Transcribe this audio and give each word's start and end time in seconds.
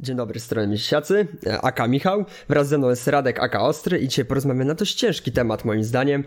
Dzień 0.00 0.16
dobry, 0.16 0.40
strony 0.40 0.68
Miesiacy, 0.68 1.26
Aka 1.62 1.88
Michał, 1.88 2.24
wraz 2.48 2.68
ze 2.68 2.78
mną 2.78 2.90
jest 2.90 3.08
Radek 3.08 3.38
Aka 3.38 3.60
Ostry 3.60 3.98
i 3.98 4.08
dzisiaj 4.08 4.24
porozmawiamy 4.24 4.64
na 4.64 4.74
dość 4.74 4.94
ciężki 4.94 5.32
temat 5.32 5.64
moim 5.64 5.84
zdaniem, 5.84 6.24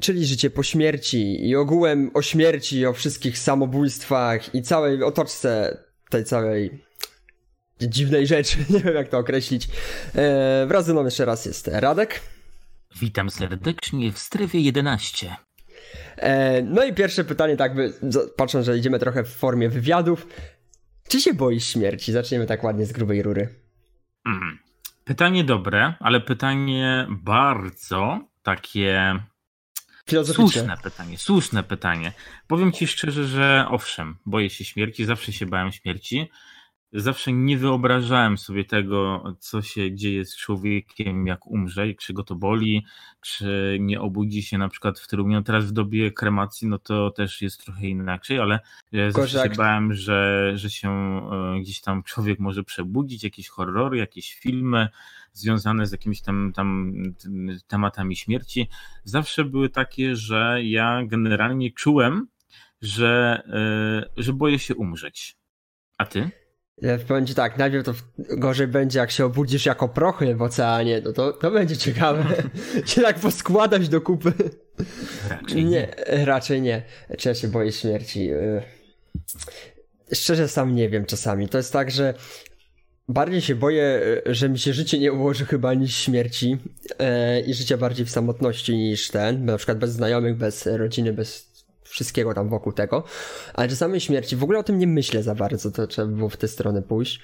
czyli 0.00 0.26
życie 0.26 0.50
po 0.50 0.62
śmierci 0.62 1.48
i 1.48 1.56
ogółem 1.56 2.10
o 2.14 2.22
śmierci, 2.22 2.86
o 2.86 2.92
wszystkich 2.92 3.38
samobójstwach 3.38 4.54
i 4.54 4.62
całej 4.62 5.02
otoczce 5.02 5.78
tej 6.10 6.24
całej 6.24 6.84
dziwnej 7.80 8.26
rzeczy, 8.26 8.58
nie 8.70 8.80
wiem 8.80 8.94
jak 8.94 9.08
to 9.08 9.18
określić. 9.18 9.68
Eee, 10.14 10.66
wraz 10.66 10.86
ze 10.86 10.92
mną 10.92 11.04
jeszcze 11.04 11.24
raz 11.24 11.46
jest 11.46 11.68
Radek. 11.68 12.20
Witam 13.00 13.30
serdecznie 13.30 14.12
w 14.12 14.18
strefie 14.18 14.60
11. 14.60 15.36
Eee, 16.16 16.64
no 16.64 16.84
i 16.84 16.94
pierwsze 16.94 17.24
pytanie, 17.24 17.56
tak 17.56 17.74
by, 17.74 17.92
patrząc, 18.36 18.66
że 18.66 18.78
idziemy 18.78 18.98
trochę 18.98 19.24
w 19.24 19.28
formie 19.28 19.68
wywiadów, 19.68 20.26
czy 21.08 21.20
się 21.20 21.34
boisz 21.34 21.66
śmierci? 21.66 22.12
Zaczniemy 22.12 22.46
tak 22.46 22.64
ładnie 22.64 22.86
z 22.86 22.92
grubej 22.92 23.22
rury. 23.22 23.54
Mm. 24.26 24.58
Pytanie 25.04 25.44
dobre, 25.44 25.94
ale 26.00 26.20
pytanie 26.20 27.06
bardzo 27.10 28.20
takie 28.42 29.20
Słuszne 30.24 30.76
pytanie, 30.82 31.18
słuszne 31.18 31.62
pytanie. 31.62 32.12
Powiem 32.46 32.72
ci 32.72 32.86
szczerze, 32.86 33.24
że 33.24 33.66
owszem, 33.70 34.16
boję 34.26 34.50
się 34.50 34.64
śmierci, 34.64 35.04
zawsze 35.04 35.32
się 35.32 35.46
bałem 35.46 35.72
śmierci 35.72 36.30
zawsze 36.94 37.32
nie 37.32 37.58
wyobrażałem 37.58 38.38
sobie 38.38 38.64
tego, 38.64 39.24
co 39.40 39.62
się 39.62 39.94
dzieje 39.94 40.24
z 40.24 40.36
człowiekiem, 40.36 41.26
jak 41.26 41.46
umrze, 41.46 41.94
czy 41.94 42.12
go 42.12 42.24
to 42.24 42.34
boli, 42.34 42.86
czy 43.20 43.76
nie 43.80 44.00
obudzi 44.00 44.42
się 44.42 44.58
na 44.58 44.68
przykład 44.68 45.00
w 45.00 45.08
trumnie. 45.08 45.36
No 45.36 45.42
teraz 45.42 45.64
w 45.64 45.72
dobie 45.72 46.12
kremacji, 46.12 46.68
no 46.68 46.78
to 46.78 47.10
też 47.10 47.42
jest 47.42 47.64
trochę 47.64 47.86
inaczej, 47.86 48.38
ale 48.38 48.60
zawsze 49.08 49.42
się 49.42 49.50
bałem, 49.56 49.94
że, 49.94 50.52
że 50.54 50.70
się 50.70 50.90
e, 50.90 51.60
gdzieś 51.60 51.80
tam 51.80 52.02
człowiek 52.02 52.38
może 52.38 52.64
przebudzić, 52.64 53.24
jakieś 53.24 53.48
horrory, 53.48 53.98
jakieś 53.98 54.34
filmy 54.34 54.88
związane 55.32 55.86
z 55.86 55.92
jakimiś 55.92 56.20
tam, 56.20 56.52
tam 56.54 56.94
tematami 57.66 58.16
śmierci. 58.16 58.68
Zawsze 59.04 59.44
były 59.44 59.68
takie, 59.68 60.16
że 60.16 60.58
ja 60.62 61.02
generalnie 61.04 61.72
czułem, 61.72 62.28
że, 62.82 63.42
e, 64.16 64.22
że 64.22 64.32
boję 64.32 64.58
się 64.58 64.74
umrzeć. 64.74 65.36
A 65.98 66.06
ty? 66.06 66.43
Powiem 67.08 67.26
ci 67.26 67.34
tak, 67.34 67.58
najpierw 67.58 67.84
to 67.84 67.94
gorzej 68.18 68.66
będzie, 68.66 68.98
jak 68.98 69.10
się 69.10 69.24
obudzisz 69.24 69.66
jako 69.66 69.88
prochy 69.88 70.34
w 70.34 70.42
oceanie, 70.42 71.02
to, 71.02 71.12
to, 71.12 71.32
to 71.32 71.50
będzie 71.50 71.76
ciekawe. 71.76 72.24
się 72.86 73.02
tak 73.02 73.18
poskładać 73.18 73.88
do 73.88 74.00
kupy. 74.00 74.32
Raczej 75.30 75.64
nie. 75.64 75.70
nie. 75.70 75.94
Raczej 76.24 76.62
nie. 76.62 76.82
Czy 77.18 77.28
ja 77.28 77.34
się 77.34 77.48
boję 77.48 77.72
śmierci? 77.72 78.32
Y, 78.32 78.62
szczerze 80.12 80.48
sam 80.48 80.74
nie 80.74 80.88
wiem 80.88 81.06
czasami. 81.06 81.48
To 81.48 81.58
jest 81.58 81.72
tak, 81.72 81.90
że 81.90 82.14
bardziej 83.08 83.40
się 83.40 83.54
boję, 83.54 84.00
że 84.26 84.48
mi 84.48 84.58
się 84.58 84.72
życie 84.72 84.98
nie 84.98 85.12
ułoży 85.12 85.44
chyba 85.46 85.74
niż 85.74 85.96
śmierci 85.96 86.58
i 87.46 87.54
życie 87.54 87.78
bardziej 87.78 88.06
w 88.06 88.10
samotności 88.10 88.76
niż 88.76 89.08
ten, 89.08 89.44
na 89.44 89.56
przykład 89.56 89.78
bez 89.78 89.92
znajomych, 89.92 90.36
bez 90.36 90.66
rodziny, 90.66 91.12
bez 91.12 91.53
wszystkiego 91.94 92.34
tam 92.34 92.48
wokół 92.48 92.72
tego, 92.72 93.04
ale 93.54 93.68
czasami 93.68 94.00
śmierci, 94.00 94.36
w 94.36 94.42
ogóle 94.42 94.58
o 94.58 94.62
tym 94.62 94.78
nie 94.78 94.86
myślę 94.86 95.22
za 95.22 95.34
bardzo, 95.34 95.70
to 95.70 95.86
trzeba 95.86 96.08
było 96.08 96.28
w 96.28 96.36
tę 96.36 96.48
stronę 96.48 96.82
pójść. 96.82 97.20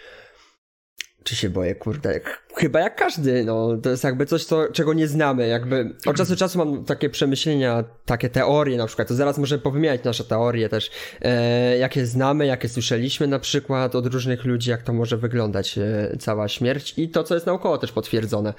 Czy 1.24 1.36
się 1.36 1.50
boję, 1.50 1.74
kurde, 1.74 2.20
chyba 2.56 2.80
jak 2.80 2.96
każdy, 2.96 3.44
no, 3.44 3.76
to 3.82 3.90
jest 3.90 4.04
jakby 4.04 4.26
coś, 4.26 4.44
co, 4.44 4.72
czego 4.72 4.94
nie 4.94 5.08
znamy, 5.08 5.48
jakby 5.48 5.94
od 6.06 6.16
czasu 6.16 6.30
do 6.30 6.36
czasu 6.36 6.58
mam 6.58 6.84
takie 6.84 7.10
przemyślenia, 7.10 7.84
takie 8.04 8.28
teorie 8.28 8.76
na 8.76 8.86
przykład, 8.86 9.08
to 9.08 9.14
zaraz 9.14 9.38
możemy 9.38 9.62
powymieniać 9.62 10.04
nasze 10.04 10.24
teorie 10.24 10.68
też, 10.68 10.90
e, 11.22 11.78
jakie 11.78 12.06
znamy, 12.06 12.46
jakie 12.46 12.68
słyszeliśmy 12.68 13.26
na 13.26 13.38
przykład 13.38 13.94
od 13.94 14.06
różnych 14.06 14.44
ludzi, 14.44 14.70
jak 14.70 14.82
to 14.82 14.92
może 14.92 15.16
wyglądać 15.16 15.78
e, 15.78 16.16
cała 16.18 16.48
śmierć 16.48 16.94
i 16.96 17.08
to, 17.08 17.24
co 17.24 17.34
jest 17.34 17.46
naokoło 17.46 17.78
też 17.78 17.92
potwierdzone, 17.92 18.54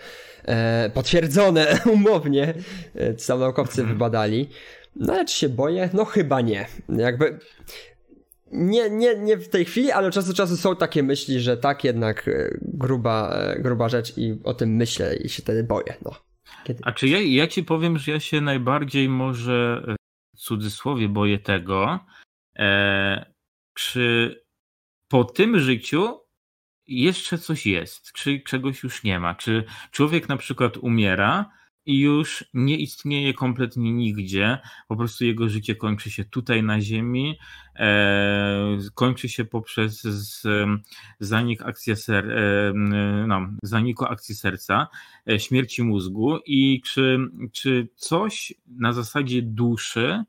e, 0.46 0.90
potwierdzone 0.94 1.80
umownie, 1.94 2.53
e, 2.96 3.14
co 3.14 3.38
naukowcy 3.38 3.81
mhm. 3.81 3.98
wybadali. 3.98 4.50
No 4.96 5.13
ale 5.13 5.25
czy 5.25 5.35
się 5.35 5.50
boję? 5.50 5.90
No 5.94 6.06
chyba 6.06 6.41
nie. 6.41 6.68
Jakby 6.90 7.40
nie, 8.52 8.90
nie, 8.90 9.16
nie 9.16 9.38
w 9.38 9.50
tej 9.50 9.66
chwili, 9.66 9.91
ale 9.91 10.07
od 10.07 10.28
do 10.28 10.34
czasu 10.34 10.57
są 10.57 10.75
takie 10.75 11.03
myśli, 11.03 11.40
że 11.40 11.57
tak 11.57 11.84
jednak 11.84 12.28
e, 12.28 12.57
gruba, 12.62 13.29
e, 13.29 13.59
gruba 13.59 13.90
rzecz 13.90 14.18
i 14.18 14.40
o 14.44 14.53
tym 14.53 14.75
myślę 14.75 15.16
i 15.16 15.29
się 15.29 15.41
wtedy 15.41 15.63
boję. 15.63 15.96
No. 16.06 16.12
Kiedy... 16.63 16.84
A 16.84 16.91
czy 16.91 17.07
ja, 17.07 17.22
ja 17.22 17.47
ci 17.47 17.63
powiem, 17.63 17.97
że 17.97 18.12
ja 18.12 18.19
się 18.19 18.41
najbardziej 18.41 19.09
może 19.09 19.84
e, 19.88 19.96
w 20.35 20.40
cudzysłowie 20.40 21.09
boję 21.09 21.40
tego, 21.40 22.00
e, 22.59 23.34
czy 23.73 24.35
po 25.08 25.23
tym 25.23 25.59
życiu 25.59 26.19
jeszcze 26.88 27.38
coś 27.38 27.66
jest, 27.66 28.12
czy 28.12 28.40
czegoś 28.40 28.84
już 28.84 29.03
nie 29.03 29.19
ma, 29.19 29.35
czy 29.35 29.63
człowiek 29.91 30.29
na 30.29 30.38
przykład 30.38 30.78
umiera, 30.78 31.50
i 31.86 32.00
już 32.00 32.46
nie 32.53 32.78
istnieje 32.78 33.34
kompletnie 33.34 33.94
nigdzie. 33.94 34.59
Po 34.88 34.96
prostu 34.96 35.25
jego 35.25 35.50
życie 35.50 35.75
kończy 35.75 36.12
się 36.12 36.25
tutaj 36.25 36.64
na 36.64 36.81
Ziemi, 36.81 37.38
e, 37.75 38.78
kończy 38.94 39.30
się 39.30 39.46
poprzez 39.46 40.02
z, 40.02 40.44
zanik 41.20 41.62
akcji 41.62 41.96
ser, 41.96 42.31
e, 42.31 42.74
no, 43.28 43.47
zaniku 43.64 44.06
akcji 44.06 44.36
serca, 44.36 44.88
e, 45.30 45.40
śmierci 45.40 45.84
mózgu. 45.84 46.38
I 46.46 46.81
czy, 46.86 47.18
czy 47.52 47.88
coś 47.96 48.53
na 48.68 48.94
zasadzie 48.94 49.41
duszy, 49.41 50.24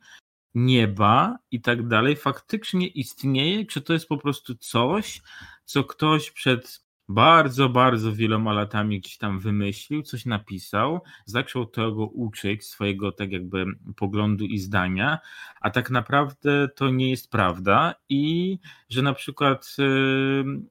nieba 0.54 1.38
i 1.50 1.60
tak 1.60 1.88
dalej 1.88 2.16
faktycznie 2.16 2.86
istnieje, 2.86 3.66
czy 3.66 3.80
to 3.80 3.92
jest 3.92 4.08
po 4.08 4.18
prostu 4.18 4.54
coś, 4.54 5.22
co 5.64 5.84
ktoś 5.84 6.30
przed 6.30 6.81
bardzo, 7.12 7.68
bardzo 7.68 8.12
wieloma 8.12 8.52
latami 8.52 9.00
gdzieś 9.00 9.18
tam 9.18 9.40
wymyślił, 9.40 10.02
coś 10.02 10.26
napisał, 10.26 11.00
zaczął 11.24 11.66
tego 11.66 12.06
uczyć, 12.06 12.66
swojego 12.66 13.12
tak 13.12 13.32
jakby 13.32 13.64
poglądu 13.96 14.44
i 14.44 14.58
zdania, 14.58 15.18
a 15.60 15.70
tak 15.70 15.90
naprawdę 15.90 16.68
to 16.76 16.90
nie 16.90 17.10
jest 17.10 17.30
prawda 17.30 17.94
i 18.08 18.58
że 18.88 19.02
na 19.02 19.14
przykład 19.14 19.76
yy, 19.78 20.62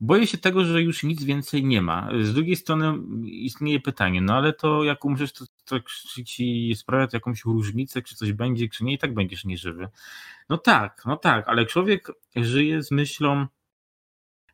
boję 0.00 0.26
się 0.26 0.38
tego, 0.38 0.64
że 0.64 0.82
już 0.82 1.02
nic 1.02 1.24
więcej 1.24 1.64
nie 1.64 1.82
ma. 1.82 2.08
Z 2.22 2.34
drugiej 2.34 2.56
strony 2.56 2.94
istnieje 3.24 3.80
pytanie, 3.80 4.20
no 4.20 4.34
ale 4.34 4.52
to 4.52 4.84
jak 4.84 5.04
umrzesz, 5.04 5.32
to, 5.32 5.44
to 5.64 5.80
czy 5.80 6.24
ci 6.24 6.74
sprawia 6.76 7.06
to 7.06 7.16
jakąś 7.16 7.44
różnicę, 7.44 8.02
czy 8.02 8.14
coś 8.14 8.32
będzie, 8.32 8.68
czy 8.68 8.84
nie 8.84 8.92
i 8.92 8.98
tak 8.98 9.14
będziesz 9.14 9.44
nieżywy. 9.44 9.88
No 10.48 10.58
tak, 10.58 11.02
no 11.06 11.16
tak, 11.16 11.48
ale 11.48 11.66
człowiek 11.66 12.08
żyje 12.36 12.82
z 12.82 12.90
myślą, 12.90 13.46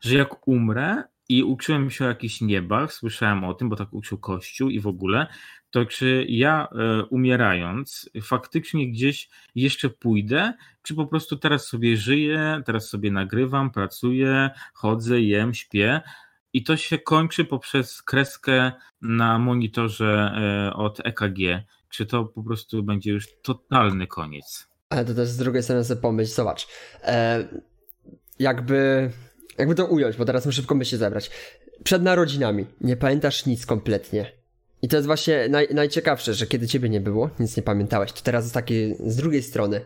że 0.00 0.18
jak 0.18 0.48
umrę 0.48 1.02
i 1.28 1.42
uczyłem 1.42 1.90
się 1.90 2.04
o 2.04 2.08
jakichś 2.08 2.40
niebach, 2.40 2.92
słyszałem 2.92 3.44
o 3.44 3.54
tym, 3.54 3.68
bo 3.68 3.76
tak 3.76 3.92
uczył 3.92 4.18
Kościół 4.18 4.70
i 4.70 4.80
w 4.80 4.86
ogóle, 4.86 5.26
to 5.70 5.84
czy 5.84 6.26
ja 6.28 6.68
e, 6.68 7.04
umierając 7.04 8.10
faktycznie 8.22 8.90
gdzieś 8.90 9.28
jeszcze 9.54 9.90
pójdę, 9.90 10.52
czy 10.82 10.94
po 10.94 11.06
prostu 11.06 11.36
teraz 11.36 11.66
sobie 11.66 11.96
żyję, 11.96 12.62
teraz 12.66 12.88
sobie 12.88 13.10
nagrywam, 13.10 13.70
pracuję, 13.70 14.50
chodzę, 14.74 15.20
jem, 15.20 15.54
śpię 15.54 16.00
i 16.52 16.64
to 16.64 16.76
się 16.76 16.98
kończy 16.98 17.44
poprzez 17.44 18.02
kreskę 18.02 18.72
na 19.02 19.38
monitorze 19.38 20.32
e, 20.36 20.74
od 20.74 21.00
EKG. 21.04 21.38
Czy 21.88 22.06
to 22.06 22.24
po 22.24 22.42
prostu 22.42 22.82
będzie 22.82 23.10
już 23.10 23.26
totalny 23.42 24.06
koniec? 24.06 24.68
Ale 24.90 25.04
to 25.04 25.14
też 25.14 25.28
z 25.28 25.36
drugiej 25.36 25.62
strony 25.62 25.84
sobie 25.84 26.00
pomyśl, 26.00 26.34
zobacz, 26.34 26.68
e, 27.02 27.48
jakby 28.38 29.10
jakby 29.58 29.74
to 29.74 29.86
ująć, 29.86 30.16
bo 30.16 30.24
teraz 30.24 30.46
muszę 30.46 30.56
szybko 30.56 30.74
myśli 30.74 30.98
zebrać. 30.98 31.30
Przed 31.84 32.02
narodzinami 32.02 32.66
nie 32.80 32.96
pamiętasz 32.96 33.46
nic 33.46 33.66
kompletnie. 33.66 34.32
I 34.82 34.88
to 34.88 34.96
jest 34.96 35.06
właśnie 35.06 35.48
naj, 35.48 35.68
najciekawsze, 35.74 36.34
że 36.34 36.46
kiedy 36.46 36.66
ciebie 36.66 36.88
nie 36.88 37.00
było, 37.00 37.30
nic 37.40 37.56
nie 37.56 37.62
pamiętałeś, 37.62 38.12
to 38.12 38.22
teraz 38.22 38.44
jest 38.44 38.54
takie 38.54 38.94
z 39.06 39.16
drugiej 39.16 39.42
strony. 39.42 39.80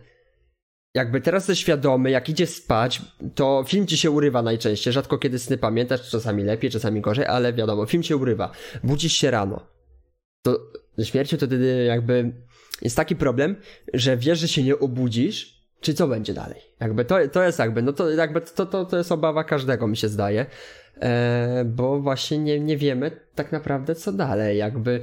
Jakby 0.94 1.20
teraz 1.20 1.42
jesteś 1.42 1.58
świadomy, 1.58 2.10
jak 2.10 2.28
idzie 2.28 2.46
spać, 2.46 3.02
to 3.34 3.64
film 3.68 3.86
ci 3.86 3.96
się 3.96 4.10
urywa 4.10 4.42
najczęściej. 4.42 4.92
Rzadko 4.92 5.18
kiedy 5.18 5.38
sny 5.38 5.58
pamiętasz, 5.58 6.10
czasami 6.10 6.44
lepiej, 6.44 6.70
czasami 6.70 7.00
gorzej, 7.00 7.26
ale 7.26 7.52
wiadomo, 7.52 7.86
film 7.86 8.02
się 8.02 8.16
urywa. 8.16 8.52
Budzisz 8.84 9.12
się 9.12 9.30
rano. 9.30 9.66
To 10.42 10.58
śmiercią 11.04 11.36
to 11.36 11.46
wtedy 11.46 11.84
jakby 11.84 12.32
jest 12.82 12.96
taki 12.96 13.16
problem, 13.16 13.56
że 13.94 14.16
wiesz, 14.16 14.38
że 14.38 14.48
się 14.48 14.62
nie 14.62 14.78
obudzisz, 14.78 15.61
czy 15.82 15.94
co 15.94 16.08
będzie 16.08 16.34
dalej? 16.34 16.60
Jakby 16.80 17.04
to, 17.04 17.16
to 17.32 17.42
jest 17.42 17.58
jakby, 17.58 17.82
no 17.82 17.92
to 17.92 18.10
jakby 18.10 18.40
to, 18.40 18.66
to, 18.66 18.84
to 18.84 18.98
jest 18.98 19.12
obawa 19.12 19.44
każdego, 19.44 19.86
mi 19.86 19.96
się 19.96 20.08
zdaje, 20.08 20.46
e, 21.00 21.64
bo 21.64 22.00
właśnie 22.00 22.38
nie, 22.38 22.60
nie 22.60 22.76
wiemy 22.76 23.10
tak 23.34 23.52
naprawdę 23.52 23.94
co 23.94 24.12
dalej, 24.12 24.58
jakby 24.58 25.00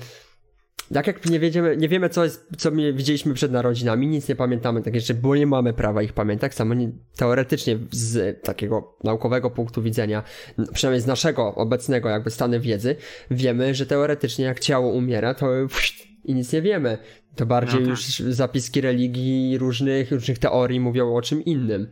tak 0.93 1.07
jak 1.07 1.25
nie, 1.25 1.39
wiedziemy, 1.39 1.77
nie 1.77 1.89
wiemy, 1.89 2.09
co, 2.09 2.23
jest, 2.23 2.47
co 2.57 2.71
my 2.71 2.93
widzieliśmy 2.93 3.33
przed 3.33 3.51
narodzinami, 3.51 4.07
nic 4.07 4.29
nie 4.29 4.35
pamiętamy, 4.35 4.81
tak 4.81 4.95
jeszcze, 4.95 5.13
bo 5.13 5.35
nie 5.35 5.47
mamy 5.47 5.73
prawa 5.73 6.01
ich 6.01 6.13
pamiętać, 6.13 6.53
samo 6.53 6.73
nie, 6.73 6.89
teoretycznie 7.15 7.77
z 7.91 8.43
takiego 8.43 8.97
naukowego 9.03 9.49
punktu 9.49 9.81
widzenia, 9.81 10.23
przynajmniej 10.73 11.01
z 11.01 11.07
naszego 11.07 11.55
obecnego 11.55 12.09
jakby 12.09 12.29
stanu 12.29 12.61
wiedzy, 12.61 12.95
wiemy, 13.31 13.75
że 13.75 13.85
teoretycznie 13.85 14.45
jak 14.45 14.59
ciało 14.59 14.91
umiera, 14.93 15.33
to 15.33 15.47
i 16.23 16.33
nic 16.33 16.53
nie 16.53 16.61
wiemy. 16.61 16.97
To 17.35 17.45
bardziej 17.45 17.79
no 17.79 17.85
tak. 17.85 17.89
już 17.89 18.19
zapiski 18.19 18.81
religii 18.81 19.57
różnych, 19.57 20.11
różnych 20.11 20.39
teorii 20.39 20.79
mówią 20.79 21.15
o 21.15 21.21
czym 21.21 21.45
innym. 21.45 21.91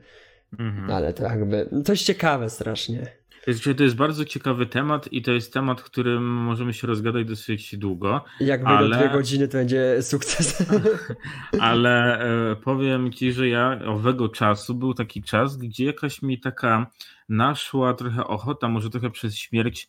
Mhm. 0.60 0.92
Ale 0.92 1.14
to 1.14 1.24
jakby, 1.24 1.70
to 1.86 1.92
jest 1.92 2.04
ciekawe 2.04 2.50
strasznie. 2.50 3.08
To 3.78 3.84
jest 3.84 3.96
bardzo 3.96 4.26
ciekawy 4.26 4.66
temat 4.66 5.14
i 5.14 5.22
to 5.22 5.32
jest 5.32 5.54
temat, 5.54 5.82
którym 5.82 6.24
możemy 6.24 6.74
się 6.74 6.88
rozgadać 6.88 7.28
dosyć 7.28 7.78
długo. 7.78 8.24
Jak 8.40 8.62
ale... 8.66 8.98
dwie 8.98 9.10
godziny, 9.10 9.48
to 9.48 9.58
będzie 9.58 10.02
sukces. 10.02 10.64
Ale 11.62 12.20
e, 12.52 12.56
powiem 12.56 13.12
ci, 13.12 13.32
że 13.32 13.48
ja 13.48 13.80
owego 13.86 14.30
czasu 14.30 14.76
był 14.76 14.94
taki 14.94 15.24
czas, 15.24 15.58
gdzie 15.58 15.86
jakaś 15.86 16.22
mi 16.22 16.40
taka 16.40 16.92
naszła 17.30 17.94
trochę 17.94 18.28
ochota, 18.28 18.68
może 18.68 18.90
trochę 18.90 19.10
przez 19.10 19.36
śmierć 19.36 19.88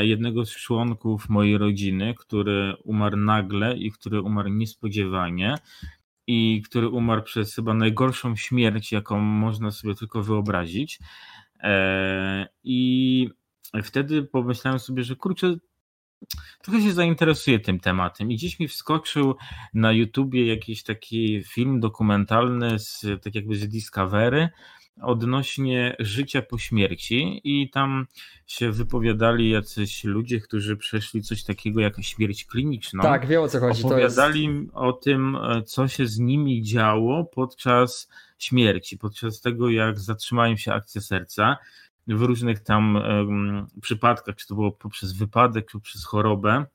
jednego 0.00 0.46
z 0.46 0.50
członków 0.50 1.28
mojej 1.28 1.58
rodziny, 1.58 2.14
który 2.14 2.76
umarł 2.84 3.16
nagle 3.16 3.76
i 3.76 3.92
który 3.92 4.22
umarł 4.22 4.48
niespodziewanie 4.48 5.54
i 6.26 6.62
który 6.64 6.88
umarł 6.88 7.22
przez 7.22 7.54
chyba 7.54 7.74
najgorszą 7.74 8.36
śmierć, 8.36 8.92
jaką 8.92 9.20
można 9.20 9.70
sobie 9.70 9.94
tylko 9.94 10.22
wyobrazić. 10.22 10.98
E, 11.60 12.48
I 12.64 13.30
wtedy 13.82 14.22
pomyślałem 14.22 14.78
sobie, 14.78 15.04
że 15.04 15.16
kurczę, 15.16 15.56
trochę 16.62 16.82
się 16.82 16.92
zainteresuję 16.92 17.60
tym 17.60 17.80
tematem 17.80 18.30
i 18.30 18.36
gdzieś 18.36 18.60
mi 18.60 18.68
wskoczył 18.68 19.34
na 19.74 19.92
YouTubie 19.92 20.46
jakiś 20.46 20.82
taki 20.82 21.42
film 21.42 21.80
dokumentalny 21.80 22.78
z, 22.78 23.06
tak 23.22 23.34
jakby 23.34 23.56
z 23.56 23.68
Discovery 23.68 24.48
odnośnie 25.02 25.96
życia 25.98 26.42
po 26.42 26.58
śmierci 26.58 27.40
i 27.44 27.70
tam 27.70 28.06
się 28.46 28.72
wypowiadali 28.72 29.50
jacyś 29.50 30.04
ludzie, 30.04 30.40
którzy 30.40 30.76
przeszli 30.76 31.22
coś 31.22 31.44
takiego 31.44 31.80
jak 31.80 32.02
śmierć 32.02 32.44
kliniczną. 32.44 33.02
Tak, 33.02 33.26
wiem 33.26 33.42
o 33.42 33.48
co 33.48 33.60
chodzi. 33.60 33.84
Opowiadali 33.84 34.44
jest... 34.44 34.70
o 34.72 34.92
tym, 34.92 35.38
co 35.66 35.88
się 35.88 36.06
z 36.06 36.18
nimi 36.18 36.62
działo 36.62 37.24
podczas 37.24 38.08
śmierci, 38.38 38.98
podczas 38.98 39.40
tego 39.40 39.70
jak 39.70 39.98
zatrzymają 39.98 40.56
się 40.56 40.72
akcje 40.72 41.00
serca 41.00 41.56
w 42.06 42.22
różnych 42.22 42.60
tam 42.60 42.96
um, 42.96 43.66
przypadkach, 43.80 44.36
czy 44.36 44.46
to 44.46 44.54
było 44.54 44.72
poprzez 44.72 45.12
wypadek, 45.12 45.70
czy 45.70 45.80
przez 45.80 46.04
chorobę, 46.04 46.50
e, 46.50 46.66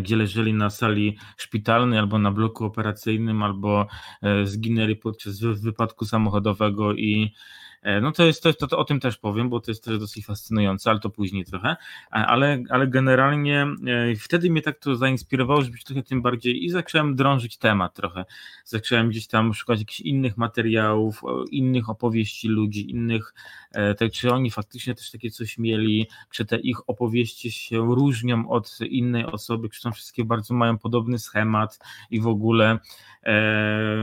gdzie 0.00 0.16
leżeli 0.16 0.54
na 0.54 0.70
sali 0.70 1.18
szpitalnej 1.36 1.98
albo 1.98 2.18
na 2.18 2.32
bloku 2.32 2.64
operacyjnym, 2.64 3.42
albo 3.42 3.86
e, 4.22 4.46
zginęli 4.46 4.96
podczas 4.96 5.40
wypadku 5.40 6.04
samochodowego 6.04 6.94
i 6.94 7.32
E, 7.32 7.63
no 8.02 8.12
to 8.12 8.24
jest, 8.24 8.42
to, 8.42 8.54
to, 8.54 8.66
to, 8.66 8.78
o 8.78 8.84
tym 8.84 9.00
też 9.00 9.18
powiem, 9.18 9.48
bo 9.48 9.60
to 9.60 9.70
jest 9.70 9.84
też 9.84 9.98
dosyć 9.98 10.26
fascynujące, 10.26 10.90
ale 10.90 11.00
to 11.00 11.10
później 11.10 11.44
trochę. 11.44 11.76
Ale, 12.10 12.62
ale 12.70 12.86
generalnie 12.86 13.62
e, 13.62 14.16
wtedy 14.16 14.50
mnie 14.50 14.62
tak 14.62 14.78
to 14.78 14.96
zainspirowało, 14.96 15.62
żeby 15.62 15.78
się 15.78 15.84
trochę 15.84 16.02
tym 16.02 16.22
bardziej 16.22 16.64
i 16.64 16.70
zacząłem 16.70 17.16
drążyć 17.16 17.58
temat 17.58 17.94
trochę. 17.94 18.24
Zacząłem 18.64 19.08
gdzieś 19.08 19.26
tam 19.26 19.54
szukać 19.54 19.78
jakichś 19.78 20.00
innych 20.00 20.36
materiałów, 20.36 21.22
innych 21.50 21.90
opowieści 21.90 22.48
ludzi, 22.48 22.90
innych, 22.90 23.34
e, 23.72 23.94
tak, 23.94 24.12
czy 24.12 24.32
oni 24.32 24.50
faktycznie 24.50 24.94
też 24.94 25.10
takie 25.10 25.30
coś 25.30 25.58
mieli, 25.58 26.08
czy 26.30 26.44
te 26.44 26.56
ich 26.56 26.88
opowieści 26.88 27.50
się 27.50 27.94
różnią 27.94 28.48
od 28.48 28.78
innej 28.80 29.26
osoby, 29.26 29.68
czy 29.68 29.80
są 29.80 29.92
wszystkie 29.92 30.24
bardzo 30.24 30.54
mają 30.54 30.78
podobny 30.78 31.18
schemat 31.18 31.78
i 32.10 32.20
w 32.20 32.26
ogóle. 32.26 32.78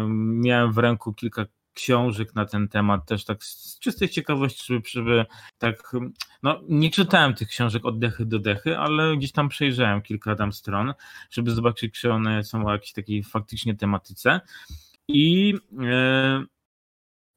Miałem 0.07 0.71
w 0.71 0.77
ręku 0.77 1.13
kilka 1.13 1.45
książek 1.73 2.35
na 2.35 2.45
ten 2.45 2.67
temat, 2.67 3.05
też 3.05 3.25
tak 3.25 3.43
z 3.43 3.79
czystej 3.79 4.09
ciekawości, 4.09 4.65
żeby, 4.65 4.81
żeby 4.89 5.25
tak, 5.57 5.91
no 6.43 6.61
nie 6.69 6.91
czytałem 6.91 7.33
tych 7.33 7.47
książek 7.47 7.85
od 7.85 7.99
dechy 7.99 8.25
do 8.25 8.39
dechy, 8.39 8.77
ale 8.77 9.17
gdzieś 9.17 9.31
tam 9.31 9.49
przejrzałem 9.49 10.01
kilka 10.01 10.35
tam 10.35 10.53
stron, 10.53 10.93
żeby 11.31 11.51
zobaczyć, 11.51 11.93
czy 11.93 12.11
one 12.11 12.43
są 12.43 12.65
o 12.65 12.71
jakiejś 12.71 12.93
takiej 12.93 13.23
faktycznie 13.23 13.75
tematyce 13.75 14.41
i 15.07 15.53
e, 15.83 16.45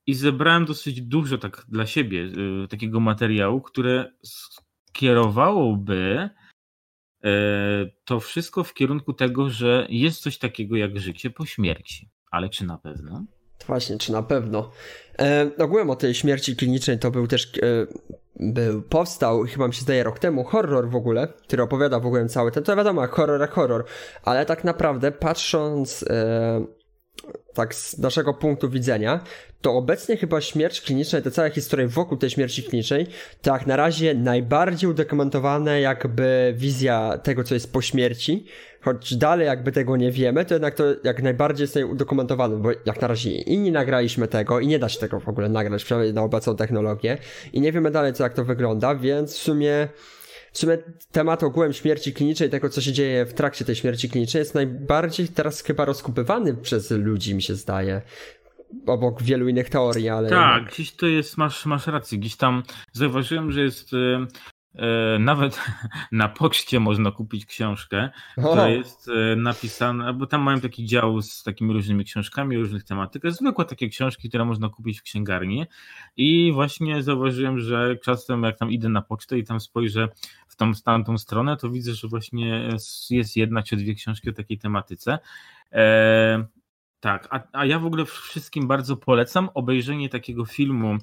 i 0.06 0.14
zebrałem 0.14 0.64
dosyć 0.64 1.02
dużo 1.02 1.38
tak 1.38 1.64
dla 1.68 1.86
siebie 1.86 2.30
e, 2.64 2.68
takiego 2.68 3.00
materiału, 3.00 3.60
które 3.60 4.12
skierowałoby 4.92 6.30
e, 7.24 7.30
to 8.04 8.20
wszystko 8.20 8.64
w 8.64 8.74
kierunku 8.74 9.12
tego, 9.12 9.50
że 9.50 9.86
jest 9.90 10.22
coś 10.22 10.38
takiego 10.38 10.76
jak 10.76 11.00
życie 11.00 11.30
po 11.30 11.46
śmierci. 11.46 12.08
Ale 12.30 12.48
czy 12.48 12.66
na 12.66 12.78
pewno? 12.78 13.24
Właśnie, 13.66 13.98
czy 13.98 14.12
na 14.12 14.22
pewno. 14.22 14.70
E, 15.18 15.50
ogółem 15.58 15.90
o 15.90 15.96
tej 15.96 16.14
śmierci 16.14 16.56
klinicznej 16.56 16.98
to 16.98 17.10
był 17.10 17.26
też, 17.26 17.46
e, 17.46 17.86
był, 18.36 18.82
powstał, 18.82 19.42
chyba 19.42 19.68
mi 19.68 19.74
się 19.74 19.82
zdaje 19.82 20.02
rok 20.02 20.18
temu, 20.18 20.44
horror 20.44 20.90
w 20.90 20.96
ogóle, 20.96 21.28
który 21.46 21.62
opowiada 21.62 22.00
w 22.00 22.06
ogóle 22.06 22.26
cały 22.26 22.52
ten, 22.52 22.62
to 22.62 22.76
wiadomo, 22.76 23.02
jak 23.02 23.10
horror 23.10 23.48
horror, 23.50 23.84
ale 24.22 24.46
tak 24.46 24.64
naprawdę 24.64 25.12
patrząc 25.12 26.04
e, 26.10 26.64
tak 27.54 27.74
z 27.74 27.98
naszego 27.98 28.34
punktu 28.34 28.70
widzenia, 28.70 29.20
to 29.60 29.72
obecnie 29.74 30.16
chyba 30.16 30.40
śmierć 30.40 30.80
kliniczna 30.80 31.18
i 31.18 31.22
te 31.22 31.30
całe 31.30 31.50
historie 31.50 31.88
wokół 31.88 32.18
tej 32.18 32.30
śmierci 32.30 32.62
klinicznej, 32.62 33.06
to 33.42 33.52
jak 33.52 33.66
na 33.66 33.76
razie 33.76 34.14
najbardziej 34.14 34.90
udokumentowane 34.90 35.80
jakby 35.80 36.54
wizja 36.56 37.18
tego, 37.22 37.44
co 37.44 37.54
jest 37.54 37.72
po 37.72 37.82
śmierci, 37.82 38.46
choć 38.84 39.16
dalej 39.16 39.46
jakby 39.46 39.72
tego 39.72 39.96
nie 39.96 40.10
wiemy, 40.10 40.44
to 40.44 40.54
jednak 40.54 40.74
to 40.74 40.84
jak 41.04 41.22
najbardziej 41.22 41.64
jest 41.64 41.76
udokumentowane, 41.76 42.56
bo 42.56 42.70
jak 42.84 43.00
na 43.00 43.08
razie 43.08 43.30
inni 43.30 43.72
nagraliśmy 43.72 44.28
tego 44.28 44.60
i 44.60 44.66
nie 44.66 44.78
da 44.78 44.88
się 44.88 45.00
tego 45.00 45.20
w 45.20 45.28
ogóle 45.28 45.48
nagrać, 45.48 45.84
przynajmniej 45.84 46.14
na 46.14 46.22
obecną 46.22 46.56
technologię 46.56 47.18
i 47.52 47.60
nie 47.60 47.72
wiemy 47.72 47.90
dalej, 47.90 48.12
co 48.12 48.22
jak 48.22 48.34
to 48.34 48.44
wygląda, 48.44 48.94
więc 48.94 49.34
w 49.34 49.42
sumie 49.42 49.88
w 50.52 50.58
sumie 50.58 50.78
temat 51.12 51.42
ogółem 51.42 51.72
śmierci 51.72 52.12
klinicznej, 52.12 52.50
tego 52.50 52.68
co 52.68 52.80
się 52.80 52.92
dzieje 52.92 53.26
w 53.26 53.34
trakcie 53.34 53.64
tej 53.64 53.74
śmierci 53.74 54.10
klinicznej 54.10 54.40
jest 54.40 54.54
najbardziej 54.54 55.28
teraz 55.28 55.62
chyba 55.62 55.84
rozkupywany 55.84 56.54
przez 56.54 56.90
ludzi, 56.90 57.34
mi 57.34 57.42
się 57.42 57.54
zdaje 57.54 58.02
obok 58.86 59.22
wielu 59.22 59.48
innych 59.48 59.70
teorii, 59.70 60.08
ale. 60.08 60.30
Tak, 60.30 60.64
gdzieś 60.64 60.92
to 60.92 61.06
jest, 61.06 61.36
masz, 61.36 61.66
masz 61.66 61.86
rację. 61.86 62.18
Gdzieś 62.18 62.36
tam 62.36 62.62
zauważyłem, 62.92 63.52
że 63.52 63.60
jest 63.60 63.92
E, 63.94 64.26
nawet 65.18 65.60
na 66.12 66.28
poczcie 66.28 66.80
można 66.80 67.10
kupić 67.10 67.46
książkę, 67.46 68.10
która 68.38 68.68
jest 68.68 69.08
e, 69.08 69.36
napisana, 69.36 70.12
bo 70.12 70.26
tam 70.26 70.42
mają 70.42 70.60
taki 70.60 70.84
dział 70.84 71.22
z 71.22 71.42
takimi 71.42 71.72
różnymi 71.72 72.04
książkami 72.04 72.56
różnych 72.56 72.84
tematykach, 72.84 73.32
zwykłe 73.32 73.64
takie 73.64 73.88
książki, 73.88 74.28
które 74.28 74.44
można 74.44 74.68
kupić 74.68 75.00
w 75.00 75.02
księgarni. 75.02 75.66
I 76.16 76.52
właśnie 76.54 77.02
zauważyłem, 77.02 77.58
że 77.58 77.96
czasem 77.96 78.42
jak 78.42 78.58
tam 78.58 78.70
idę 78.70 78.88
na 78.88 79.02
pocztę 79.02 79.38
i 79.38 79.44
tam 79.44 79.60
spojrzę 79.60 80.08
w 80.48 80.56
tą, 80.56 80.72
tamtą 80.84 81.18
stronę, 81.18 81.56
to 81.56 81.70
widzę, 81.70 81.94
że 81.94 82.08
właśnie 82.08 82.68
jest 83.10 83.36
jedna 83.36 83.62
czy 83.62 83.76
dwie 83.76 83.94
książki 83.94 84.30
o 84.30 84.32
takiej 84.32 84.58
tematyce. 84.58 85.18
E, 85.72 86.44
tak, 87.04 87.28
a, 87.30 87.40
a 87.52 87.66
ja 87.66 87.78
w 87.78 87.86
ogóle 87.86 88.04
wszystkim 88.04 88.68
bardzo 88.68 88.96
polecam 88.96 89.48
obejrzenie 89.54 90.08
takiego 90.08 90.44
filmu, 90.44 90.96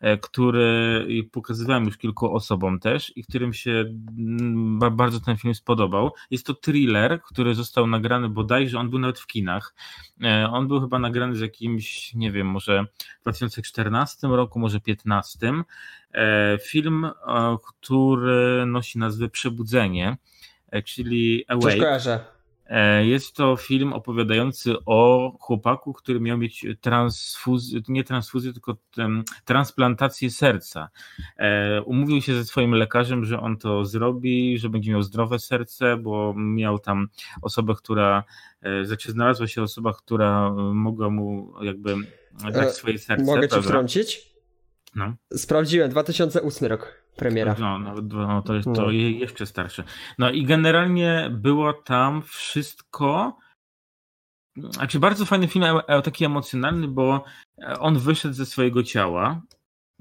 e, 0.00 0.18
który 0.18 1.06
pokazywałem 1.32 1.84
już 1.84 1.98
kilku 1.98 2.34
osobom 2.34 2.80
też 2.80 3.12
i 3.16 3.24
którym 3.24 3.52
się 3.52 3.84
mm, 4.18 4.78
bardzo 4.96 5.20
ten 5.20 5.36
film 5.36 5.54
spodobał. 5.54 6.12
Jest 6.30 6.46
to 6.46 6.54
thriller, 6.54 7.22
który 7.22 7.54
został 7.54 7.86
nagrany 7.86 8.28
bodajże, 8.28 8.78
on 8.78 8.90
był 8.90 8.98
nawet 8.98 9.18
w 9.18 9.26
kinach. 9.26 9.74
E, 10.24 10.48
on 10.50 10.68
był 10.68 10.80
chyba 10.80 10.98
nagrany 10.98 11.36
z 11.36 11.40
jakimś, 11.40 12.14
nie 12.14 12.32
wiem, 12.32 12.46
może 12.46 12.84
w 13.18 13.22
2014 13.22 14.28
roku, 14.28 14.58
może 14.58 14.78
2015. 14.78 15.64
E, 16.12 16.58
film, 16.58 17.10
który 17.66 18.66
nosi 18.66 18.98
nazwę 18.98 19.28
Przebudzenie, 19.28 20.16
czyli 20.84 21.44
Awake. 21.48 21.62
Coś 21.62 21.80
kojarzę. 21.80 22.35
E, 22.68 23.06
jest 23.06 23.36
to 23.36 23.56
film 23.56 23.92
opowiadający 23.92 24.74
o 24.86 25.32
chłopaku, 25.40 25.92
który 25.92 26.20
miał 26.20 26.38
mieć 26.38 26.66
transfuzję, 26.80 27.80
nie 27.88 28.04
transfuzję, 28.04 28.52
tylko 28.52 28.76
transplantację 29.44 30.30
serca. 30.30 30.88
E, 31.36 31.82
umówił 31.82 32.22
się 32.22 32.34
ze 32.34 32.44
swoim 32.44 32.72
lekarzem, 32.72 33.24
że 33.24 33.40
on 33.40 33.56
to 33.56 33.84
zrobi, 33.84 34.58
że 34.58 34.68
będzie 34.68 34.92
miał 34.92 35.02
zdrowe 35.02 35.38
serce, 35.38 35.96
bo 35.96 36.34
miał 36.36 36.78
tam 36.78 37.08
osobę, 37.42 37.74
która, 37.78 38.24
e, 38.62 38.84
znaczy 38.84 39.12
znalazła 39.12 39.46
się 39.46 39.62
osoba, 39.62 39.92
która 39.92 40.50
mogła 40.72 41.10
mu 41.10 41.54
jakby 41.62 41.94
dać 42.52 42.74
swoje 42.74 42.98
serce. 42.98 43.24
Mogę 43.24 43.48
ci 43.48 43.62
wtrącić? 43.62 44.36
No. 44.94 45.14
Sprawdziłem, 45.32 45.90
2008 45.90 46.68
rok 46.68 47.05
premiera. 47.16 47.56
No, 47.58 47.78
no, 47.78 47.94
no 48.02 48.42
to 48.42 48.54
jest 48.54 48.68
to 48.74 48.82
no. 48.82 48.90
jeszcze 48.90 49.46
starsze. 49.46 49.84
No 50.18 50.30
i 50.30 50.44
generalnie 50.44 51.28
było 51.32 51.72
tam 51.72 52.22
wszystko. 52.22 53.38
Znaczy, 54.56 54.98
bardzo 54.98 55.24
fajny 55.24 55.48
film, 55.48 55.64
e, 55.64 55.86
e, 55.86 56.02
taki 56.02 56.24
emocjonalny, 56.24 56.88
bo 56.88 57.24
on 57.78 57.98
wyszedł 57.98 58.34
ze 58.34 58.46
swojego 58.46 58.82
ciała, 58.82 59.42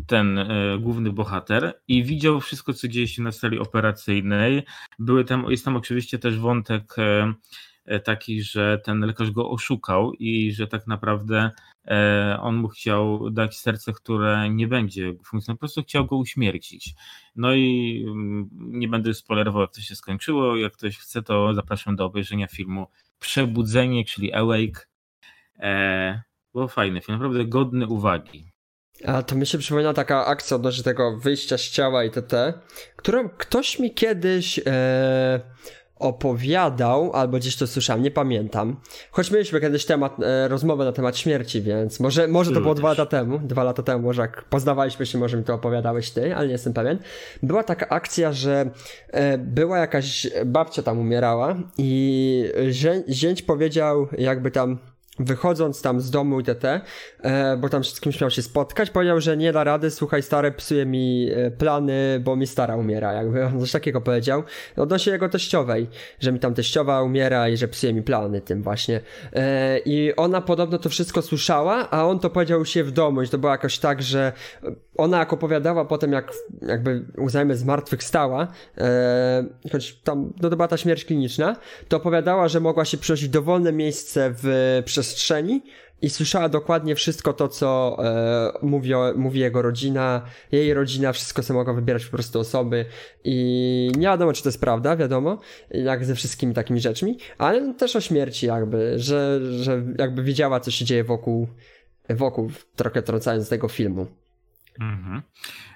ten 0.08 0.40
e, 0.40 0.78
główny 0.80 1.12
bohater, 1.12 1.82
i 1.88 2.04
widział 2.04 2.42
wszystko, 2.42 2.74
co 2.74 2.88
dzieje 2.88 3.08
się 3.08 3.22
na 3.22 3.32
sali 3.32 3.60
operacyjnej. 3.60 4.64
Były 5.00 5.26
tam, 5.26 5.46
jest 5.50 5.66
tam 5.66 5.76
oczywiście 5.76 6.20
też 6.20 6.40
wątek 6.40 7.00
e, 7.00 7.34
E, 7.86 8.00
taki, 8.00 8.42
że 8.42 8.82
ten 8.84 9.00
lekarz 9.00 9.32
go 9.32 9.50
oszukał 9.50 10.14
i 10.14 10.52
że 10.52 10.68
tak 10.68 10.88
naprawdę 10.88 11.38
e, 11.38 11.52
on 12.42 12.56
mu 12.56 12.68
chciał 12.68 13.30
dać 13.30 13.58
serce, 13.58 13.94
które 13.94 14.50
nie 14.50 14.68
będzie 14.68 15.14
funkcjonować, 15.26 15.58
po 15.58 15.60
prostu 15.60 15.82
chciał 15.82 16.06
go 16.06 16.18
uśmiercić. 16.18 16.94
No 17.36 17.54
i 17.54 18.06
mm, 18.08 18.50
nie 18.52 18.88
będę 18.88 19.14
spoilerował, 19.14 19.62
jak 19.62 19.72
to 19.72 19.82
się 19.82 19.96
skończyło. 19.96 20.58
Jak 20.58 20.74
ktoś 20.74 20.98
chce, 20.98 21.22
to 21.22 21.54
zapraszam 21.54 21.96
do 21.96 22.06
obejrzenia 22.06 22.48
filmu 22.48 22.88
Przebudzenie, 23.20 24.06
czyli 24.06 24.34
Awake. 24.34 24.88
E, 25.60 26.22
było 26.54 26.68
fajny 26.68 27.02
film, 27.02 27.18
naprawdę 27.18 27.46
godny 27.46 27.88
uwagi. 27.88 28.52
A 29.06 29.24
to 29.24 29.36
mi 29.36 29.48
się 29.48 29.58
przypomina 29.58 29.94
taka 29.94 30.26
akcja 30.26 30.56
odnośnie 30.56 30.84
tego 30.84 31.18
wyjścia 31.18 31.58
z 31.58 31.70
ciała 31.70 32.04
i 32.04 32.12
TT, 32.12 32.34
którą 32.96 33.30
ktoś 33.30 33.80
mi 33.80 33.94
kiedyś 33.94 34.60
e, 34.66 35.42
opowiadał, 36.00 37.12
albo 37.14 37.38
gdzieś 37.38 37.56
to 37.56 37.68
słyszałem, 37.68 38.04
nie 38.04 38.12
pamiętam. 38.12 38.76
Choć 39.12 39.32
mieliśmy 39.32 39.62
kiedyś 39.62 39.86
temat, 39.86 40.18
e, 40.24 40.48
rozmowę 40.48 40.86
na 40.86 40.92
temat 40.92 41.18
śmierci, 41.18 41.62
więc 41.62 42.00
może, 42.00 42.28
może 42.28 42.52
to 42.52 42.62
było 42.62 42.76
dwa 42.76 42.90
lata 42.90 43.06
temu, 43.06 43.40
dwa 43.40 43.64
lata 43.64 43.84
temu, 43.84 44.04
może 44.04 44.22
jak 44.22 44.44
poznawaliśmy 44.44 45.06
się, 45.06 45.18
może 45.18 45.38
mi 45.38 45.44
to 45.44 45.54
opowiadałeś 45.54 46.12
ty, 46.12 46.36
ale 46.36 46.46
nie 46.46 46.52
jestem 46.52 46.74
pewien. 46.74 47.00
Była 47.44 47.64
taka 47.64 47.90
akcja, 47.90 48.32
że 48.32 48.70
e, 49.08 49.38
była 49.38 49.78
jakaś 49.78 50.28
babcia 50.46 50.84
tam 50.84 51.00
umierała 51.00 51.56
i 51.78 52.52
zięć 53.10 53.42
powiedział 53.42 54.08
jakby 54.18 54.52
tam 54.52 54.78
wychodząc 55.20 55.82
tam 55.82 56.02
z 56.02 56.12
domu 56.12 56.40
ITT, 56.40 56.66
e, 57.22 57.58
bo 57.58 57.70
tam 57.70 57.84
z 57.84 58.00
kimś 58.00 58.22
miał 58.22 58.30
się 58.30 58.42
spotkać, 58.42 58.90
powiedział, 58.90 59.22
że 59.22 59.38
nie 59.38 59.54
da 59.54 59.64
rady, 59.64 59.92
słuchaj 59.92 60.24
stare, 60.24 60.52
psuje 60.52 60.86
mi 60.86 61.30
e, 61.32 61.52
plany, 61.52 62.22
bo 62.24 62.36
mi 62.36 62.48
stara 62.48 62.76
umiera, 62.76 63.14
jakby 63.14 63.46
on 63.46 63.60
coś 63.60 63.72
takiego 63.72 64.02
powiedział, 64.02 64.44
odnośnie 64.78 65.14
jego 65.14 65.30
teściowej, 65.30 65.88
że 66.20 66.32
mi 66.32 66.40
tam 66.40 66.54
teściowa 66.54 67.02
umiera 67.02 67.50
i 67.50 67.58
że 67.58 67.68
psuje 67.68 67.94
mi 67.94 68.02
plany 68.02 68.42
tym 68.42 68.64
właśnie. 68.64 69.02
E, 69.34 69.80
I 69.80 70.16
ona 70.16 70.42
podobno 70.42 70.78
to 70.78 70.90
wszystko 70.90 71.22
słyszała, 71.22 71.90
a 71.90 72.06
on 72.06 72.20
to 72.20 72.30
powiedział 72.30 72.66
się 72.66 72.84
w 72.84 72.92
domu 72.92 73.22
i 73.22 73.28
to 73.28 73.38
było 73.38 73.52
jakoś 73.52 73.80
tak, 73.80 74.02
że 74.02 74.32
ona 74.98 75.20
jak 75.20 75.34
opowiadała 75.34 75.86
potem, 75.86 76.12
jak 76.12 76.32
jakby 76.62 77.06
uznajmy 77.18 77.58
zmartwychwstała, 77.58 78.48
e, 78.78 79.46
choć 79.72 79.94
tam 79.94 80.34
no 80.42 80.50
to 80.50 80.56
była 80.56 80.68
ta 80.68 80.78
śmierć 80.78 81.06
kliniczna, 81.06 81.56
to 81.88 81.98
opowiadała, 81.98 82.48
że 82.48 82.60
mogła 82.60 82.86
się 82.86 82.98
przynosić 82.98 83.30
dowolne 83.30 83.74
miejsce 83.74 84.34
w 84.44 84.82
przestrzeni 85.06 85.62
i 86.02 86.10
słyszała 86.10 86.50
dokładnie 86.50 86.96
wszystko 86.96 87.34
to, 87.34 87.48
co 87.48 87.98
e, 88.00 88.52
mówi, 88.62 88.92
mówi 89.16 89.40
jego 89.40 89.62
rodzina, 89.62 90.22
jej 90.52 90.74
rodzina, 90.74 91.14
wszystko 91.14 91.44
sobie 91.44 91.58
mogła 91.58 91.74
wybierać 91.74 92.06
po 92.06 92.12
prostu 92.12 92.40
osoby 92.40 92.86
i 93.24 93.92
nie 93.98 94.08
wiadomo, 94.08 94.34
czy 94.34 94.44
to 94.44 94.50
jest 94.50 94.62
prawda, 94.62 94.96
wiadomo, 94.96 95.40
jak 95.72 96.06
ze 96.06 96.16
wszystkimi 96.16 96.54
takimi 96.54 96.80
rzeczami, 96.80 97.18
ale 97.38 97.74
też 97.74 97.96
o 97.96 98.02
śmierci 98.02 98.46
jakby, 98.46 99.00
że, 99.00 99.40
że 99.64 99.84
jakby 99.98 100.24
widziała, 100.24 100.60
co 100.60 100.72
się 100.72 100.86
dzieje 100.86 101.04
wokół, 101.04 101.48
wokół 102.10 102.52
trochę 102.76 103.02
trącając 103.02 103.50
tego 103.50 103.68
filmu. 103.68 104.08
Mhm. 104.80 105.22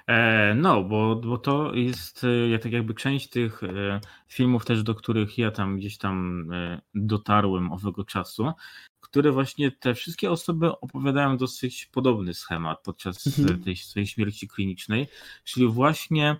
E, 0.06 0.54
no, 0.54 0.84
bo, 0.84 1.16
bo 1.16 1.38
to 1.38 1.74
jest 1.74 2.26
e, 2.54 2.58
tak 2.58 2.72
jakby 2.72 2.94
część 2.94 3.28
tych 3.28 3.62
e, 3.62 4.00
filmów 4.28 4.64
też, 4.64 4.82
do 4.82 4.94
których 4.94 5.38
ja 5.38 5.50
tam 5.50 5.76
gdzieś 5.76 5.98
tam 5.98 6.46
dotarłem 6.94 7.72
owego 7.72 8.04
czasu, 8.04 8.52
które 9.10 9.32
właśnie 9.32 9.70
te 9.70 9.94
wszystkie 9.94 10.30
osoby 10.30 10.80
opowiadają 10.80 11.36
dosyć 11.36 11.86
podobny 11.86 12.34
schemat 12.34 12.82
podczas 12.82 13.38
mhm. 13.38 13.62
tej 13.62 13.76
swojej 13.76 14.06
śmierci 14.06 14.48
klinicznej, 14.48 15.06
czyli 15.44 15.68
właśnie 15.68 16.36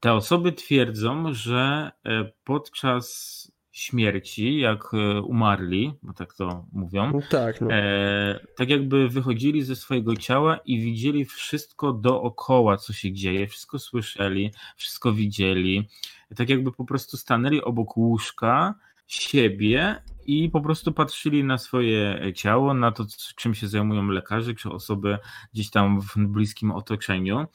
te 0.00 0.12
osoby 0.12 0.52
twierdzą, 0.52 1.34
że 1.34 1.90
e, 2.06 2.32
podczas 2.44 3.52
śmierci, 3.72 4.58
jak 4.58 4.94
e, 4.94 5.20
umarli, 5.20 5.92
bo 6.02 6.12
tak 6.12 6.34
to 6.34 6.66
mówią, 6.72 7.12
no 7.12 7.20
tak, 7.30 7.60
no. 7.60 7.72
e, 7.72 8.40
tak 8.56 8.68
jakby 8.70 9.08
wychodzili 9.08 9.62
ze 9.62 9.76
swojego 9.76 10.16
ciała 10.16 10.56
i 10.64 10.80
widzieli 10.80 11.24
wszystko 11.24 11.92
dookoła, 11.92 12.76
co 12.76 12.92
się 12.92 13.12
dzieje, 13.12 13.46
wszystko 13.46 13.78
słyszeli, 13.78 14.52
wszystko 14.76 15.12
widzieli, 15.12 15.88
tak 16.36 16.48
jakby 16.48 16.72
po 16.72 16.84
prostu 16.84 17.16
stanęli 17.16 17.62
obok 17.62 17.96
łóżka 17.96 18.74
siebie 19.14 20.02
i 20.26 20.50
po 20.50 20.60
prostu 20.60 20.92
patrzyli 20.92 21.44
na 21.44 21.58
swoje 21.58 22.32
ciało, 22.34 22.74
na 22.74 22.92
to, 22.92 23.06
czym 23.36 23.54
się 23.54 23.68
zajmują 23.68 24.06
lekarze 24.06 24.54
czy 24.54 24.70
osoby 24.70 25.18
gdzieś 25.54 25.70
tam 25.70 26.00
w 26.00 26.16
bliskim 26.16 26.70
otoczeniu. 26.70 27.46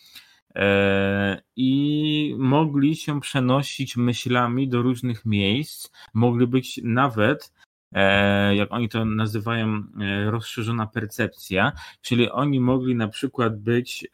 E, 0.57 1.41
i 1.55 2.35
mogli 2.37 2.95
się 2.95 3.21
przenosić 3.21 3.97
myślami 3.97 4.67
do 4.67 4.81
różnych 4.81 5.25
miejsc. 5.25 5.89
Mogli 6.13 6.47
być 6.47 6.79
nawet, 6.83 7.53
e, 7.91 8.55
jak 8.55 8.71
oni 8.71 8.89
to 8.89 9.05
nazywają, 9.05 9.83
e, 10.01 10.31
rozszerzona 10.31 10.87
percepcja, 10.87 11.71
czyli 12.01 12.31
oni 12.31 12.59
mogli 12.59 12.95
na 12.95 13.07
przykład 13.07 13.59
być 13.59 14.07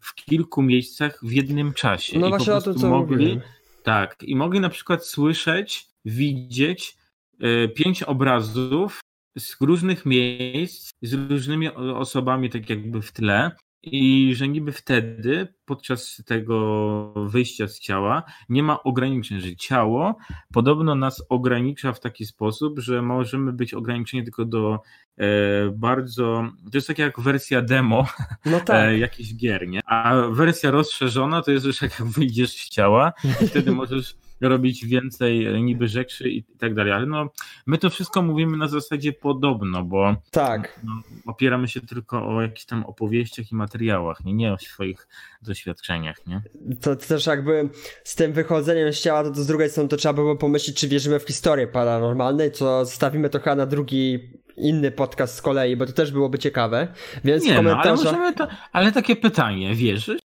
w 0.00 0.14
kilku 0.14 0.62
miejscach 0.62 1.18
w 1.22 1.32
jednym 1.32 1.72
czasie. 1.72 2.18
No 2.18 2.26
I 2.26 2.30
właśnie 2.30 2.46
po 2.46 2.52
prostu 2.52 2.70
o 2.70 2.74
to, 2.74 2.80
co 2.80 2.88
mogli, 2.88 3.16
mówiłem. 3.16 3.40
Tak, 3.82 4.22
i 4.22 4.36
mogli 4.36 4.60
na 4.60 4.68
przykład 4.68 5.06
słyszeć, 5.06 5.91
widzieć 6.04 6.96
pięć 7.74 8.02
obrazów 8.02 9.00
z 9.38 9.56
różnych 9.60 10.06
miejsc, 10.06 10.90
z 11.02 11.30
różnymi 11.30 11.68
osobami, 11.74 12.50
tak 12.50 12.70
jakby 12.70 13.02
w 13.02 13.12
tle. 13.12 13.50
I 13.84 14.32
że 14.34 14.48
niby 14.48 14.72
wtedy, 14.72 15.54
podczas 15.64 16.22
tego 16.26 17.14
wyjścia 17.26 17.68
z 17.68 17.78
ciała, 17.78 18.22
nie 18.48 18.62
ma 18.62 18.82
ograniczeń, 18.82 19.40
że 19.40 19.56
ciało 19.56 20.16
podobno 20.52 20.94
nas 20.94 21.22
ogranicza 21.28 21.92
w 21.92 22.00
taki 22.00 22.26
sposób, 22.26 22.78
że 22.78 23.02
możemy 23.02 23.52
być 23.52 23.74
ograniczeni 23.74 24.24
tylko 24.24 24.44
do 24.44 24.80
e, 25.18 25.26
bardzo. 25.70 26.48
To 26.72 26.78
jest 26.78 26.86
tak 26.86 26.98
jak 26.98 27.20
wersja 27.20 27.62
demo 27.62 28.06
no 28.46 28.60
tak. 28.60 28.88
e, 28.88 28.98
jakichś 28.98 29.34
gier, 29.34 29.68
nie? 29.68 29.80
A 29.86 30.14
wersja 30.30 30.70
rozszerzona 30.70 31.42
to 31.42 31.50
jest 31.50 31.66
już 31.66 31.82
jak 31.82 32.02
wyjdziesz 32.02 32.50
z 32.50 32.68
ciała 32.68 33.12
i 33.42 33.46
wtedy 33.46 33.72
możesz 33.72 34.16
robić 34.48 34.86
więcej 34.86 35.46
e, 35.46 35.60
niby 35.60 35.88
rzeczy 35.88 36.28
i 36.28 36.42
tak 36.42 36.74
dalej. 36.74 36.92
Ale 36.92 37.06
no, 37.06 37.28
my 37.66 37.78
to 37.78 37.90
wszystko 37.90 38.22
mówimy 38.22 38.56
na 38.56 38.68
zasadzie 38.68 39.12
podobno, 39.12 39.82
bo 39.82 40.16
tak. 40.30 40.80
No, 40.84 40.92
opieramy 41.26 41.68
się 41.68 41.80
tylko 41.80 42.28
o 42.28 42.42
jakichś 42.42 42.64
tam 42.64 42.84
opowieściach 42.84 43.52
i 43.52 43.54
materiałach, 43.54 44.24
nie, 44.24 44.32
nie 44.32 44.52
o 44.52 44.58
swoich 44.58 45.08
doświadczeniach, 45.42 46.26
nie? 46.26 46.42
To 46.80 46.96
też 46.96 47.26
jakby 47.26 47.68
z 48.04 48.14
tym 48.14 48.32
wychodzeniem 48.32 48.92
z 48.92 49.00
ciała, 49.00 49.24
to, 49.24 49.30
to 49.30 49.42
z 49.42 49.46
drugiej 49.46 49.70
strony 49.70 49.88
to 49.88 49.96
trzeba 49.96 50.12
było 50.12 50.36
pomyśleć, 50.36 50.76
czy 50.76 50.88
wierzymy 50.88 51.20
w 51.20 51.26
historię 51.26 51.66
paranormalnej, 51.66 52.52
co 52.52 52.84
zostawimy 52.84 53.30
to 53.30 53.38
chyba 53.38 53.56
na 53.56 53.66
drugi 53.66 54.32
inny 54.56 54.90
podcast 54.90 55.34
z 55.34 55.42
kolei, 55.42 55.76
bo 55.76 55.86
to 55.86 55.92
też 55.92 56.12
byłoby 56.12 56.38
ciekawe. 56.38 56.88
Więc 57.24 57.44
nie, 57.44 57.62
no, 57.62 57.76
ale, 57.76 58.32
to, 58.32 58.48
ale 58.72 58.92
takie 58.92 59.16
pytanie, 59.16 59.74
wierzysz? 59.74 60.20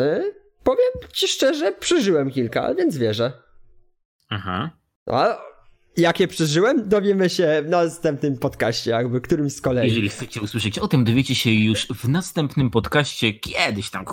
Y? 0.00 0.41
Powiem 0.64 1.10
ci 1.12 1.28
szczerze, 1.28 1.72
przeżyłem 1.72 2.30
kilka, 2.30 2.74
więc 2.74 2.96
wierzę. 2.96 3.32
Aha. 4.28 4.70
A 5.06 5.38
jakie 5.96 6.28
przeżyłem, 6.28 6.88
dowiemy 6.88 7.30
się 7.30 7.62
w 7.66 7.68
następnym 7.68 8.38
podcaście, 8.38 8.90
jakby 8.90 9.20
którymś 9.20 9.52
z 9.52 9.60
kolei. 9.60 9.88
Jeżeli 9.88 10.08
chcecie 10.08 10.40
usłyszeć 10.40 10.78
o 10.78 10.88
tym, 10.88 11.04
dowiecie 11.04 11.34
się 11.34 11.50
już 11.50 11.86
w 11.86 12.08
następnym 12.08 12.70
podcaście 12.70 13.32
kiedyś 13.32 13.90
tam. 13.90 14.04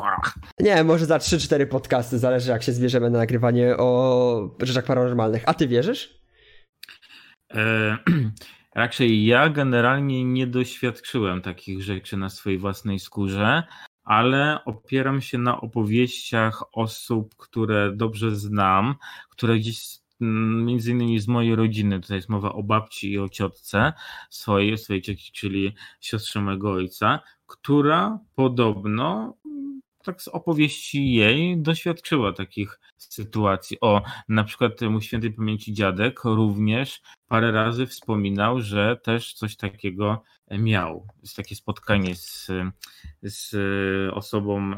Nie, 0.59 0.83
może 0.83 1.05
za 1.05 1.17
3-4 1.17 1.65
podcasty, 1.65 2.19
zależy 2.19 2.51
jak 2.51 2.63
się 2.63 2.71
zbierzemy 2.71 3.09
na 3.09 3.17
nagrywanie 3.17 3.77
o 3.77 4.57
rzeczach 4.61 4.85
paranormalnych. 4.85 5.43
A 5.45 5.53
ty 5.53 5.67
wierzysz? 5.67 6.19
E, 7.53 7.97
raczej 8.75 9.25
ja 9.25 9.49
generalnie 9.49 10.23
nie 10.23 10.47
doświadczyłem 10.47 11.41
takich 11.41 11.83
rzeczy 11.83 12.17
na 12.17 12.29
swojej 12.29 12.59
własnej 12.59 12.99
skórze 12.99 13.63
ale 14.09 14.65
opieram 14.65 15.21
się 15.21 15.37
na 15.37 15.61
opowieściach 15.61 16.63
osób, 16.77 17.35
które 17.35 17.91
dobrze 17.95 18.35
znam, 18.35 18.95
które 19.29 19.57
gdzieś 19.57 19.99
mm, 20.21 20.65
między 20.65 20.91
innymi 20.91 21.19
z 21.19 21.27
mojej 21.27 21.55
rodziny, 21.55 21.99
tutaj 21.99 22.17
jest 22.17 22.29
mowa 22.29 22.53
o 22.53 22.63
babci 22.63 23.11
i 23.11 23.19
o 23.19 23.29
ciotce 23.29 23.93
swojej, 24.29 24.77
swojej 24.77 25.01
cioci, 25.01 25.31
czyli 25.31 25.75
siostrze 26.01 26.41
mojego 26.41 26.71
ojca, 26.71 27.19
która 27.45 28.19
podobno 28.35 29.33
tak 30.03 30.21
z 30.21 30.27
opowieści 30.27 31.13
jej 31.13 31.61
doświadczyła 31.61 32.33
takich 32.33 32.79
sytuacji. 32.97 33.77
O, 33.81 34.01
na 34.29 34.43
przykład 34.43 34.81
mój 34.81 35.01
świętej 35.01 35.33
pamięci 35.33 35.73
dziadek 35.73 36.23
również 36.23 37.01
parę 37.27 37.51
razy 37.51 37.87
wspominał, 37.87 38.61
że 38.61 38.97
też 39.03 39.33
coś 39.33 39.55
takiego 39.57 40.23
miał. 40.51 41.07
Jest 41.21 41.35
takie 41.35 41.55
spotkanie 41.55 42.15
z, 42.15 42.47
z 43.23 43.55
osobą, 44.13 44.71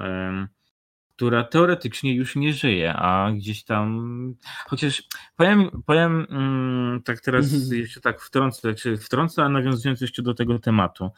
która 1.15 1.43
teoretycznie 1.43 2.15
już 2.15 2.35
nie 2.35 2.53
żyje, 2.53 2.93
a 2.93 3.31
gdzieś 3.31 3.63
tam. 3.63 4.35
Chociaż 4.65 5.03
powiem, 5.35 5.83
powiem 5.85 6.27
mm, 6.29 7.01
tak 7.03 7.21
teraz 7.21 7.51
jeszcze 7.71 8.01
tak 8.01 8.21
wtrącę, 8.21 8.73
czy 8.73 8.97
wtrącę, 8.97 9.43
a 9.43 9.49
nawiązując 9.49 10.01
jeszcze 10.01 10.21
do 10.21 10.33
tego 10.33 10.59
tematu. 10.59 11.09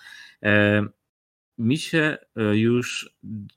Mi 1.58 1.78
się 1.78 2.18
e, 2.36 2.58
już 2.58 3.10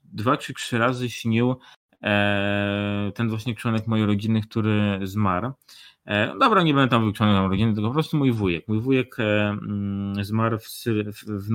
dwa 0.03 0.37
czy 0.37 0.53
trzy 0.53 0.77
razy 0.77 1.09
śnił 1.09 1.55
e, 2.03 3.11
ten 3.15 3.29
właśnie 3.29 3.55
członek 3.55 3.87
mojej 3.87 4.05
rodziny, 4.05 4.41
który 4.41 4.99
zmarł. 5.03 5.51
E, 6.05 6.37
dobra, 6.39 6.63
nie 6.63 6.73
będę 6.73 6.89
tam 6.89 7.05
wykształcony 7.05 7.49
rodziny, 7.49 7.73
tylko 7.73 7.89
po 7.89 7.93
prostu 7.93 8.17
mój 8.17 8.31
wujek. 8.31 8.67
Mój 8.67 8.79
wujek 8.79 9.19
mm, 9.19 10.25
zmarł 10.25 10.59
w, 10.59 10.67
w, 11.27 11.45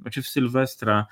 znaczy 0.00 0.22
w 0.22 0.28
Sylwestra 0.28 1.06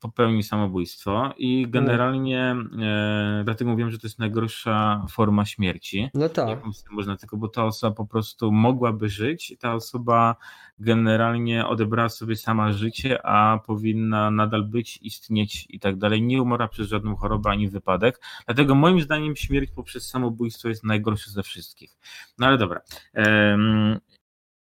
popełni 0.00 0.42
samobójstwo 0.42 1.34
i 1.38 1.62
no. 1.62 1.72
generalnie 1.72 2.56
e, 2.82 3.42
dlatego 3.44 3.70
mówiłem, 3.70 3.90
że 3.90 3.98
to 3.98 4.06
jest 4.06 4.18
najgorsza 4.18 5.06
forma 5.10 5.44
śmierci. 5.44 6.08
No 6.14 6.28
tak. 6.28 6.62
Można 6.90 7.16
tylko, 7.16 7.36
bo 7.36 7.48
ta 7.48 7.64
osoba 7.64 7.96
po 7.96 8.06
prostu 8.06 8.52
mogłaby 8.52 9.08
żyć, 9.08 9.56
ta 9.58 9.74
osoba 9.74 10.36
generalnie 10.78 11.66
odebrała 11.66 12.08
sobie 12.08 12.36
sama 12.36 12.72
życie, 12.72 13.26
a 13.26 13.58
powinna 13.66 14.30
nadal 14.30 14.64
być, 14.64 14.98
istnieć 15.02 15.66
i 15.70 15.80
tak 15.80 15.96
dalej. 15.96 16.22
Nie 16.22 16.42
umarła 16.42 16.68
przez 16.68 16.88
żadną 16.88 17.16
chorobę 17.16 17.50
ani 17.50 17.68
wypadek. 17.68 18.20
Dlatego 18.46 18.74
moim 18.74 19.00
zdaniem 19.00 19.36
śmierć 19.36 19.70
poprzez 19.70 20.08
samobójstwo 20.08 20.68
jest 20.68 20.84
najgorsza 20.84 21.30
ze 21.30 21.42
wszystkich. 21.42 21.98
No 22.38 22.46
ale 22.46 22.58
dobra. 22.58 22.80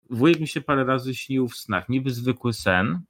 Wujek 0.10 0.40
mi 0.40 0.48
się 0.48 0.62
parę 0.62 0.84
razy 0.84 1.16
śnił 1.16 1.48
w 1.48 1.58
snach. 1.58 1.90
Niby 1.90 2.12
zwykły 2.12 2.54
sen, 2.54 2.88
e, 2.88 3.02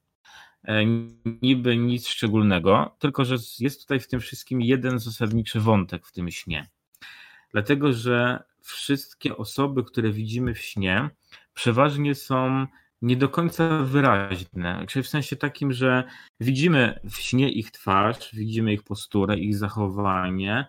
niby 1.42 1.78
nic 1.78 2.08
szczególnego, 2.08 2.96
tylko 3.00 3.26
że 3.26 3.36
jest 3.60 3.82
tutaj 3.82 4.00
w 4.00 4.08
tym 4.08 4.20
wszystkim 4.20 4.62
jeden 4.62 5.00
zasadniczy 5.00 5.60
wątek 5.60 6.08
w 6.08 6.12
tym 6.12 6.32
śnie. 6.32 6.68
Dlatego, 7.52 7.94
że 7.94 8.44
wszystkie 8.62 9.38
osoby, 9.38 9.84
które 9.84 10.12
widzimy 10.12 10.54
w 10.54 10.62
śnie, 10.62 11.10
przeważnie 11.54 12.16
są 12.16 12.68
nie 13.02 13.16
do 13.18 13.30
końca 13.30 13.80
wyraźne. 13.80 14.86
Czyli 14.88 15.04
w 15.04 15.08
sensie 15.08 15.36
takim, 15.36 15.74
że 15.74 16.04
widzimy 16.40 17.00
w 17.04 17.16
śnie 17.16 17.52
ich 17.52 17.72
twarz, 17.72 18.30
widzimy 18.34 18.74
ich 18.74 18.84
posturę, 18.84 19.38
ich 19.38 19.58
zachowanie, 19.58 20.66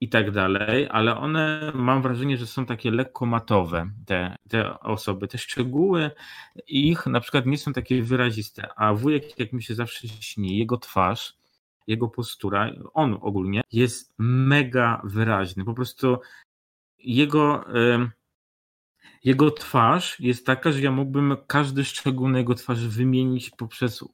i 0.00 0.08
tak 0.08 0.30
dalej, 0.30 0.88
ale 0.90 1.16
one 1.16 1.72
mam 1.74 2.02
wrażenie, 2.02 2.36
że 2.36 2.46
są 2.46 2.66
takie 2.66 2.90
lekko 2.90 3.26
matowe, 3.26 3.90
te, 4.06 4.36
te 4.48 4.80
osoby. 4.80 5.28
Te 5.28 5.38
szczegóły 5.38 6.10
ich 6.66 7.06
na 7.06 7.20
przykład 7.20 7.46
nie 7.46 7.58
są 7.58 7.72
takie 7.72 8.02
wyraziste, 8.02 8.68
a 8.76 8.94
wujek, 8.94 9.38
jak 9.38 9.52
mi 9.52 9.62
się 9.62 9.74
zawsze 9.74 10.08
śni, 10.08 10.58
jego 10.58 10.76
twarz, 10.76 11.36
jego 11.86 12.08
postura, 12.08 12.70
on 12.94 13.18
ogólnie 13.20 13.62
jest 13.72 14.14
mega 14.18 15.00
wyraźny. 15.04 15.64
Po 15.64 15.74
prostu 15.74 16.18
jego. 16.98 17.64
jego 19.24 19.50
twarz 19.50 20.20
jest 20.20 20.46
taka, 20.46 20.72
że 20.72 20.80
ja 20.80 20.90
mógłbym 20.90 21.36
każdy 21.46 21.84
szczegół 21.84 22.28
na 22.28 22.38
jego 22.38 22.54
twarzy 22.54 22.88
wymienić 22.88 23.50
poprzez 23.50 24.04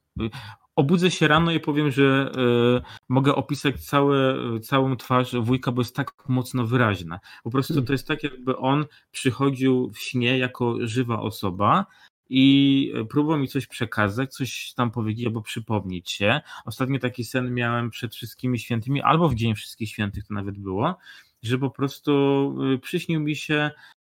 obudzę 0.75 1.11
się 1.11 1.27
rano 1.27 1.51
i 1.51 1.59
powiem, 1.59 1.91
że 1.91 2.31
y, 2.79 3.03
mogę 3.09 3.35
opisać 3.35 3.85
całe, 3.85 4.35
całą 4.59 4.97
twarz 4.97 5.35
wujka, 5.35 5.71
bo 5.71 5.81
jest 5.81 5.95
tak 5.95 6.13
mocno 6.29 6.67
wyraźna. 6.67 7.19
Po 7.43 7.51
prostu 7.51 7.73
hmm. 7.73 7.87
to 7.87 7.93
jest 7.93 8.07
tak, 8.07 8.23
jakby 8.23 8.57
on 8.57 8.85
przychodził 9.11 9.91
w 9.91 9.99
śnie 9.99 10.37
jako 10.37 10.87
żywa 10.87 11.19
osoba 11.19 11.85
i 12.29 12.93
próbował 13.09 13.39
mi 13.39 13.47
coś 13.47 13.67
przekazać, 13.67 14.33
coś 14.33 14.73
tam 14.73 14.91
powiedzieć 14.91 15.25
albo 15.25 15.41
przypomnieć 15.41 16.11
się. 16.11 16.41
Ostatnio 16.65 16.99
taki 16.99 17.23
sen 17.23 17.53
miałem 17.53 17.89
przed 17.89 18.15
wszystkimi 18.15 18.59
świętymi, 18.59 19.01
albo 19.01 19.29
w 19.29 19.35
Dzień 19.35 19.55
Wszystkich 19.55 19.89
Świętych 19.89 20.27
to 20.27 20.33
nawet 20.33 20.57
było, 20.57 20.97
że 21.43 21.57
po 21.57 21.69
prostu 21.69 22.11
y, 22.73 22.79
przyśnił 22.79 23.19
mi 23.19 23.35
się 23.35 23.71
E, 23.71 24.00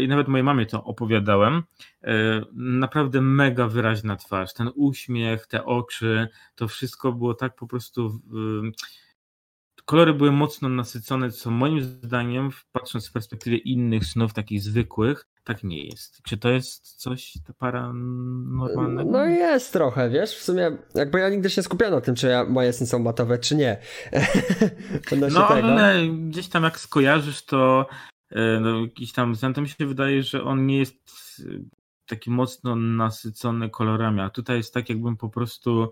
i 0.00 0.08
nawet 0.08 0.28
mojej 0.28 0.44
mamie 0.44 0.66
to 0.66 0.84
opowiadałem, 0.84 1.62
e, 2.02 2.42
naprawdę 2.52 3.20
mega 3.20 3.68
wyraźna 3.68 4.16
twarz, 4.16 4.54
ten 4.54 4.70
uśmiech, 4.74 5.46
te 5.46 5.64
oczy, 5.64 6.28
to 6.54 6.68
wszystko 6.68 7.12
było 7.12 7.34
tak 7.34 7.54
po 7.54 7.66
prostu. 7.66 8.20
Kolory 9.84 10.14
były 10.14 10.32
mocno 10.32 10.68
nasycone, 10.68 11.30
co 11.30 11.50
moim 11.50 11.82
zdaniem, 11.82 12.50
patrząc 12.72 13.04
z 13.04 13.10
perspektywy 13.10 13.56
innych 13.56 14.04
snów, 14.04 14.32
takich 14.32 14.62
zwykłych, 14.62 15.26
tak 15.44 15.64
nie 15.64 15.84
jest. 15.84 16.22
Czy 16.22 16.36
to 16.36 16.50
jest 16.50 16.96
coś 16.96 17.34
paranormalnego? 17.58 19.10
No 19.10 19.24
jest 19.24 19.72
trochę, 19.72 20.10
wiesz, 20.10 20.36
w 20.36 20.42
sumie 20.42 20.70
jakby 20.94 21.20
ja 21.20 21.28
nigdy 21.28 21.50
się 21.50 21.62
skupiałem 21.62 21.94
na 21.94 22.00
tym, 22.00 22.14
czy 22.14 22.26
ja, 22.26 22.44
moje 22.44 22.72
sny 22.72 22.86
są 22.86 22.98
matowe, 22.98 23.38
czy 23.38 23.56
nie. 23.56 23.78
no 25.32 25.48
ale 25.48 26.08
gdzieś 26.08 26.48
tam 26.48 26.64
jak 26.64 26.80
skojarzysz, 26.80 27.44
to 27.44 27.86
E, 27.88 28.15
no, 28.60 28.80
jakiś 28.80 29.12
tam 29.12 29.34
to 29.54 29.60
mi 29.60 29.68
się 29.68 29.86
wydaje, 29.86 30.22
że 30.22 30.44
on 30.44 30.66
nie 30.66 30.78
jest 30.78 30.94
e, 31.40 31.58
taki 32.06 32.30
mocno 32.30 32.76
nasycony 32.76 33.70
kolorami, 33.70 34.20
a 34.20 34.30
tutaj 34.30 34.56
jest 34.56 34.74
tak, 34.74 34.88
jakbym 34.88 35.16
po 35.16 35.28
prostu 35.28 35.90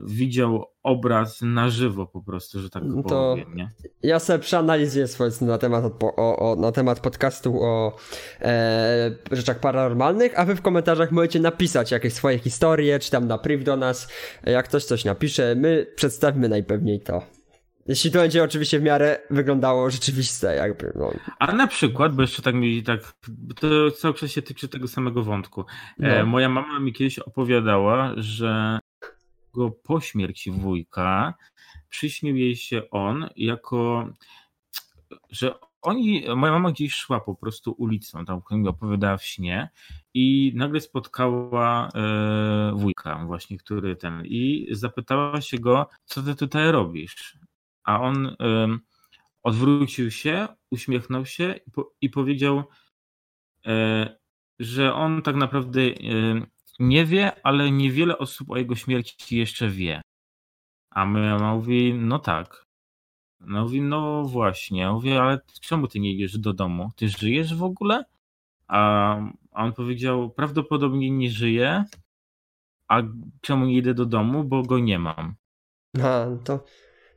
widział 0.00 0.64
obraz 0.82 1.42
na 1.42 1.70
żywo 1.70 2.06
po 2.06 2.22
prostu, 2.22 2.60
że 2.60 2.70
tak 2.70 2.82
to 2.82 3.34
powiem, 3.34 3.54
nie? 3.54 3.70
Ja 4.02 4.18
sobie 4.18 4.38
przeanalizuję 4.38 5.06
swoje 5.06 5.30
na 5.40 5.58
temat, 5.58 5.84
o, 6.02 6.52
o, 6.52 6.56
na 6.56 6.72
temat 6.72 7.00
podcastu 7.00 7.62
o 7.62 7.96
e, 8.40 9.10
rzeczach 9.30 9.60
paranormalnych, 9.60 10.38
a 10.38 10.44
wy 10.44 10.54
w 10.54 10.62
komentarzach 10.62 11.12
możecie 11.12 11.40
napisać 11.40 11.90
jakieś 11.90 12.12
swoje 12.12 12.38
historie, 12.38 12.98
czy 12.98 13.10
tam 13.10 13.26
na 13.26 13.38
priv 13.38 13.64
do 13.64 13.76
nas, 13.76 14.08
jak 14.44 14.68
ktoś 14.68 14.84
coś 14.84 15.04
napisze, 15.04 15.54
my 15.54 15.86
przedstawimy 15.96 16.48
najpewniej 16.48 17.00
to. 17.00 17.37
Jeśli 17.88 18.10
to 18.10 18.18
będzie 18.18 18.44
oczywiście 18.44 18.78
w 18.78 18.82
miarę 18.82 19.18
wyglądało 19.30 19.90
rzeczywiste, 19.90 20.56
jakby. 20.56 20.92
No. 20.94 21.12
A 21.38 21.52
na 21.52 21.66
przykład, 21.66 22.14
bo 22.14 22.22
jeszcze 22.22 22.42
tak 22.42 22.54
mi 22.54 22.82
tak, 22.82 23.00
to 23.60 23.90
cały 23.90 24.14
czas 24.14 24.30
się 24.30 24.42
tyczy 24.42 24.68
tego 24.68 24.88
samego 24.88 25.22
wątku. 25.22 25.64
E, 26.00 26.18
no. 26.18 26.26
moja 26.26 26.48
mama 26.48 26.80
mi 26.80 26.92
kiedyś 26.92 27.18
opowiadała, 27.18 28.12
że 28.16 28.78
go 29.54 29.70
po 29.70 30.00
śmierci 30.00 30.50
wujka 30.50 31.34
przyśnił 31.88 32.36
jej 32.36 32.56
się 32.56 32.90
on 32.90 33.28
jako, 33.36 34.08
że 35.30 35.54
oni, 35.82 36.24
moja 36.36 36.52
mama 36.52 36.70
gdzieś 36.70 36.94
szła 36.94 37.20
po 37.20 37.34
prostu 37.34 37.74
ulicą, 37.78 38.24
tam 38.24 38.40
mi 38.50 38.68
opowiadała 38.68 39.16
w 39.16 39.24
śnie 39.24 39.70
i 40.14 40.52
nagle 40.56 40.80
spotkała 40.80 41.88
e, 41.94 42.72
wujka 42.74 43.24
właśnie, 43.26 43.58
który 43.58 43.96
ten 43.96 44.22
i 44.24 44.68
zapytała 44.70 45.40
się 45.40 45.58
go, 45.58 45.88
co 46.04 46.22
ty 46.22 46.34
tutaj 46.34 46.72
robisz? 46.72 47.38
A 47.88 48.00
on 48.00 48.36
odwrócił 49.42 50.10
się, 50.10 50.48
uśmiechnął 50.70 51.26
się 51.26 51.54
i, 51.66 51.70
po, 51.70 51.92
i 52.00 52.10
powiedział, 52.10 52.62
e, 53.66 54.16
że 54.58 54.94
on 54.94 55.22
tak 55.22 55.36
naprawdę 55.36 55.80
nie 56.78 57.04
wie, 57.04 57.42
ale 57.42 57.70
niewiele 57.70 58.18
osób 58.18 58.50
o 58.50 58.56
jego 58.56 58.74
śmierci 58.74 59.36
jeszcze 59.36 59.68
wie. 59.68 60.02
A 60.90 61.06
my 61.06 61.38
mówi, 61.38 61.94
no 61.94 62.18
tak. 62.18 62.66
No 63.40 63.62
mówi, 63.62 63.80
no 63.80 64.22
właśnie. 64.24 64.90
Mówi, 64.90 65.12
ale 65.12 65.40
czemu 65.60 65.88
ty 65.88 66.00
nie 66.00 66.12
idziesz 66.12 66.38
do 66.38 66.52
domu? 66.52 66.90
Ty 66.96 67.08
żyjesz 67.08 67.54
w 67.54 67.62
ogóle? 67.62 68.04
A, 68.66 69.16
a 69.52 69.64
on 69.64 69.72
powiedział, 69.72 70.30
prawdopodobnie 70.30 71.10
nie 71.10 71.30
żyje. 71.30 71.84
A 72.88 73.02
czemu 73.40 73.64
nie 73.64 73.76
idę 73.76 73.94
do 73.94 74.06
domu? 74.06 74.44
Bo 74.44 74.62
go 74.62 74.78
nie 74.78 74.98
mam. 74.98 75.34
A, 76.02 76.26
to 76.44 76.64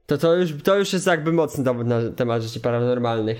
to, 0.05 0.17
to, 0.17 0.35
już, 0.35 0.63
to 0.63 0.77
już 0.77 0.93
jest 0.93 1.07
jakby 1.07 1.33
mocny 1.33 1.63
dowód 1.63 1.87
na 1.87 2.11
temat 2.11 2.41
rzeczy 2.41 2.59
paranormalnych. 2.59 3.37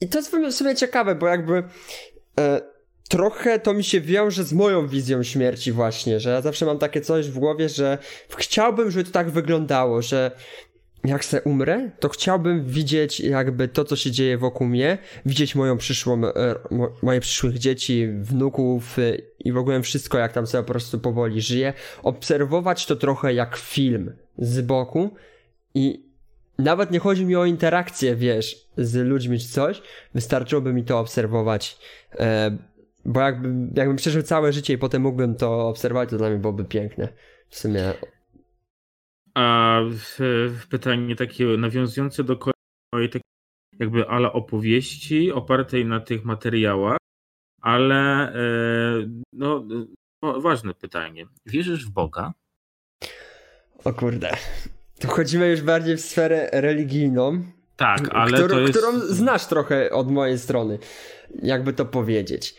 I 0.00 0.08
to 0.08 0.18
jest 0.18 0.36
w 0.50 0.52
sumie 0.52 0.74
ciekawe, 0.74 1.14
bo 1.14 1.26
jakby 1.26 1.62
e, 2.40 2.60
trochę 3.08 3.58
to 3.58 3.74
mi 3.74 3.84
się 3.84 4.00
wiąże 4.00 4.44
z 4.44 4.52
moją 4.52 4.88
wizją 4.88 5.22
śmierci 5.22 5.72
właśnie, 5.72 6.20
że 6.20 6.30
ja 6.30 6.40
zawsze 6.40 6.66
mam 6.66 6.78
takie 6.78 7.00
coś 7.00 7.30
w 7.30 7.38
głowie, 7.38 7.68
że 7.68 7.98
chciałbym, 8.36 8.90
żeby 8.90 9.04
to 9.04 9.10
tak 9.10 9.30
wyglądało, 9.30 10.02
że 10.02 10.30
jak 11.04 11.24
se 11.24 11.42
umrę, 11.42 11.90
to 12.00 12.08
chciałbym 12.08 12.64
widzieć 12.64 13.20
jakby 13.20 13.68
to, 13.68 13.84
co 13.84 13.96
się 13.96 14.10
dzieje 14.10 14.38
wokół 14.38 14.66
mnie, 14.66 14.98
widzieć 15.26 15.54
moją 15.54 15.76
przyszłą, 15.76 16.24
e, 16.24 16.54
moje 17.02 17.20
przyszłych 17.20 17.58
dzieci, 17.58 18.08
wnuków 18.20 18.98
e, 18.98 19.16
i 19.38 19.52
w 19.52 19.56
ogóle 19.56 19.82
wszystko, 19.82 20.18
jak 20.18 20.32
tam 20.32 20.46
sobie 20.46 20.64
po 20.64 20.70
prostu 20.70 20.98
powoli 20.98 21.40
żyje, 21.40 21.72
obserwować 22.02 22.86
to 22.86 22.96
trochę 22.96 23.34
jak 23.34 23.56
film 23.56 24.12
z 24.38 24.60
boku 24.60 25.10
i 25.74 26.06
nawet 26.58 26.90
nie 26.90 26.98
chodzi 26.98 27.24
mi 27.24 27.36
o 27.36 27.44
interakcję, 27.44 28.16
wiesz, 28.16 28.68
z 28.76 28.94
ludźmi 28.94 29.38
czy 29.38 29.48
coś, 29.48 29.82
wystarczyłoby 30.14 30.72
mi 30.72 30.84
to 30.84 30.98
obserwować, 30.98 31.78
e, 32.18 32.56
bo 33.04 33.20
jakbym, 33.20 33.72
jakbym 33.76 33.96
przeżył 33.96 34.22
całe 34.22 34.52
życie 34.52 34.74
i 34.74 34.78
potem 34.78 35.02
mógłbym 35.02 35.34
to 35.34 35.68
obserwować, 35.68 36.10
to 36.10 36.18
dla 36.18 36.28
mnie 36.28 36.38
byłoby 36.38 36.64
piękne. 36.64 37.08
W 37.48 37.58
sumie 37.58 37.92
a 39.36 39.80
pytanie 40.70 41.16
takie 41.16 41.44
nawiązujące 41.44 42.24
do 42.24 42.38
mojej 42.94 43.08
takiej 43.08 43.26
jakby 43.78 44.08
ale 44.08 44.32
opowieści 44.32 45.32
opartej 45.32 45.84
na 45.84 46.00
tych 46.00 46.24
materiałach, 46.24 46.98
ale 47.62 48.32
e, 48.32 48.38
no, 49.32 49.64
no, 50.22 50.40
ważne 50.40 50.74
pytanie. 50.74 51.26
Wierzysz 51.46 51.86
w 51.86 51.90
Boga? 51.90 52.32
O 53.84 53.92
kurde. 53.92 54.30
Tu 55.00 55.08
wchodzimy 55.08 55.48
już 55.48 55.62
bardziej 55.62 55.96
w 55.96 56.00
sferę 56.00 56.48
religijną. 56.52 57.44
Tak, 57.76 58.08
ale 58.14 58.32
którą, 58.32 58.48
to 58.48 58.60
jest... 58.60 58.78
którą 58.78 58.98
znasz 59.00 59.46
trochę 59.46 59.90
od 59.90 60.10
mojej 60.10 60.38
strony. 60.38 60.78
Jakby 61.42 61.72
to 61.72 61.84
powiedzieć. 61.84 62.54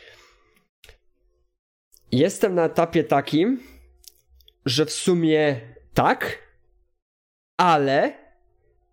Jestem 2.11 2.55
na 2.55 2.65
etapie 2.65 3.03
takim, 3.03 3.59
że 4.65 4.85
w 4.85 4.91
sumie 4.91 5.61
tak, 5.93 6.46
ale 7.57 8.13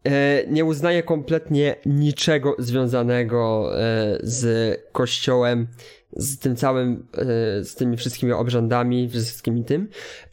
e, 0.05 0.45
nie 0.47 0.65
uznaję 0.65 1.03
kompletnie 1.03 1.77
niczego 1.87 2.57
związanego 2.59 3.71
e, 3.81 4.19
z 4.23 4.81
kościołem 4.93 5.67
z 6.17 6.39
tym 6.39 6.57
całym, 6.57 7.07
e, 7.19 7.65
z 7.65 7.75
tymi 7.75 7.97
wszystkimi 7.97 8.33
obrzędami, 8.33 9.09
wszystkimi 9.09 9.65
tym. 9.65 9.89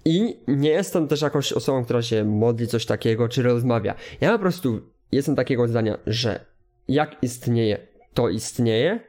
I 0.05 0.37
nie 0.47 0.69
jestem 0.69 1.07
też 1.07 1.21
jakąś 1.21 1.53
osobą, 1.53 1.83
która 1.83 2.01
się 2.01 2.23
modli 2.23 2.67
coś 2.67 2.85
takiego, 2.85 3.29
czy 3.29 3.43
rozmawia. 3.43 3.95
Ja 4.21 4.31
po 4.31 4.39
prostu 4.39 4.81
jestem 5.11 5.35
takiego 5.35 5.67
zdania, 5.67 5.97
że 6.07 6.45
jak 6.87 7.23
istnieje, 7.23 7.87
to 8.13 8.29
istnieje. 8.29 8.99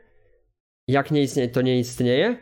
Jak 0.89 1.11
nie 1.11 1.23
istnieje, 1.23 1.49
to 1.49 1.63
nie 1.63 1.79
istnieje 1.79 2.37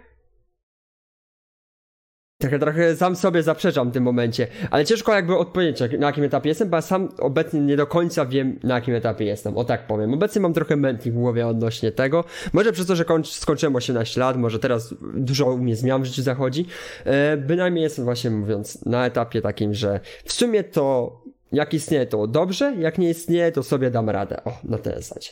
Trochę, 2.40 2.58
trochę 2.58 2.96
sam 2.96 3.16
sobie 3.16 3.42
zaprzeczam 3.42 3.90
w 3.90 3.92
tym 3.92 4.04
momencie, 4.04 4.46
ale 4.70 4.84
ciężko 4.84 5.14
jakby 5.14 5.36
odpowiedzieć 5.36 5.92
na 5.98 6.06
jakim 6.06 6.24
etapie 6.24 6.48
jestem, 6.48 6.68
bo 6.68 6.76
ja 6.76 6.82
sam 6.82 7.08
obecnie 7.18 7.60
nie 7.60 7.76
do 7.76 7.86
końca 7.86 8.26
wiem 8.26 8.58
na 8.62 8.74
jakim 8.74 8.94
etapie 8.94 9.24
jestem, 9.24 9.56
o 9.56 9.64
tak 9.64 9.86
powiem. 9.86 10.14
Obecnie 10.14 10.40
mam 10.40 10.52
trochę 10.52 10.76
mętlik 10.76 11.14
w 11.14 11.16
głowie 11.16 11.46
odnośnie 11.46 11.92
tego, 11.92 12.24
może 12.52 12.72
przez 12.72 12.86
to, 12.86 12.96
że 12.96 13.04
kończ, 13.04 13.28
skończyłem 13.28 13.76
18 13.76 14.20
lat, 14.20 14.36
może 14.36 14.58
teraz 14.58 14.94
dużo 15.14 15.46
u 15.46 15.58
mnie 15.58 15.76
zmian 15.76 16.02
w 16.02 16.04
życiu 16.04 16.22
zachodzi, 16.22 16.66
e, 17.04 17.36
bynajmniej 17.36 17.82
jestem 17.82 18.04
właśnie 18.04 18.30
mówiąc 18.30 18.84
na 18.84 19.06
etapie 19.06 19.40
takim, 19.40 19.74
że 19.74 20.00
w 20.24 20.32
sumie 20.32 20.64
to 20.64 21.12
jak 21.52 21.74
istnieje 21.74 22.06
to 22.06 22.26
dobrze, 22.26 22.74
jak 22.78 22.98
nie 22.98 23.10
istnieje 23.10 23.52
to 23.52 23.62
sobie 23.62 23.90
dam 23.90 24.10
radę, 24.10 24.44
o, 24.44 24.52
na 24.64 24.78
tę 24.78 24.92
zasadzie. 24.96 25.30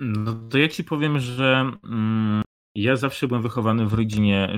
No 0.00 0.34
to 0.50 0.58
ja 0.58 0.68
ci 0.68 0.84
powiem, 0.84 1.18
że 1.18 1.70
mm, 1.84 2.42
ja 2.74 2.96
zawsze 2.96 3.28
byłem 3.28 3.42
wychowany 3.42 3.86
w 3.86 3.94
rodzinie 3.94 4.48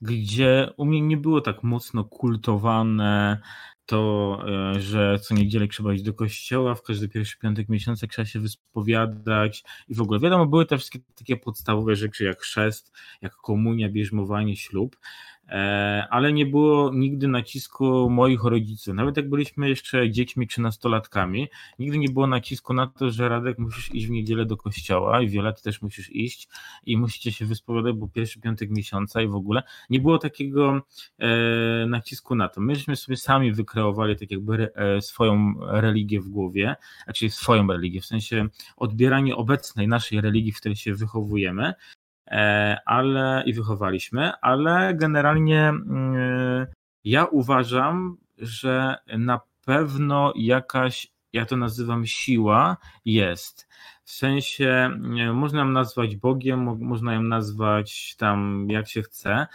gdzie 0.00 0.70
u 0.76 0.84
mnie 0.84 1.00
nie 1.00 1.16
było 1.16 1.40
tak 1.40 1.62
mocno 1.62 2.04
kultowane 2.04 3.40
to, 3.86 4.38
e, 4.74 4.80
że 4.80 5.18
co 5.18 5.34
niedzielę 5.34 5.68
trzeba 5.68 5.94
iść 5.94 6.02
do 6.02 6.14
kościoła, 6.14 6.74
w 6.74 6.82
każdy 6.82 7.08
pierwszy 7.08 7.38
piątek 7.38 7.68
miesiąca 7.68 8.06
trzeba 8.06 8.26
się 8.26 8.40
wyspowiadać 8.40 9.64
i 9.88 9.94
w 9.94 10.00
ogóle. 10.00 10.20
Wiadomo, 10.20 10.46
były 10.46 10.66
te 10.66 10.78
wszystkie 10.78 10.98
takie 11.14 11.36
podstawowe 11.36 11.96
rzeczy 11.96 12.24
jak 12.24 12.40
chrzest, 12.40 12.92
jak 13.22 13.36
komunia, 13.36 13.88
bierzmowanie, 13.88 14.56
ślub, 14.56 14.96
ale 16.10 16.32
nie 16.32 16.46
było 16.46 16.90
nigdy 16.94 17.28
nacisku 17.28 18.10
moich 18.10 18.44
rodziców. 18.44 18.94
Nawet 18.94 19.16
jak 19.16 19.28
byliśmy 19.28 19.68
jeszcze 19.68 20.10
dziećmi 20.10 20.48
czy 20.48 20.60
nastolatkami, 20.60 21.48
nigdy 21.78 21.98
nie 21.98 22.08
było 22.08 22.26
nacisku 22.26 22.74
na 22.74 22.86
to, 22.86 23.10
że 23.10 23.28
Radek 23.28 23.58
musisz 23.58 23.94
iść 23.94 24.06
w 24.06 24.10
niedzielę 24.10 24.46
do 24.46 24.56
kościoła 24.56 25.20
i 25.20 25.28
Wiola 25.28 25.52
ty 25.52 25.62
też 25.62 25.82
musisz 25.82 26.10
iść 26.10 26.48
i 26.86 26.96
musicie 26.96 27.32
się 27.32 27.46
wyspowiadać, 27.46 27.94
bo 27.94 28.08
pierwszy 28.08 28.40
piątek 28.40 28.70
miesiąca 28.70 29.22
i 29.22 29.28
w 29.28 29.34
ogóle. 29.34 29.62
Nie 29.90 30.00
było 30.00 30.18
takiego 30.18 30.82
e, 31.18 31.86
nacisku 31.86 32.34
na 32.34 32.48
to. 32.48 32.60
Myśmy 32.60 32.96
sobie 32.96 33.16
sami 33.16 33.52
wykreowali 33.52 34.16
tak 34.16 34.30
jakby 34.30 34.74
e, 34.74 35.00
swoją 35.00 35.54
religię 35.60 36.20
w 36.20 36.28
głowie, 36.28 36.76
znaczy 37.04 37.30
swoją 37.30 37.66
religię, 37.66 38.00
w 38.00 38.06
sensie 38.06 38.48
odbieranie 38.76 39.36
obecnej 39.36 39.88
naszej 39.88 40.20
religii, 40.20 40.52
w 40.52 40.56
której 40.56 40.76
się 40.76 40.94
wychowujemy 40.94 41.56
E, 41.56 41.74
ale 42.86 43.42
i 43.46 43.52
wychowaliśmy, 43.52 44.32
ale 44.40 44.94
generalnie 44.94 45.68
mm, 45.68 46.66
ja 47.04 47.24
uważam, 47.24 48.16
że 48.38 48.96
na 49.18 49.40
pewno 49.64 50.32
jakaś, 50.36 51.08
ja 51.32 51.46
to 51.46 51.56
nazywam 51.56 52.06
siła, 52.06 52.76
jest. 53.04 53.68
W 54.04 54.10
sensie 54.10 54.90
można 55.34 55.58
ją 55.58 55.68
nazwać 55.68 56.16
Bogiem, 56.16 56.78
można 56.80 57.14
ją 57.14 57.22
nazwać 57.22 58.16
tam 58.16 58.66
jak 58.70 58.88
się 58.88 59.02
chce, 59.02 59.32
e, 59.32 59.46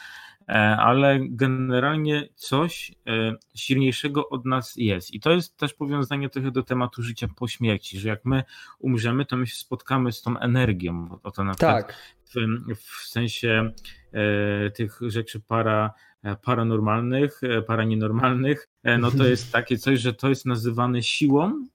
ale 0.77 1.19
generalnie 1.21 2.27
coś 2.35 2.91
e, 3.07 3.35
silniejszego 3.55 4.29
od 4.29 4.45
nas 4.45 4.73
jest. 4.75 5.13
I 5.13 5.19
to 5.19 5.31
jest 5.31 5.57
też 5.57 5.73
powiązanie 5.73 6.29
trochę 6.29 6.51
do 6.51 6.63
tematu 6.63 7.03
życia 7.03 7.27
po 7.35 7.47
śmierci, 7.47 7.99
że 7.99 8.09
jak 8.09 8.25
my 8.25 8.43
umrzemy, 8.79 9.25
to 9.25 9.37
my 9.37 9.47
się 9.47 9.55
spotkamy 9.55 10.11
z 10.11 10.21
tą 10.21 10.37
energią. 10.37 11.19
Oto 11.23 11.43
na 11.43 11.55
tak 11.55 11.95
w, 12.35 12.75
w 12.75 13.07
sensie 13.07 13.71
e, 14.13 14.69
tych 14.69 14.99
rzeczy 15.01 15.39
para, 15.39 15.93
e, 16.23 16.35
paranormalnych, 16.35 17.41
e, 17.43 17.61
paranienormalnych, 17.61 18.69
no 18.99 19.11
to 19.11 19.27
jest 19.27 19.51
takie 19.57 19.77
coś, 19.77 19.99
że 19.99 20.13
to 20.13 20.29
jest 20.29 20.45
nazywane 20.45 21.03
siłą, 21.03 21.67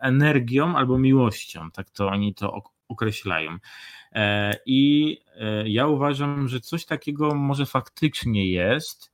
energią 0.00 0.76
albo 0.76 0.98
miłością, 0.98 1.70
tak 1.70 1.90
to 1.90 2.08
oni 2.08 2.34
to 2.34 2.62
określają. 2.88 3.58
I 4.66 5.18
ja 5.64 5.86
uważam, 5.86 6.48
że 6.48 6.60
coś 6.60 6.84
takiego 6.84 7.34
może 7.34 7.66
faktycznie 7.66 8.52
jest. 8.52 9.12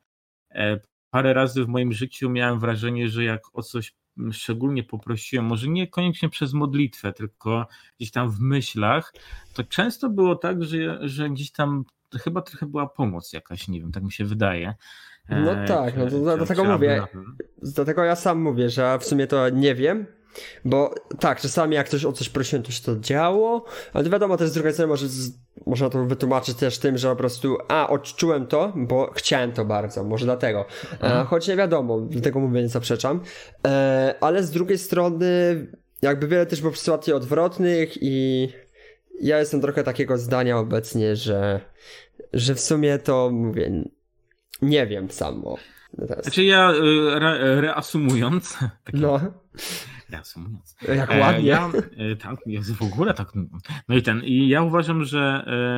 Parę 1.11 1.35
razy 1.35 1.65
w 1.65 1.69
moim 1.69 1.93
życiu 1.93 2.31
miałem 2.31 2.61
wrażenie, 2.61 3.09
że 3.09 3.25
jak 3.25 3.43
o 3.53 3.63
coś 3.63 3.95
szczególnie 4.33 4.85
poprosiłem, 4.85 5.45
może 5.45 5.69
niekoniecznie 5.69 6.29
przez 6.29 6.53
modlitwę, 6.53 7.13
tylko 7.13 7.67
gdzieś 7.99 8.11
tam 8.11 8.31
w 8.31 8.41
myślach, 8.41 9.15
to 9.55 9.65
często 9.65 10.09
było 10.09 10.37
tak, 10.37 10.65
że, 10.65 10.99
że 11.09 11.31
gdzieś 11.31 11.53
tam 11.53 11.85
chyba 12.25 12.43
trochę 12.43 12.67
była 12.67 12.87
pomoc 12.87 13.33
jakaś, 13.33 13.69
nie 13.69 13.81
wiem, 13.81 13.93
tak 13.93 14.03
mi 14.03 14.13
się 14.13 14.25
wydaje. 14.25 14.75
No 15.29 15.53
e, 15.53 15.67
tak, 15.67 15.97
no 15.97 16.11
to 16.11 16.37
dlatego 16.37 16.65
mówię, 16.65 17.03
dlatego 17.63 18.05
ja 18.05 18.17
sam 18.17 18.41
mówię, 18.41 18.71
że 18.71 18.99
w 18.99 19.05
sumie 19.05 19.27
to 19.27 19.49
nie 19.49 19.75
wiem, 19.75 20.07
bo 20.65 20.95
tak, 21.21 21.41
czasami 21.41 21.75
jak 21.75 21.87
ktoś 21.87 22.05
o 22.05 22.13
coś 22.13 22.29
prosiłem, 22.29 22.63
to 22.63 22.73
się 22.73 22.83
to 22.83 22.97
działo, 22.97 23.65
ale 23.93 24.11
wiadomo, 24.11 24.37
też 24.37 24.49
z 24.49 24.53
drugiej 24.53 24.73
strony 24.73 24.89
może 24.89 25.09
z, 25.09 25.31
można 25.67 25.91
to 25.91 26.05
wytłumaczyć 26.05 26.57
też 26.57 26.79
tym, 26.79 26.99
że 26.99 27.09
po 27.09 27.17
prostu 27.17 27.59
a, 27.69 27.89
odczułem 27.89 28.47
to, 28.47 28.73
bo 28.77 29.11
chciałem 29.15 29.53
to 29.53 29.65
bardzo, 29.65 30.05
może 30.05 30.25
dlatego. 30.25 30.65
E, 31.03 31.25
choć 31.25 31.49
nie 31.49 31.57
wiadomo, 31.57 32.01
dlatego 32.01 32.41
mówię, 32.41 32.63
nie 32.63 32.69
zaprzeczam. 32.69 33.21
E, 33.67 34.15
ale 34.21 34.43
z 34.43 34.51
drugiej 34.51 34.79
strony 34.79 35.27
jakby 36.03 36.29
wiele 36.29 36.47
też 36.47 36.61
było 36.61 36.75
sytuacji 36.75 37.13
odwrotnych 37.13 38.03
i 38.03 38.49
ja 39.21 39.39
jestem 39.39 39.61
trochę 39.61 39.85
takiego 39.85 40.19
zdania 40.19 40.59
obecnie, 40.59 41.17
że, 41.17 41.61
że 42.33 42.55
w 42.55 42.61
sumie 42.61 42.99
to 42.99 43.31
mówię, 43.33 43.85
nie 44.63 44.87
wiem 44.87 45.11
samo. 45.11 45.57
Znaczy 46.23 46.45
ja 46.45 46.71
e, 46.71 47.17
re, 47.17 47.61
reasumując, 47.61 48.59
no 48.93 49.21
reasumując. 50.13 50.77
Jak 50.97 51.11
ładnie. 51.11 51.49
Ja, 51.49 51.71
e, 51.97 52.17
tak, 52.17 52.37
jest 52.47 52.73
w 52.73 52.83
ogóle 52.83 53.15
tak. 53.15 53.33
No 53.89 53.97
i 53.97 54.03
ten, 54.03 54.25
i 54.25 54.49
ja 54.49 54.63
uważam, 54.63 55.05
że 55.05 55.45
e, 55.47 55.77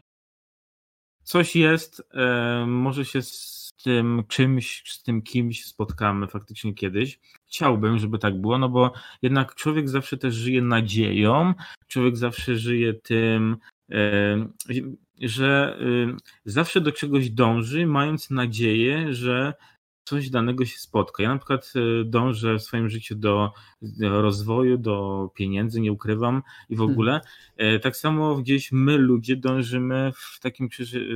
coś 1.22 1.56
jest, 1.56 2.02
e, 2.14 2.64
może 2.66 3.04
się 3.04 3.22
z 3.22 3.72
tym 3.84 4.22
czymś, 4.28 4.82
z 4.86 5.02
tym 5.02 5.22
kimś 5.22 5.64
spotkamy 5.64 6.26
faktycznie 6.26 6.74
kiedyś. 6.74 7.20
Chciałbym, 7.46 7.98
żeby 7.98 8.18
tak 8.18 8.40
było, 8.40 8.58
no 8.58 8.68
bo 8.68 8.92
jednak 9.22 9.54
człowiek 9.54 9.88
zawsze 9.88 10.16
też 10.16 10.34
żyje 10.34 10.62
nadzieją, 10.62 11.54
człowiek 11.88 12.16
zawsze 12.16 12.56
żyje 12.56 12.94
tym, 12.94 13.56
że 15.20 15.78
zawsze 16.44 16.80
do 16.80 16.92
czegoś 16.92 17.30
dąży, 17.30 17.86
mając 17.86 18.30
nadzieję, 18.30 19.14
że 19.14 19.54
coś 20.04 20.30
danego 20.30 20.64
się 20.64 20.78
spotka. 20.78 21.22
Ja 21.22 21.28
na 21.28 21.38
przykład 21.38 21.72
dążę 22.04 22.58
w 22.58 22.62
swoim 22.62 22.88
życiu 22.88 23.14
do 23.14 23.52
rozwoju, 24.00 24.78
do 24.78 25.30
pieniędzy, 25.34 25.80
nie 25.80 25.92
ukrywam 25.92 26.42
i 26.68 26.74
w 26.74 26.78
hmm. 26.78 26.92
ogóle. 26.92 27.20
Hmm. 27.58 27.80
Tak 27.80 27.96
samo 27.96 28.36
gdzieś 28.36 28.72
my 28.72 28.96
ludzie 28.98 29.36
dążymy 29.36 30.12
w 30.16 30.40
takim, 30.40 30.68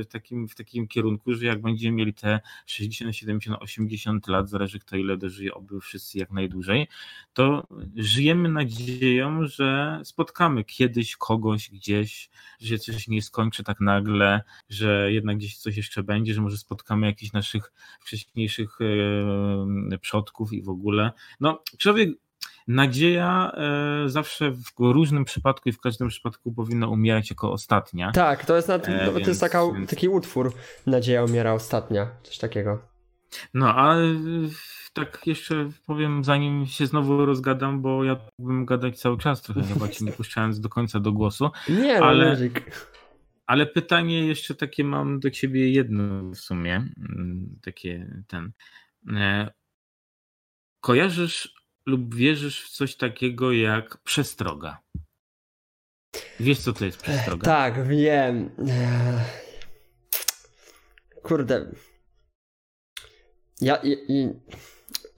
w 0.03 0.05
takim, 0.05 0.47
w 0.47 0.55
takim 0.55 0.87
kierunku, 0.87 1.33
że 1.33 1.45
jak 1.45 1.61
będziemy 1.61 1.97
mieli 1.97 2.13
te 2.13 2.39
60, 2.65 3.15
70, 3.15 3.57
80 3.61 4.27
lat, 4.27 4.49
zależy 4.49 4.79
kto 4.79 4.97
ile 4.97 5.17
dożyje, 5.17 5.53
oby 5.53 5.79
wszyscy 5.81 6.17
jak 6.17 6.31
najdłużej, 6.31 6.87
to 7.33 7.67
żyjemy 7.95 8.49
nadzieją, 8.49 9.47
że 9.47 10.01
spotkamy 10.03 10.63
kiedyś 10.63 11.15
kogoś 11.15 11.69
gdzieś, 11.69 12.29
że 12.59 12.77
coś 12.77 13.07
nie 13.07 13.21
skończy 13.21 13.63
tak 13.63 13.79
nagle, 13.79 14.41
że 14.69 15.11
jednak 15.11 15.37
gdzieś 15.37 15.57
coś 15.57 15.77
jeszcze 15.77 16.03
będzie, 16.03 16.33
że 16.33 16.41
może 16.41 16.57
spotkamy 16.57 17.07
jakichś 17.07 17.33
naszych 17.33 17.71
wcześniejszych 17.99 18.78
przodków 20.01 20.53
i 20.53 20.63
w 20.63 20.69
ogóle. 20.69 21.11
No, 21.39 21.63
człowiek 21.77 22.09
nadzieja 22.67 23.51
e, 23.53 24.09
zawsze 24.09 24.51
w 24.51 24.71
różnym 24.79 25.25
przypadku 25.25 25.69
i 25.69 25.71
w 25.71 25.79
każdym 25.81 26.07
przypadku 26.07 26.53
powinna 26.53 26.87
umierać 26.87 27.29
jako 27.29 27.51
ostatnia. 27.51 28.11
Tak, 28.11 28.45
to 28.45 28.55
jest, 28.55 28.67
to, 28.67 28.73
e, 28.75 29.11
to 29.11 29.19
jest 29.19 29.41
taka, 29.41 29.71
więc... 29.73 29.89
taki 29.89 30.09
utwór 30.09 30.53
Nadzieja 30.87 31.23
umiera 31.23 31.53
ostatnia, 31.53 32.07
coś 32.23 32.37
takiego. 32.37 32.79
No, 33.53 33.67
a 33.75 33.95
tak 34.93 35.21
jeszcze 35.25 35.69
powiem, 35.87 36.23
zanim 36.23 36.65
się 36.65 36.85
znowu 36.85 37.25
rozgadam, 37.25 37.81
bo 37.81 38.03
ja 38.03 38.17
bym 38.39 38.65
gadać 38.65 38.99
cały 38.99 39.17
czas 39.17 39.41
trochę, 39.41 39.61
chyba 39.63 39.87
ci 39.87 40.05
nie 40.05 40.11
puszczając 40.11 40.59
do 40.59 40.69
końca 40.69 40.99
do 40.99 41.11
głosu. 41.11 41.49
Nie, 41.69 41.99
no, 41.99 42.05
ale, 42.05 42.37
ale 43.49 43.65
pytanie 43.65 44.27
jeszcze 44.27 44.55
takie 44.55 44.83
mam 44.83 45.19
do 45.19 45.31
ciebie 45.31 45.71
jedno 45.71 46.29
w 46.29 46.37
sumie, 46.37 46.75
mm, 46.75 47.59
takie 47.61 48.21
ten. 48.27 48.51
E, 49.15 49.51
kojarzysz 50.81 51.53
lub 51.85 52.15
wierzysz 52.15 52.63
w 52.63 52.69
coś 52.69 52.95
takiego 52.95 53.51
jak 53.51 53.97
przestroga? 53.97 54.81
Wiesz, 56.39 56.59
co 56.59 56.73
to 56.73 56.85
jest 56.85 57.01
przestroga? 57.01 57.45
Tak, 57.45 57.87
wiem. 57.87 58.49
Kurde. 61.23 61.71
Ja. 63.61 63.75
I, 63.75 63.97
i... 64.07 64.29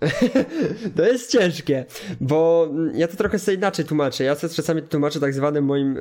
to 0.95 1.03
jest 1.03 1.31
ciężkie, 1.31 1.85
bo 2.21 2.69
ja 2.93 3.07
to 3.07 3.17
trochę 3.17 3.39
sobie 3.39 3.57
inaczej 3.57 3.85
tłumaczę. 3.85 4.23
Ja 4.23 4.35
sobie 4.35 4.53
czasami 4.53 4.81
tłumaczę 4.81 5.19
tak 5.19 5.33
zwanym 5.33 5.65
moim 5.65 5.97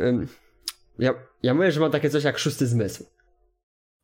Ja, 0.99 1.15
ja 1.43 1.55
mówię, 1.55 1.73
że 1.73 1.81
mam 1.81 1.91
takie 1.91 2.11
coś 2.11 2.25
jak 2.25 2.39
szósty 2.39 2.67
zmysł. 2.67 3.07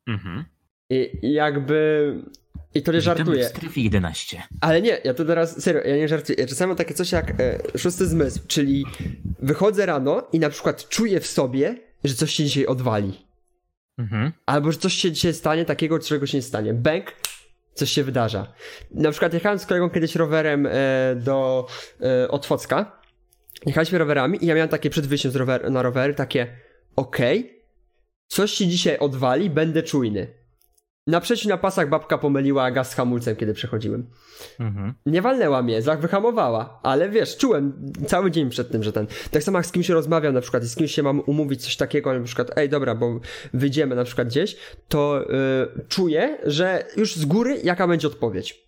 Mhm. 0.07 0.45
I, 0.89 1.11
i 1.21 1.33
jakby... 1.33 2.13
I 2.73 2.81
to 2.81 2.91
nie 2.91 3.01
żartuję. 3.01 3.43
w 3.43 3.47
strefie 3.47 3.81
11. 3.81 4.43
Ale 4.61 4.81
nie, 4.81 4.97
ja 5.03 5.13
to 5.13 5.25
teraz, 5.25 5.63
serio, 5.63 5.81
ja 5.85 5.97
nie 5.97 6.07
żartuję. 6.07 6.37
Ja 6.39 6.47
czasami 6.47 6.67
mam 6.67 6.77
takie 6.77 6.93
coś 6.93 7.11
jak 7.11 7.41
e, 7.41 7.59
szósty 7.77 8.07
zmysł, 8.07 8.39
czyli 8.47 8.85
wychodzę 9.39 9.85
rano 9.85 10.27
i 10.33 10.39
na 10.39 10.49
przykład 10.49 10.89
czuję 10.89 11.19
w 11.19 11.27
sobie, 11.27 11.75
że 12.03 12.13
coś 12.13 12.31
się 12.31 12.43
dzisiaj 12.43 12.65
odwali. 12.65 13.27
Mhm. 13.97 14.31
Albo 14.45 14.71
że 14.71 14.77
coś 14.77 14.93
się 14.93 15.11
dzisiaj 15.11 15.33
stanie 15.33 15.65
takiego, 15.65 15.99
czego 15.99 16.25
się 16.27 16.37
nie 16.37 16.41
stanie. 16.41 16.73
Bęk, 16.73 17.13
coś 17.73 17.91
się 17.91 18.03
wydarza. 18.03 18.53
Na 18.91 19.11
przykład 19.11 19.33
jechałem 19.33 19.59
z 19.59 19.65
kolegą 19.65 19.89
kiedyś 19.89 20.15
rowerem 20.15 20.65
e, 20.65 20.71
do 21.15 21.67
e, 22.01 22.27
Otwocka. 22.27 23.01
Jechaliśmy 23.65 23.97
rowerami 23.97 24.43
i 24.43 24.47
ja 24.47 24.55
miałem 24.55 24.69
takie 24.69 24.89
przed 24.89 25.07
wyjściem 25.07 25.31
rower, 25.35 25.71
na 25.71 25.81
rowery 25.81 26.13
takie 26.13 26.47
okej, 26.97 27.39
okay, 27.39 27.57
coś 28.27 28.51
się 28.51 28.67
dzisiaj 28.67 28.97
odwali, 28.97 29.49
będę 29.49 29.83
czujny. 29.83 30.27
Na 31.07 31.21
przejściu 31.21 31.49
na 31.49 31.57
pasach 31.57 31.89
babka 31.89 32.17
pomyliła 32.17 32.71
gaz 32.71 32.91
z 32.91 32.95
hamulcem, 32.95 33.35
kiedy 33.35 33.53
przechodziłem. 33.53 34.09
Mhm. 34.59 34.93
Nie 35.05 35.21
walnęła 35.21 35.61
mnie, 35.61 35.81
wyhamowała, 35.81 36.79
ale 36.83 37.09
wiesz, 37.09 37.37
czułem 37.37 37.91
cały 38.07 38.31
dzień 38.31 38.49
przed 38.49 38.71
tym, 38.71 38.83
że 38.83 38.93
ten. 38.93 39.07
Tak 39.31 39.43
samo 39.43 39.57
jak 39.57 39.65
z 39.65 39.71
kimś 39.71 39.89
rozmawiam 39.89 40.33
na 40.33 40.41
przykład 40.41 40.63
i 40.63 40.67
z 40.67 40.75
kimś 40.75 40.91
się 40.91 41.03
mam 41.03 41.19
umówić 41.19 41.63
coś 41.63 41.75
takiego, 41.75 42.19
na 42.19 42.25
przykład, 42.25 42.57
ej 42.57 42.69
dobra, 42.69 42.95
bo 42.95 43.19
wyjdziemy 43.53 43.95
na 43.95 44.03
przykład 44.03 44.27
gdzieś, 44.27 44.57
to 44.87 45.25
yy, 45.75 45.85
czuję, 45.87 46.37
że 46.43 46.85
już 46.97 47.15
z 47.15 47.25
góry 47.25 47.59
jaka 47.63 47.87
będzie 47.87 48.07
odpowiedź. 48.07 48.67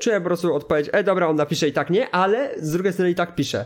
Czuję 0.00 0.20
po 0.20 0.24
prostu 0.24 0.54
odpowiedź, 0.54 0.90
ej 0.92 1.04
dobra, 1.04 1.28
on 1.28 1.36
napisze 1.36 1.68
i 1.68 1.72
tak 1.72 1.90
nie, 1.90 2.10
ale 2.10 2.54
z 2.58 2.72
drugiej 2.72 2.92
strony 2.92 3.10
i 3.10 3.14
tak 3.14 3.34
pisze. 3.34 3.64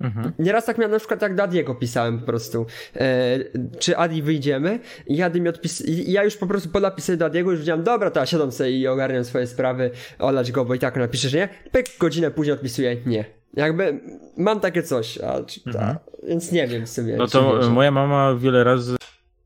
Mhm. 0.00 0.32
Nieraz 0.38 0.64
tak 0.64 0.78
miałem 0.78 0.92
na 0.92 0.98
przykład 0.98 1.22
jak 1.22 1.34
do 1.34 1.42
Adiego 1.42 1.74
pisałem 1.74 2.18
po 2.18 2.26
prostu. 2.26 2.66
E, 2.96 3.38
czy 3.78 3.96
Adi 3.96 4.22
wyjdziemy? 4.22 4.80
I 5.06 5.22
Adi 5.22 5.40
mi 5.40 5.48
odpis... 5.48 5.88
I 5.88 6.12
ja 6.12 6.24
już 6.24 6.36
po 6.36 6.46
prostu 6.46 6.68
po 6.68 6.80
napisaniu 6.80 7.18
do 7.18 7.24
Adiego 7.24 7.50
już 7.50 7.60
wiedziałem, 7.60 7.84
dobra, 7.84 8.10
to 8.10 8.20
ja 8.20 8.26
siadam 8.26 8.52
sobie 8.52 8.70
i 8.70 8.86
ogarniam 8.86 9.24
swoje 9.24 9.46
sprawy, 9.46 9.90
olać 10.18 10.52
go, 10.52 10.64
bo 10.64 10.74
i 10.74 10.78
tak 10.78 10.96
napiszesz 10.96 11.34
nie. 11.34 11.48
Pyk, 11.72 11.86
godzinę 11.98 12.30
później 12.30 12.54
odpisuję 12.54 12.96
nie. 13.06 13.24
Jakby 13.54 14.00
mam 14.36 14.60
takie 14.60 14.82
coś, 14.82 15.18
a, 15.18 15.38
mhm. 15.66 15.96
więc 16.28 16.52
nie 16.52 16.66
wiem 16.66 16.86
w 16.86 16.90
sumie. 16.90 17.16
No 17.16 17.26
to 17.26 17.70
moja 17.70 17.90
mama 17.90 18.34
wiele 18.34 18.64
razy 18.64 18.96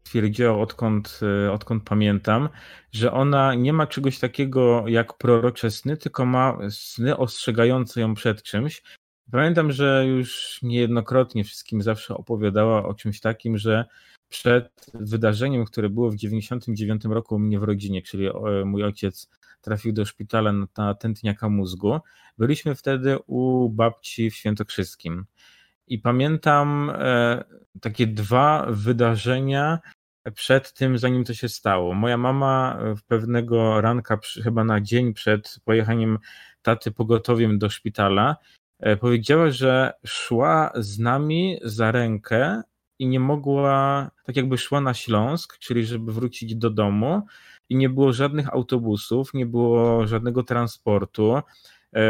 twierdziła, 0.02 0.58
odkąd, 0.58 1.20
e, 1.46 1.52
odkąd 1.52 1.84
pamiętam, 1.84 2.48
że 2.92 3.12
ona 3.12 3.54
nie 3.54 3.72
ma 3.72 3.86
czegoś 3.86 4.18
takiego 4.18 4.84
jak 4.86 5.18
prorocze 5.18 5.70
sny, 5.70 5.96
tylko 5.96 6.26
ma 6.26 6.58
sny 6.70 7.16
ostrzegające 7.16 8.00
ją 8.00 8.14
przed 8.14 8.42
czymś. 8.42 8.82
Pamiętam, 9.30 9.72
że 9.72 10.06
już 10.06 10.58
niejednokrotnie 10.62 11.44
wszystkim 11.44 11.82
zawsze 11.82 12.14
opowiadała 12.14 12.86
o 12.86 12.94
czymś 12.94 13.20
takim, 13.20 13.58
że 13.58 13.84
przed 14.28 14.86
wydarzeniem, 14.94 15.64
które 15.64 15.90
było 15.90 16.10
w 16.10 16.16
99 16.16 17.04
roku 17.04 17.34
u 17.34 17.38
mnie 17.38 17.58
w 17.58 17.62
rodzinie, 17.62 18.02
czyli 18.02 18.26
e, 18.26 18.64
mój 18.64 18.84
ojciec 18.84 19.30
trafił 19.60 19.92
do 19.92 20.04
szpitala 20.04 20.52
na 20.76 20.94
tętniaka 20.94 21.48
mózgu, 21.48 22.00
byliśmy 22.38 22.74
wtedy 22.74 23.18
u 23.26 23.68
babci 23.68 24.30
w 24.30 24.36
Świętokrzyskim. 24.36 25.24
I 25.86 25.98
pamiętam 25.98 26.92
e, 26.94 27.44
takie 27.80 28.06
dwa 28.06 28.66
wydarzenia 28.70 29.78
przed 30.34 30.72
tym, 30.72 30.98
zanim 30.98 31.24
to 31.24 31.34
się 31.34 31.48
stało. 31.48 31.94
Moja 31.94 32.16
mama 32.16 32.78
pewnego 33.06 33.80
ranka, 33.80 34.18
chyba 34.44 34.64
na 34.64 34.80
dzień 34.80 35.14
przed 35.14 35.60
pojechaniem 35.64 36.18
taty 36.62 36.90
pogotowiem 36.90 37.58
do 37.58 37.70
szpitala, 37.70 38.36
E, 38.36 38.61
powiedziała, 39.00 39.50
że 39.50 39.92
szła 40.06 40.72
z 40.74 40.98
nami 40.98 41.58
za 41.62 41.92
rękę 41.92 42.62
i 42.98 43.06
nie 43.06 43.20
mogła, 43.20 44.10
tak 44.24 44.36
jakby 44.36 44.58
szła 44.58 44.80
na 44.80 44.94
Śląsk, 44.94 45.58
czyli 45.58 45.86
żeby 45.86 46.12
wrócić 46.12 46.56
do 46.56 46.70
domu 46.70 47.22
i 47.68 47.76
nie 47.76 47.88
było 47.88 48.12
żadnych 48.12 48.54
autobusów, 48.54 49.34
nie 49.34 49.46
było 49.46 50.06
żadnego 50.06 50.42
transportu. 50.42 51.34
E, 51.94 52.02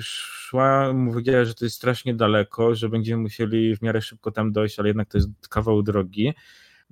szła, 0.00 0.94
powiedziała, 1.12 1.44
że 1.44 1.54
to 1.54 1.64
jest 1.64 1.76
strasznie 1.76 2.14
daleko, 2.14 2.74
że 2.74 2.88
będziemy 2.88 3.22
musieli 3.22 3.76
w 3.76 3.82
miarę 3.82 4.02
szybko 4.02 4.30
tam 4.30 4.52
dojść, 4.52 4.78
ale 4.78 4.88
jednak 4.88 5.08
to 5.08 5.18
jest 5.18 5.48
kawał 5.50 5.82
drogi. 5.82 6.34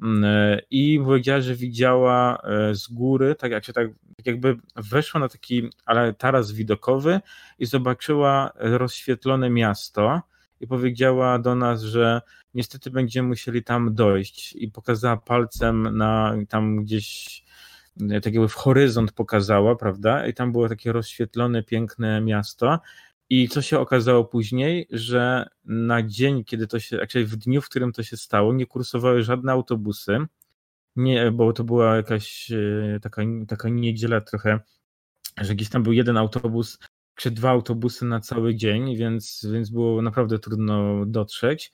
Mm, 0.03 0.25
e, 0.25 0.61
i 0.71 1.01
powiedziała, 1.05 1.41
że 1.41 1.55
widziała 1.55 2.43
e, 2.43 2.75
z 2.75 2.89
góry, 2.89 3.35
tak 3.35 3.53
jak 3.53 3.65
się 3.65 3.73
tak, 3.73 3.89
tak 4.17 4.27
jakby 4.27 4.57
weszła 4.77 5.21
na 5.21 5.29
taki 5.29 5.71
ale 5.87 6.15
taras 6.15 6.53
widokowy 6.53 7.21
i 7.59 7.67
zobaczyła 7.67 8.53
rozświetlone 8.55 9.51
miasto 9.51 10.23
i 10.61 10.67
powiedziała 10.67 11.39
do 11.39 11.55
nas, 11.55 11.83
że 11.83 12.21
niestety 12.55 12.91
będziemy 12.91 13.29
musieli 13.29 13.63
tam 13.63 13.95
dojść 13.95 14.53
i 14.53 14.71
pokazała 14.71 15.17
palcem 15.17 15.97
na 15.97 16.37
tam 16.49 16.77
gdzieś 16.77 17.43
e, 18.11 18.21
tak 18.21 18.35
jakby 18.35 18.49
w 18.49 18.55
horyzont 18.55 19.13
pokazała, 19.13 19.77
prawda? 19.77 20.27
I 20.27 20.35
tam 20.35 20.53
było 20.53 20.69
takie 20.69 20.93
rozświetlone, 20.93 21.63
piękne 21.63 22.21
miasto 22.21 22.81
i 23.31 23.49
co 23.49 23.63
się 23.63 23.79
okazało 23.79 24.25
później, 24.25 24.87
że 24.91 25.49
na 25.65 26.03
dzień, 26.03 26.45
kiedy 26.45 26.67
to 26.67 26.81
się, 26.81 27.01
actually 27.03 27.27
w 27.27 27.37
dniu, 27.37 27.61
w 27.61 27.69
którym 27.69 27.93
to 27.93 28.03
się 28.03 28.17
stało, 28.17 28.53
nie 28.53 28.67
kursowały 28.67 29.23
żadne 29.23 29.53
autobusy, 29.53 30.19
nie, 30.97 31.31
bo 31.31 31.53
to 31.53 31.65
była 31.65 31.97
jakaś 31.97 32.51
e, 32.53 33.01
taka, 33.03 33.23
taka 33.49 33.69
niedziela 33.69 34.21
trochę, 34.21 34.61
że 35.41 35.55
gdzieś 35.55 35.69
tam 35.69 35.83
był 35.83 35.93
jeden 35.93 36.17
autobus 36.17 36.79
czy 37.15 37.31
dwa 37.31 37.51
autobusy 37.51 38.05
na 38.05 38.21
cały 38.21 38.55
dzień, 38.55 38.97
więc, 38.97 39.47
więc 39.53 39.71
było 39.71 40.03
naprawdę 40.03 40.39
trudno 40.39 41.07
dotrzeć. 41.07 41.73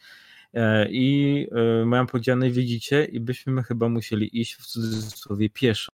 E, 0.54 0.88
I 0.90 1.46
e, 1.52 1.84
moja 1.84 2.04
powiedziane, 2.04 2.50
widzicie, 2.50 3.04
i 3.04 3.20
byśmy 3.20 3.62
chyba 3.62 3.88
musieli 3.88 4.40
iść 4.40 4.54
w 4.54 4.66
cudzysłowie 4.66 5.50
pieszo. 5.50 5.92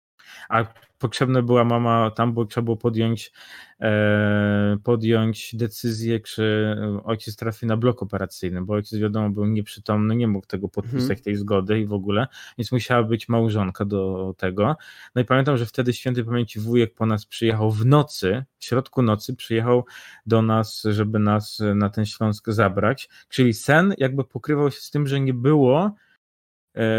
A 0.49 0.65
potrzebna 1.03 1.43
była 1.43 1.65
mama 1.65 2.11
tam, 2.11 2.33
bo 2.33 2.45
trzeba 2.45 2.65
było 2.65 2.77
podjąć, 2.77 3.33
e, 3.81 4.77
podjąć 4.85 5.57
decyzję, 5.57 6.21
czy 6.21 6.77
ojciec 7.05 7.37
trafi 7.37 7.67
na 7.67 7.77
blok 7.77 8.03
operacyjny, 8.03 8.63
bo 8.63 8.75
ojciec 8.75 8.99
wiadomo 8.99 9.31
był 9.31 9.47
nieprzytomny, 9.47 10.17
nie 10.17 10.29
mógł 10.29 10.47
tego 10.47 10.69
podpisać, 10.69 11.09
hmm. 11.09 11.25
tej 11.25 11.37
zgody 11.37 11.81
i 11.81 11.87
w 11.87 11.93
ogóle, 11.93 12.27
więc 12.59 12.73
musiała 12.73 13.03
być 13.03 13.29
małżonka 13.29 13.85
do 13.85 14.35
tego. 14.39 14.77
No 15.15 15.23
i 15.23 15.25
pamiętam, 15.25 15.57
że 15.57 15.67
wtedy 15.67 15.93
świętej 15.93 16.25
pamięci 16.25 16.61
wujek 16.61 16.95
po 16.95 17.07
nas 17.07 17.27
przyjechał 17.27 17.71
w 17.71 17.87
nocy, 17.87 18.45
w 18.59 18.65
środku 18.65 19.03
nocy 19.03 19.37
przyjechał 19.37 19.85
do 20.27 20.43
nas, 20.43 20.83
żeby 20.91 21.19
nas 21.19 21.63
na 21.75 21.89
ten 21.89 22.07
Śląsk 22.07 22.51
zabrać, 22.51 23.09
czyli 23.29 23.55
sen 23.55 23.95
jakby 23.99 24.25
pokrywał 24.25 24.71
się 24.71 24.81
z 24.81 24.91
tym, 24.91 25.07
że 25.07 25.21
nie 25.21 25.35
było 25.35 25.95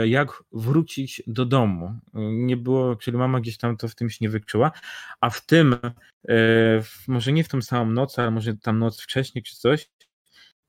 jak 0.06 0.44
wrócić 0.52 1.24
do 1.28 1.46
domu. 1.46 2.00
Nie 2.32 2.58
było, 2.58 2.96
czyli 2.96 3.18
mama 3.18 3.40
gdzieś 3.40 3.58
tam 3.58 3.78
to 3.78 3.88
w 3.88 3.96
tym 3.96 4.08
nie 4.22 4.30
wykryła, 4.30 4.72
a 5.22 5.30
w 5.30 5.46
tym, 5.46 5.76
e, 6.30 6.36
może 7.08 7.32
nie 7.32 7.44
w 7.44 7.50
tą 7.50 7.62
samą 7.62 7.92
noc, 7.92 8.20
ale 8.20 8.32
może 8.32 8.58
tam 8.58 8.80
noc 8.80 9.02
wcześniej 9.02 9.44
czy 9.44 9.56
coś, 9.56 9.90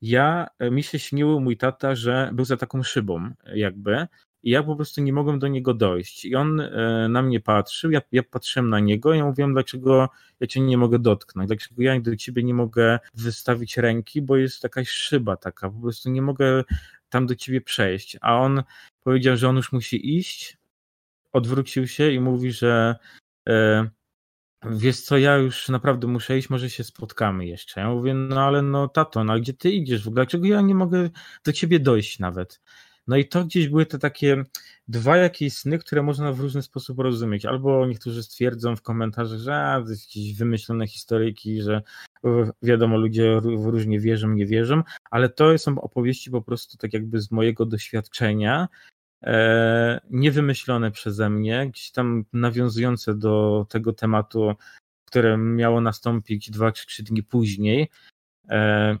ja, 0.01 0.47
e, 0.59 0.71
mi 0.71 0.83
się 0.83 0.99
śniło 0.99 1.39
mój 1.39 1.57
tata, 1.57 1.95
że 1.95 2.29
był 2.33 2.45
za 2.45 2.57
taką 2.57 2.83
szybą 2.83 3.29
jakby 3.55 4.07
i 4.43 4.49
ja 4.49 4.63
po 4.63 4.75
prostu 4.75 5.01
nie 5.01 5.13
mogłem 5.13 5.39
do 5.39 5.47
niego 5.47 5.73
dojść. 5.73 6.25
I 6.25 6.35
on 6.35 6.61
na 7.09 7.21
mnie 7.21 7.39
patrzył, 7.39 7.91
ja, 7.91 8.01
ja 8.11 8.23
patrzyłem 8.23 8.69
na 8.69 8.79
niego 8.79 9.13
i 9.13 9.17
ja 9.17 9.25
mówiłem, 9.25 9.53
dlaczego 9.53 10.09
ja 10.39 10.47
cię 10.47 10.61
nie 10.61 10.77
mogę 10.77 10.99
dotknąć, 10.99 11.47
dlaczego 11.47 11.83
ja 11.83 11.99
do 11.99 12.15
ciebie 12.15 12.43
nie 12.43 12.53
mogę 12.53 12.99
wystawić 13.13 13.77
ręki, 13.77 14.21
bo 14.21 14.37
jest 14.37 14.63
jakaś 14.63 14.89
szyba 14.89 15.37
taka, 15.37 15.69
po 15.69 15.81
prostu 15.81 16.09
nie 16.09 16.21
mogę 16.21 16.63
tam 17.09 17.25
do 17.25 17.35
ciebie 17.35 17.61
przejść, 17.61 18.17
a 18.21 18.39
on 18.39 18.63
powiedział, 19.05 19.37
że 19.37 19.49
on 19.49 19.55
już 19.55 19.71
musi 19.71 20.17
iść, 20.17 20.57
odwrócił 21.33 21.87
się 21.87 22.11
i 22.11 22.19
mówi, 22.19 22.51
że 22.51 22.95
e, 23.49 23.89
wiesz 24.71 25.01
co, 25.01 25.17
ja 25.17 25.37
już 25.37 25.69
naprawdę 25.69 26.07
muszę 26.07 26.37
iść, 26.37 26.49
może 26.49 26.69
się 26.69 26.83
spotkamy 26.83 27.45
jeszcze. 27.45 27.81
Ja 27.81 27.89
mówię, 27.89 28.13
no 28.13 28.41
ale 28.41 28.61
no 28.61 28.87
tato, 28.87 29.23
no 29.23 29.39
gdzie 29.39 29.53
ty 29.53 29.71
idziesz 29.71 30.03
w 30.03 30.07
ogóle, 30.07 30.23
dlaczego 30.23 30.45
ja 30.47 30.61
nie 30.61 30.75
mogę 30.75 31.09
do 31.45 31.53
ciebie 31.53 31.79
dojść 31.79 32.19
nawet? 32.19 32.61
No 33.07 33.17
i 33.17 33.27
to 33.27 33.45
gdzieś 33.45 33.67
były 33.67 33.85
te 33.85 33.99
takie 33.99 34.43
dwa 34.87 35.17
jakieś 35.17 35.53
sny, 35.53 35.79
które 35.79 36.03
można 36.03 36.31
w 36.31 36.39
różny 36.39 36.61
sposób 36.61 36.99
rozumieć. 36.99 37.45
Albo 37.45 37.85
niektórzy 37.85 38.23
stwierdzą 38.23 38.75
w 38.75 38.81
komentarzach, 38.81 39.39
że 39.39 39.55
a, 39.55 39.81
to 39.81 39.89
jakieś 39.89 40.33
wymyślone 40.33 40.87
historyjki, 40.87 41.61
że 41.61 41.81
wiadomo, 42.61 42.97
ludzie 42.97 43.39
różnie 43.43 43.99
wierzą, 43.99 44.29
nie 44.29 44.45
wierzą, 44.45 44.83
ale 45.11 45.29
to 45.29 45.57
są 45.57 45.81
opowieści 45.81 46.31
po 46.31 46.41
prostu 46.41 46.77
tak 46.77 46.93
jakby 46.93 47.21
z 47.21 47.31
mojego 47.31 47.65
doświadczenia, 47.65 48.67
e, 48.67 48.94
niewymyślone 50.09 50.91
przeze 50.91 51.29
mnie, 51.29 51.69
gdzieś 51.69 51.91
tam 51.91 52.25
nawiązujące 52.33 53.15
do 53.15 53.65
tego 53.69 53.93
tematu, 53.93 54.53
które 55.05 55.37
miało 55.37 55.81
nastąpić 55.81 56.51
dwa 56.51 56.71
czy 56.71 56.87
trzy 56.87 57.03
dni 57.03 57.23
później. 57.23 57.89
E, 58.49 58.97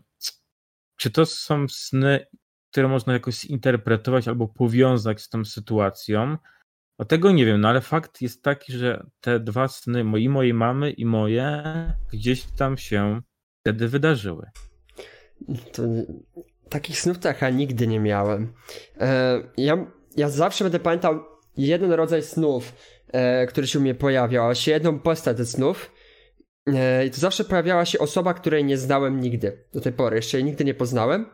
czy 0.97 1.11
to 1.11 1.25
są 1.25 1.67
sny 1.67 2.25
które 2.75 2.87
można 2.87 3.13
jakoś 3.13 3.35
zinterpretować 3.35 4.27
albo 4.27 4.47
powiązać 4.47 5.21
z 5.21 5.29
tą 5.29 5.45
sytuacją. 5.45 6.37
O 6.97 7.05
tego 7.05 7.31
nie 7.31 7.45
wiem, 7.45 7.61
no 7.61 7.67
ale 7.67 7.81
fakt 7.81 8.21
jest 8.21 8.43
taki, 8.43 8.73
że 8.73 9.05
te 9.21 9.39
dwa 9.39 9.67
sny, 9.67 10.03
mojej 10.03 10.53
mamy 10.53 10.91
i 10.91 11.05
moje, 11.05 11.63
gdzieś 12.13 12.43
tam 12.43 12.77
się 12.77 13.21
wtedy 13.61 13.87
wydarzyły. 13.87 14.49
To 15.73 15.83
takich 16.69 16.99
snów 16.99 17.19
to 17.19 17.29
ja 17.41 17.49
nigdy 17.49 17.87
nie 17.87 17.99
miałem. 17.99 18.53
E, 18.97 19.41
ja, 19.57 19.85
ja 20.15 20.29
zawsze 20.29 20.63
będę 20.63 20.79
pamiętał 20.79 21.19
jeden 21.57 21.91
rodzaj 21.91 22.23
snów, 22.23 22.73
e, 23.07 23.47
który 23.47 23.67
się 23.67 23.79
u 23.79 23.81
mnie 23.81 23.95
pojawiał, 23.95 24.49
a 24.49 24.55
się 24.55 24.71
jedną 24.71 24.99
postać 24.99 25.37
snów. 25.45 25.91
E, 26.67 27.05
I 27.05 27.11
to 27.11 27.17
zawsze 27.17 27.43
pojawiała 27.43 27.85
się 27.85 27.99
osoba, 27.99 28.33
której 28.33 28.65
nie 28.65 28.77
znałem 28.77 29.19
nigdy 29.19 29.65
do 29.73 29.81
tej 29.81 29.93
pory. 29.93 30.15
Jeszcze 30.15 30.37
jej 30.37 30.43
nigdy 30.43 30.65
nie 30.65 30.73
poznałem. 30.73 31.25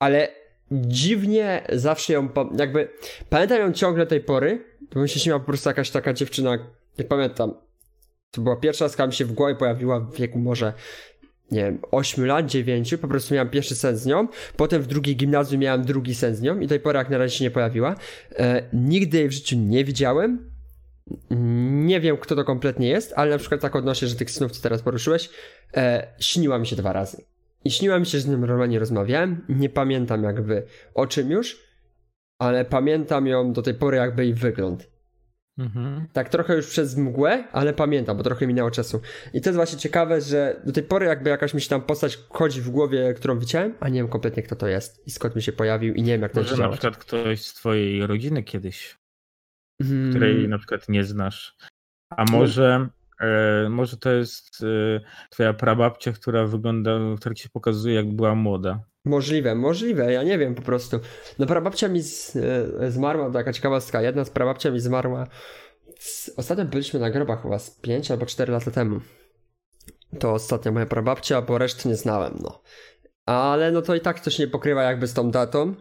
Ale 0.00 0.28
dziwnie 0.70 1.66
zawsze 1.72 2.12
ją, 2.12 2.28
jakby 2.58 2.88
pamiętam 3.28 3.60
ją 3.60 3.72
ciągle 3.72 4.06
tej 4.06 4.20
pory, 4.20 4.64
bo 4.94 5.02
mi 5.02 5.08
się 5.08 5.20
śniła 5.20 5.38
po 5.38 5.46
prostu 5.46 5.68
jakaś 5.68 5.90
taka 5.90 6.12
dziewczyna, 6.12 6.58
nie 6.98 7.04
pamiętam. 7.04 7.54
To 8.30 8.40
była 8.40 8.56
pierwsza 8.56 8.88
która 8.88 9.06
mi 9.06 9.12
się 9.12 9.24
w 9.24 9.32
głowie 9.32 9.54
pojawiła 9.54 10.00
w 10.00 10.14
wieku 10.14 10.38
może 10.38 10.72
nie 11.50 11.64
wiem, 11.64 11.78
8 11.90 12.26
lat, 12.26 12.46
9, 12.46 12.94
po 13.00 13.08
prostu 13.08 13.34
miałem 13.34 13.50
pierwszy 13.50 13.74
sen 13.74 13.96
z 13.96 14.06
nią, 14.06 14.28
potem 14.56 14.82
w 14.82 14.86
drugiej 14.86 15.16
gimnazjum 15.16 15.60
miałem 15.60 15.84
drugi 15.84 16.14
sen 16.14 16.34
z 16.34 16.42
nią 16.42 16.58
i 16.58 16.62
do 16.62 16.68
tej 16.68 16.80
pory 16.80 16.98
jak 16.98 17.10
na 17.10 17.18
razie 17.18 17.38
się 17.38 17.44
nie 17.44 17.50
pojawiła. 17.50 17.94
E, 18.36 18.62
nigdy 18.72 19.18
jej 19.18 19.28
w 19.28 19.32
życiu 19.32 19.56
nie 19.56 19.84
widziałem, 19.84 20.50
nie 21.70 22.00
wiem 22.00 22.16
kto 22.16 22.36
to 22.36 22.44
kompletnie 22.44 22.88
jest, 22.88 23.12
ale 23.16 23.30
na 23.30 23.38
przykład 23.38 23.60
tak 23.60 23.76
odnoszę, 23.76 24.06
że 24.06 24.16
tych 24.16 24.30
snów, 24.30 24.52
co 24.52 24.62
teraz 24.62 24.82
poruszyłeś, 24.82 25.30
e, 25.76 26.06
śniła 26.20 26.58
mi 26.58 26.66
się 26.66 26.76
dwa 26.76 26.92
razy. 26.92 27.24
I 27.64 27.70
śniła 27.70 27.98
mi 27.98 28.06
się, 28.06 28.18
że 28.18 28.20
z 28.20 28.26
nim 28.26 28.40
normalnie 28.40 28.78
rozmawiałem, 28.78 29.44
nie 29.48 29.68
pamiętam 29.68 30.22
jakby 30.22 30.62
o 30.94 31.06
czym 31.06 31.30
już, 31.30 31.68
ale 32.38 32.64
pamiętam 32.64 33.26
ją 33.26 33.52
do 33.52 33.62
tej 33.62 33.74
pory 33.74 33.96
jakby 33.96 34.24
jej 34.24 34.34
wygląd. 34.34 34.97
Mhm. 35.58 36.06
Tak 36.12 36.28
trochę 36.28 36.56
już 36.56 36.66
przez 36.66 36.96
mgłę, 36.96 37.44
ale 37.52 37.72
pamiętam, 37.72 38.16
bo 38.16 38.22
trochę 38.22 38.46
minęło 38.46 38.70
czasu. 38.70 39.00
I 39.34 39.40
to 39.40 39.50
jest 39.50 39.56
właśnie 39.56 39.78
ciekawe, 39.78 40.20
że 40.20 40.60
do 40.64 40.72
tej 40.72 40.82
pory 40.82 41.06
jakby 41.06 41.30
jakaś 41.30 41.54
mi 41.54 41.60
się 41.60 41.68
tam 41.68 41.82
postać 41.82 42.18
chodzi 42.28 42.60
w 42.60 42.70
głowie, 42.70 43.14
którą 43.14 43.38
widziałem, 43.38 43.74
a 43.80 43.88
nie 43.88 44.00
wiem 44.00 44.08
kompletnie 44.08 44.42
kto 44.42 44.56
to 44.56 44.68
jest 44.68 45.06
i 45.06 45.10
skąd 45.10 45.36
mi 45.36 45.42
się 45.42 45.52
pojawił 45.52 45.94
i 45.94 46.02
nie 46.02 46.12
wiem 46.12 46.22
jak 46.22 46.32
to 46.32 46.40
Może 46.40 46.56
na 46.56 46.68
przykład 46.68 46.96
ktoś 46.96 47.42
z 47.42 47.54
twojej 47.54 48.06
rodziny 48.06 48.42
kiedyś, 48.42 48.98
hmm. 49.82 50.10
której 50.10 50.48
na 50.48 50.58
przykład 50.58 50.88
nie 50.88 51.04
znasz. 51.04 51.56
A 52.16 52.24
może, 52.24 52.88
e, 52.90 52.97
może 53.70 53.96
to 53.96 54.12
jest 54.12 54.62
e, 54.62 55.00
twoja 55.30 55.54
prababcia, 55.54 56.12
która 56.12 56.46
wygląda, 56.46 56.90
która 57.20 57.34
ci 57.34 57.42
się 57.42 57.48
pokazuje 57.48 57.94
jak 57.94 58.12
była 58.12 58.34
młoda. 58.34 58.80
Możliwe, 59.04 59.54
możliwe, 59.54 60.12
ja 60.12 60.22
nie 60.22 60.38
wiem 60.38 60.54
po 60.54 60.62
prostu. 60.62 61.00
No 61.38 61.46
prababcia 61.46 61.88
mi 61.88 62.02
z, 62.02 62.36
e, 62.80 62.90
zmarła, 62.90 63.30
taka 63.30 63.52
ciekawostka, 63.52 64.02
jedna 64.02 64.24
z 64.24 64.30
prababcia 64.30 64.70
mi 64.70 64.80
zmarła, 64.80 65.26
ostatnio 66.36 66.64
byliśmy 66.64 67.00
na 67.00 67.10
grobach 67.10 67.42
chyba 67.42 67.58
z 67.58 67.70
5 67.70 68.10
albo 68.10 68.26
4 68.26 68.52
lata 68.52 68.70
temu. 68.70 69.00
To 70.18 70.32
ostatnia 70.32 70.72
moja 70.72 70.86
prababcia, 70.86 71.42
bo 71.42 71.58
reszty 71.58 71.88
nie 71.88 71.96
znałem, 71.96 72.38
no. 72.42 72.62
Ale 73.26 73.72
no 73.72 73.82
to 73.82 73.94
i 73.94 74.00
tak 74.00 74.20
coś 74.20 74.38
nie 74.38 74.48
pokrywa 74.48 74.82
jakby 74.82 75.06
z 75.06 75.14
tą 75.14 75.30
datą. 75.30 75.74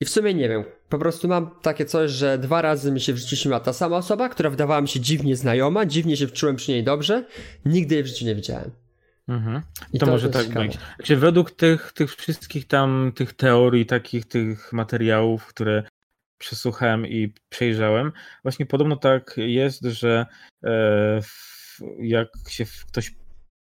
I 0.00 0.04
w 0.04 0.10
sumie 0.10 0.34
nie 0.34 0.48
wiem, 0.48 0.64
po 0.88 0.98
prostu 0.98 1.28
mam 1.28 1.50
takie 1.62 1.84
coś, 1.84 2.10
że 2.10 2.38
dwa 2.38 2.62
razy 2.62 2.92
mi 2.92 3.00
się 3.00 3.12
w 3.12 3.16
życiu 3.16 3.36
śniła 3.36 3.60
ta 3.60 3.72
sama 3.72 3.96
osoba, 3.96 4.28
która 4.28 4.50
wydawała 4.50 4.80
mi 4.80 4.88
się 4.88 5.00
dziwnie 5.00 5.36
znajoma, 5.36 5.86
dziwnie 5.86 6.16
się 6.16 6.26
wczułem 6.26 6.56
przy 6.56 6.72
niej 6.72 6.84
dobrze, 6.84 7.24
nigdy 7.64 7.94
jej 7.94 8.04
w 8.04 8.06
życiu 8.06 8.24
nie 8.24 8.34
widziałem. 8.34 8.70
Mhm. 9.28 9.62
I 9.92 9.98
to, 9.98 10.06
to 10.06 10.12
może 10.12 10.28
tak 10.28 10.46
ciekawe. 10.46 10.66
być. 10.66 10.78
Czy 11.02 11.16
według 11.16 11.50
tych, 11.50 11.92
tych 11.92 12.16
wszystkich 12.16 12.66
tam 12.66 13.12
tych 13.14 13.32
teorii, 13.32 13.86
takich 13.86 14.24
tych 14.24 14.72
materiałów, 14.72 15.46
które 15.46 15.82
przesłuchałem 16.38 17.06
i 17.06 17.34
przejrzałem, 17.48 18.12
właśnie 18.42 18.66
podobno 18.66 18.96
tak 18.96 19.34
jest, 19.36 19.82
że 19.82 20.26
e, 20.64 21.20
jak 21.98 22.28
się 22.48 22.64
ktoś 22.88 23.14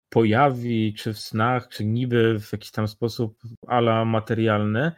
pojawi, 0.09 0.93
czy 0.93 1.13
w 1.13 1.19
snach, 1.19 1.67
czy 1.67 1.85
niby 1.85 2.39
w 2.39 2.51
jakiś 2.51 2.71
tam 2.71 2.87
sposób 2.87 3.39
ala 3.67 4.05
materialny, 4.05 4.91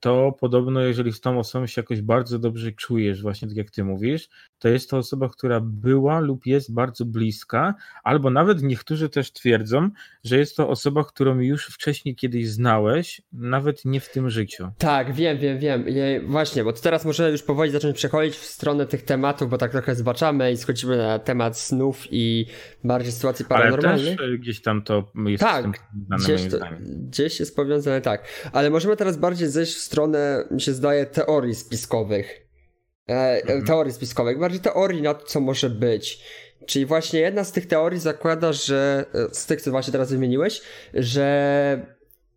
to 0.00 0.36
podobno 0.40 0.80
jeżeli 0.80 1.12
z 1.12 1.20
tą 1.20 1.38
osobą 1.38 1.66
się 1.66 1.80
jakoś 1.80 2.02
bardzo 2.02 2.38
dobrze 2.38 2.72
czujesz, 2.72 3.22
właśnie 3.22 3.48
tak 3.48 3.56
jak 3.56 3.70
ty 3.70 3.84
mówisz, 3.84 4.28
to 4.58 4.68
jest 4.68 4.90
to 4.90 4.96
osoba, 4.96 5.28
która 5.28 5.60
była 5.60 6.20
lub 6.20 6.46
jest 6.46 6.74
bardzo 6.74 7.04
bliska, 7.04 7.74
albo 8.02 8.30
nawet 8.30 8.62
niektórzy 8.62 9.08
też 9.08 9.32
twierdzą, 9.32 9.90
że 10.24 10.38
jest 10.38 10.56
to 10.56 10.68
osoba, 10.68 11.04
którą 11.04 11.38
już 11.38 11.66
wcześniej 11.66 12.16
kiedyś 12.16 12.48
znałeś, 12.48 13.22
nawet 13.32 13.84
nie 13.84 14.00
w 14.00 14.12
tym 14.12 14.30
życiu. 14.30 14.68
Tak, 14.78 15.12
wiem, 15.12 15.38
wiem, 15.38 15.58
wiem. 15.58 15.84
Właśnie, 16.26 16.64
bo 16.64 16.72
teraz 16.72 17.04
możemy 17.04 17.30
już 17.30 17.42
powoli 17.42 17.70
zacząć 17.70 17.96
przechodzić 17.96 18.34
w 18.34 18.44
stronę 18.44 18.86
tych 18.86 19.02
tematów, 19.02 19.50
bo 19.50 19.58
tak 19.58 19.72
trochę 19.72 19.94
zbaczamy 19.94 20.52
i 20.52 20.56
schodzimy 20.56 20.96
na 20.96 21.18
temat 21.18 21.58
snów 21.58 22.06
i 22.10 22.46
bardziej 22.84 23.12
sytuacji 23.12 23.44
paranormalnych. 23.44 24.18
Ale 24.18 24.28
też 24.28 24.38
gdzieś 24.38 24.62
tam 24.62 24.82
to 24.82 25.12
jest 25.26 25.42
tak, 25.42 25.66
gdzieś, 26.18 26.48
to, 26.50 26.58
gdzieś 27.08 27.40
jest 27.40 27.56
powiązane, 27.56 28.00
tak. 28.00 28.24
Ale 28.52 28.70
możemy 28.70 28.96
teraz 28.96 29.16
bardziej 29.16 29.31
zejść 29.34 29.74
w 29.74 29.80
stronę, 29.80 30.44
mi 30.50 30.60
się 30.60 30.72
zdaje, 30.72 31.06
teorii 31.06 31.54
spiskowych. 31.54 32.46
E, 33.08 33.42
mhm. 33.42 33.64
Teorii 33.64 33.92
spiskowych, 33.92 34.38
bardziej 34.38 34.60
teorii 34.60 35.02
na 35.02 35.14
to, 35.14 35.26
co 35.26 35.40
może 35.40 35.70
być. 35.70 36.24
Czyli 36.66 36.86
właśnie 36.86 37.20
jedna 37.20 37.44
z 37.44 37.52
tych 37.52 37.66
teorii 37.66 38.00
zakłada, 38.00 38.52
że 38.52 39.04
e, 39.14 39.34
z 39.34 39.46
tych, 39.46 39.60
co 39.60 39.70
właśnie 39.70 39.92
teraz 39.92 40.12
wymieniłeś, 40.12 40.62
że 40.94 41.86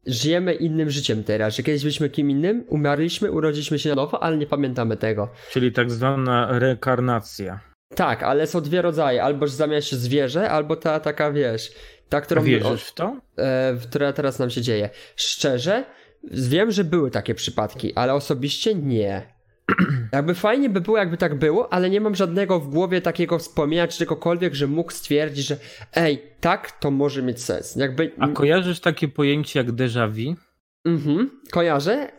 żyjemy 0.06 0.54
innym 0.54 0.90
życiem 0.90 1.24
teraz, 1.24 1.56
że 1.56 1.64
kiedyś 1.64 1.82
byliśmy 1.82 2.10
kim 2.10 2.32
innym, 2.32 2.66
umarliśmy, 2.68 3.32
urodziliśmy 3.32 3.80
się 3.80 3.90
na 3.90 3.96
nowo, 3.96 4.24
ale 4.24 4.38
nie 4.38 4.48
pamiętamy 4.48 4.98
tego. 4.98 5.30
Czyli 5.52 5.72
tak 5.72 5.92
zwana 5.92 6.60
rekarnacja. 6.60 7.60
Tak, 7.96 8.24
ale 8.24 8.48
są 8.48 8.62
dwie 8.62 8.82
rodzaje, 8.82 9.24
albo 9.24 9.48
że 9.48 9.56
zamiast 9.56 9.88
się 9.88 9.96
zwierzę, 9.96 10.50
albo 10.50 10.76
ta 10.76 11.00
taka, 11.00 11.32
wiesz, 11.32 11.72
ta, 12.10 12.22
którą... 12.22 12.44
Wierzysz 12.44 12.84
w 12.84 12.94
to? 12.94 13.20
E, 13.38 13.76
która 13.90 14.14
teraz 14.14 14.40
nam 14.40 14.50
się 14.50 14.62
dzieje. 14.62 14.90
Szczerze, 15.16 15.86
Wiem, 16.32 16.72
że 16.72 16.84
były 16.84 17.12
takie 17.12 17.36
przypadki, 17.36 17.96
ale 17.96 18.14
osobiście 18.14 18.76
nie. 18.76 19.36
Jakby 20.12 20.36
fajnie 20.36 20.70
by 20.70 20.82
było, 20.82 20.98
jakby 20.98 21.18
tak 21.18 21.40
było, 21.40 21.74
ale 21.74 21.90
nie 21.90 22.02
mam 22.02 22.16
żadnego 22.16 22.60
w 22.60 22.70
głowie 22.70 23.02
takiego 23.02 23.40
wspomnienia 23.40 23.88
czy 23.88 23.98
czegokolwiek, 23.98 24.56
że 24.56 24.68
mógł 24.68 24.92
stwierdzić, 24.92 25.46
że 25.46 25.58
ej, 25.94 26.22
tak, 26.40 26.72
to 26.72 26.92
może 26.92 27.22
mieć 27.22 27.44
sens. 27.44 27.76
Jakby... 27.76 28.12
A 28.20 28.28
kojarzysz 28.28 28.80
takie 28.80 29.08
pojęcie 29.08 29.60
jak 29.60 29.72
déjà 29.72 30.12
vu? 30.12 30.36
Mhm, 30.86 31.42
kojarzę. 31.52 32.12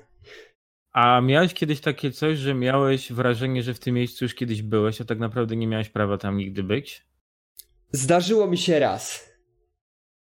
A 0.92 1.20
miałeś 1.20 1.54
kiedyś 1.54 1.80
takie 1.80 2.10
coś, 2.10 2.38
że 2.38 2.54
miałeś 2.54 3.12
wrażenie, 3.12 3.62
że 3.62 3.74
w 3.74 3.78
tym 3.78 3.94
miejscu 3.94 4.24
już 4.24 4.34
kiedyś 4.34 4.62
byłeś, 4.62 5.00
a 5.00 5.04
tak 5.04 5.18
naprawdę 5.18 5.56
nie 5.56 5.66
miałeś 5.66 5.88
prawa 5.88 6.18
tam 6.18 6.36
nigdy 6.36 6.62
być? 6.62 7.06
Zdarzyło 7.92 8.46
mi 8.46 8.58
się 8.58 8.78
raz. 8.78 9.30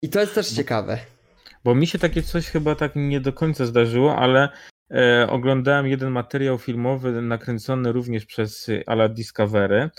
I 0.02 0.08
to 0.08 0.20
jest 0.20 0.35
też 0.35 0.48
ciekawe. 0.48 0.98
Bo 1.64 1.75
mi 1.75 1.87
się 1.87 1.98
takie 1.98 2.22
coś 2.22 2.46
chyba 2.46 2.75
tak 2.75 2.92
nie 2.96 3.20
do 3.20 3.33
końca 3.33 3.66
zdarzyło, 3.66 4.16
ale 4.16 4.48
e, 4.90 5.27
oglądałem 5.31 5.87
jeden 5.87 6.11
materiał 6.11 6.59
filmowy 6.59 7.22
nakręcony 7.22 7.92
również 7.92 8.27
przez 8.27 8.70
Ala 8.87 9.09
Discovery 9.09 9.90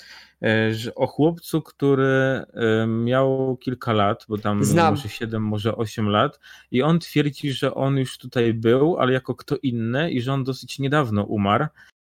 e, 0.44 0.74
że 0.74 0.96
o 0.96 1.08
chłopcu, 1.08 1.62
który 1.62 2.06
e, 2.54 2.88
miał 2.88 3.58
kilka 3.58 3.94
lat, 3.94 4.26
bo 4.30 4.38
tam 4.38 4.64
Znam. 4.64 4.94
może 4.94 5.10
7, 5.10 5.44
może 5.44 5.76
8 5.76 6.10
lat 6.10 6.40
i 6.72 6.82
on 6.82 7.00
twierdzi, 7.00 7.52
że 7.54 7.74
on 7.74 7.98
już 7.98 8.18
tutaj 8.18 8.54
był, 8.54 8.98
ale 9.00 9.14
jako 9.14 9.36
kto 9.36 9.58
inny 9.64 10.12
i 10.12 10.22
że 10.22 10.34
on 10.34 10.44
dosyć 10.44 10.80
niedawno 10.80 11.24
umarł 11.24 11.66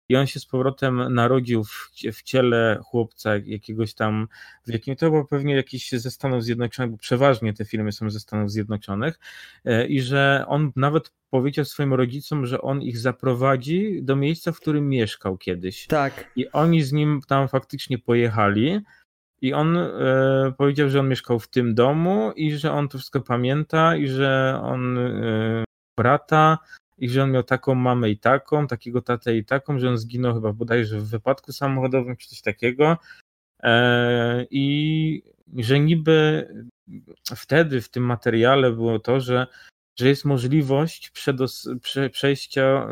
i 0.10 0.16
on 0.16 0.28
się 0.28 0.40
z 0.40 0.46
powrotem 0.46 1.14
narodził 1.14 1.64
w, 1.64 1.92
w 2.14 2.24
ciele 2.24 2.80
chłopca 2.84 3.32
jakiegoś 3.46 3.94
tam, 3.94 4.28
w 4.68 4.74
jakim 4.74 4.96
to 4.96 5.12
był 5.12 5.26
pewnie 5.26 5.56
jakiś 5.56 5.92
ze 5.92 6.12
Stanów 6.12 6.44
Zjednoczonych, 6.44 6.92
bo 6.92 6.98
przeważnie 6.98 7.54
te 7.54 7.66
filmy 7.66 7.92
są 7.92 8.10
ze 8.10 8.20
Stanów 8.20 8.52
Zjednoczonych 8.52 9.20
e, 9.66 9.88
i 9.88 10.02
że 10.02 10.46
on 10.48 10.72
nawet 10.76 11.12
powiedział 11.30 11.66
swoim 11.66 11.94
rodzicom, 11.94 12.46
że 12.46 12.62
on 12.62 12.82
ich 12.82 12.98
zaprowadzi 12.98 14.00
do 14.04 14.16
miejsca, 14.16 14.52
w 14.52 14.60
którym 14.60 14.90
mieszkał 14.90 15.38
kiedyś. 15.38 15.88
Tak. 15.88 16.32
I 16.36 16.52
oni 16.52 16.84
z 16.84 16.92
nim 16.92 17.22
tam 17.28 17.48
faktycznie 17.48 17.98
pojechali. 17.98 18.80
I 19.42 19.54
on 19.54 19.78
e, 19.78 20.54
powiedział, 20.58 20.90
że 20.90 21.00
on 21.00 21.10
mieszkał 21.10 21.40
w 21.40 21.48
tym 21.48 21.76
domu 21.76 22.32
i 22.36 22.52
że 22.52 22.72
on 22.72 22.90
to 22.90 22.98
wszystko 22.98 23.22
pamięta 23.22 23.96
i 23.96 24.08
że 24.08 24.60
on 24.64 24.98
e, 24.98 25.64
brata 25.98 26.58
i 27.00 27.10
że 27.10 27.24
on 27.24 27.32
miał 27.32 27.44
taką 27.44 27.76
mamę 27.76 28.10
i 28.10 28.18
taką, 28.18 28.68
takiego 28.68 29.02
tatę 29.02 29.38
i 29.38 29.46
taką, 29.46 29.80
że 29.80 29.90
on 29.90 29.98
zginął 29.98 30.34
chyba 30.34 30.54
bodajże 30.54 31.00
w 31.00 31.10
wypadku 31.10 31.52
samochodowym 31.52 32.16
czy 32.16 32.30
coś 32.30 32.42
takiego. 32.42 32.98
E, 33.64 34.46
I 34.52 35.24
że 35.58 35.80
niby 35.80 36.48
wtedy 37.36 37.82
w 37.82 37.90
tym 37.90 38.04
materiale 38.04 38.72
było 38.72 39.00
to, 39.00 39.20
że, 39.20 39.48
że 40.00 40.08
jest 40.08 40.26
możliwość 40.26 41.10
przedos, 41.10 41.70
prze, 41.82 42.10
przejścia 42.10 42.88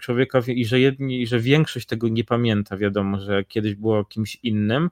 człowieka 0.00 0.40
i 0.46 0.64
że 0.64 0.80
jedni, 0.80 1.26
że 1.26 1.40
większość 1.40 1.86
tego 1.86 2.08
nie 2.08 2.24
pamięta, 2.24 2.76
wiadomo, 2.76 3.20
że 3.20 3.44
kiedyś 3.44 3.74
było 3.74 4.04
kimś 4.04 4.38
innym, 4.42 4.90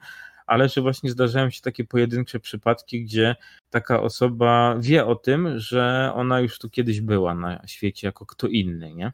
ale 0.53 0.69
że 0.69 0.81
właśnie 0.81 1.11
zdarzają 1.11 1.51
się 1.51 1.61
takie 1.61 1.85
pojedyncze 1.85 2.41
przypadki, 2.41 3.05
gdzie 3.05 3.37
taka 3.71 4.03
osoba 4.03 4.77
wie 4.79 5.07
o 5.07 5.15
tym, 5.15 5.59
że 5.59 6.13
ona 6.15 6.41
już 6.41 6.59
tu 6.59 6.71
kiedyś 6.71 7.01
była 7.01 7.35
na 7.35 7.63
świecie 7.67 8.07
jako 8.07 8.27
kto 8.27 8.47
inny, 8.47 8.95
nie? 8.95 9.13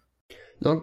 No, 0.60 0.82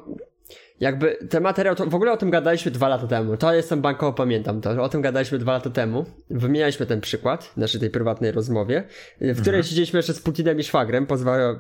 jakby 0.80 1.18
ten 1.30 1.44
materiał, 1.44 1.76
to 1.76 1.86
w 1.86 1.96
ogóle 1.96 2.12
o 2.12 2.18
tym 2.18 2.30
gadaliśmy 2.30 2.72
dwa 2.72 2.88
lata 2.88 3.08
temu. 3.08 3.38
To 3.38 3.54
jestem 3.54 3.82
bankowo 3.82 4.14
pamiętam 4.14 4.62
to. 4.62 4.84
O 4.84 4.90
tym 4.90 5.02
gadaliśmy 5.02 5.38
dwa 5.38 5.54
lata 5.54 5.70
temu. 5.70 6.06
Wymienialiśmy 6.30 6.86
ten 6.86 7.02
przykład 7.02 7.44
w 7.44 7.58
naszej 7.58 7.80
tej 7.80 7.90
prywatnej 7.90 8.32
rozmowie, 8.32 8.84
w 9.22 9.42
której 9.42 9.60
mhm. 9.60 9.64
siedzieliśmy 9.64 10.00
jeszcze 10.00 10.14
z 10.14 10.22
Putinem 10.22 10.60
i 10.60 10.64
Szwagrem. 10.64 11.08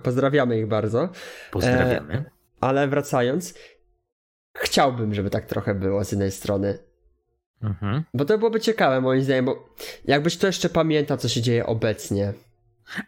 Pozdrawiamy 0.03 0.59
ich 0.59 0.67
bardzo. 0.67 1.09
Pozdrawiamy. 1.51 2.13
E, 2.13 2.23
ale 2.61 2.87
wracając, 2.87 3.53
chciałbym, 4.57 5.13
żeby 5.13 5.29
tak 5.29 5.45
trochę 5.45 5.75
było 5.75 6.05
z 6.05 6.11
jednej 6.11 6.31
strony. 6.31 6.79
Mhm. 7.63 8.03
Bo 8.13 8.25
to 8.25 8.37
byłoby 8.37 8.59
ciekawe 8.59 9.01
moim 9.01 9.21
zdaniem, 9.21 9.45
bo 9.45 9.69
jakbyś 10.05 10.37
to 10.37 10.47
jeszcze 10.47 10.69
pamiętał, 10.69 11.17
co 11.17 11.29
się 11.29 11.41
dzieje 11.41 11.65
obecnie. 11.65 12.33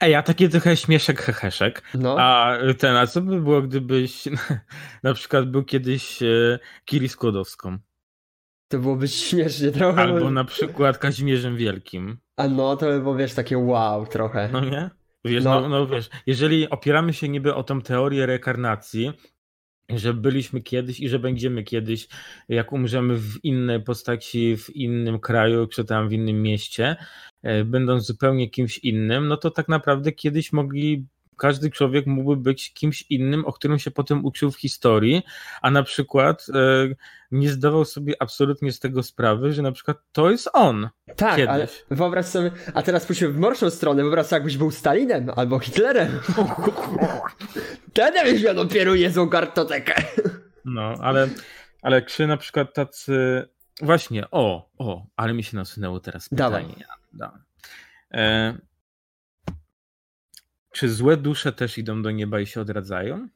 Ej, 0.01 0.15
a 0.15 0.23
takie 0.23 0.49
trochę 0.49 0.77
śmieszek 0.77 1.21
heheszek. 1.21 1.83
No. 1.93 2.15
A 2.19 2.57
ten, 2.77 2.95
a 2.95 3.07
co 3.07 3.21
by 3.21 3.41
było, 3.41 3.61
gdybyś 3.61 4.23
na 5.03 5.13
przykład 5.13 5.51
był 5.51 5.63
kiedyś 5.63 6.23
e, 6.23 6.59
Kiri 6.85 7.09
Skłodowską? 7.09 7.77
To 8.67 8.79
byłoby 8.79 9.07
śmiesznie 9.07 9.71
trochę. 9.71 10.01
Albo 10.01 10.31
na 10.31 10.43
przykład 10.43 10.97
Kazimierzem 10.97 11.57
Wielkim. 11.57 12.17
A 12.37 12.47
no, 12.47 12.77
to 12.77 12.85
by 12.85 12.99
było, 12.99 13.15
wiesz, 13.15 13.33
takie 13.33 13.57
wow 13.57 14.05
trochę. 14.05 14.49
No 14.51 14.59
nie? 14.59 14.89
Wiesz, 15.25 15.43
no. 15.43 15.61
no, 15.61 15.69
no 15.69 15.87
wiesz, 15.87 16.09
jeżeli 16.25 16.69
opieramy 16.69 17.13
się 17.13 17.29
niby 17.29 17.55
o 17.55 17.63
tą 17.63 17.81
teorię 17.81 18.25
rekarnacji, 18.25 19.13
że 19.89 20.13
byliśmy 20.13 20.61
kiedyś 20.61 20.99
i 20.99 21.09
że 21.09 21.19
będziemy 21.19 21.63
kiedyś, 21.63 22.07
jak 22.49 22.73
umrzemy 22.73 23.17
w 23.17 23.39
innej 23.43 23.83
postaci, 23.83 24.57
w 24.57 24.75
innym 24.75 25.19
kraju, 25.19 25.67
czy 25.67 25.85
tam 25.85 26.09
w 26.09 26.13
innym 26.13 26.41
mieście, 26.41 26.95
e, 27.43 27.63
będąc 27.63 28.05
zupełnie 28.05 28.49
kimś 28.49 28.77
innym, 28.77 29.27
no 29.27 29.37
to 29.37 29.51
tak 29.51 29.67
naprawdę 29.67 30.11
kiedyś 30.11 30.53
mogli 30.53 31.05
każdy 31.37 31.71
człowiek 31.71 32.05
mógłby 32.05 32.41
być 32.41 32.73
kimś 32.73 33.05
innym, 33.09 33.45
o 33.45 33.53
którym 33.53 33.79
się 33.79 33.91
potem 33.91 34.25
uczył 34.25 34.51
w 34.51 34.57
historii, 34.57 35.23
a 35.61 35.71
na 35.71 35.83
przykład 35.83 36.45
e, 36.53 36.95
nie 37.31 37.49
zdawał 37.49 37.85
sobie 37.85 38.13
absolutnie 38.19 38.71
z 38.71 38.79
tego 38.79 39.03
sprawy, 39.03 39.53
że 39.53 39.61
na 39.61 39.71
przykład 39.71 39.97
to 40.11 40.31
jest 40.31 40.49
on. 40.53 40.89
Tak, 41.15 41.35
kiedyś. 41.35 41.49
ale 41.49 41.67
wyobraź 41.91 42.25
sobie, 42.25 42.51
a 42.73 42.81
teraz 42.81 43.05
pójdźmy 43.05 43.29
w 43.29 43.39
morszą 43.39 43.69
stronę, 43.69 44.03
wyobraź 44.03 44.25
sobie, 44.25 44.37
jakbyś 44.37 44.57
był 44.57 44.71
Stalinem 44.71 45.31
albo 45.35 45.59
Hitlerem. 45.59 46.19
Wtedy 47.91 48.23
byś 48.23 48.43
miał 48.43 48.55
dopiero 48.55 48.95
niezłą 48.95 49.29
kartotekę. 49.29 50.03
No, 50.65 50.93
ale, 51.01 51.27
ale 51.81 52.01
czy 52.01 52.27
na 52.27 52.37
przykład 52.37 52.73
tacy... 52.73 53.47
Właśnie, 53.81 54.31
o, 54.31 54.69
o, 54.77 55.05
ale 55.15 55.33
mi 55.33 55.43
się 55.43 55.57
nasunęło 55.57 55.99
teraz 55.99 56.29
pytanie. 56.29 56.75
Dawaj. 57.13 57.39
E, 58.13 58.57
czy 60.77 60.89
złe 60.89 61.17
dusze 61.17 61.53
też 61.53 61.77
idą 61.77 62.01
do 62.01 62.11
nieba 62.11 62.39
i 62.39 62.45
się 62.45 62.61
odradzają? 62.61 63.27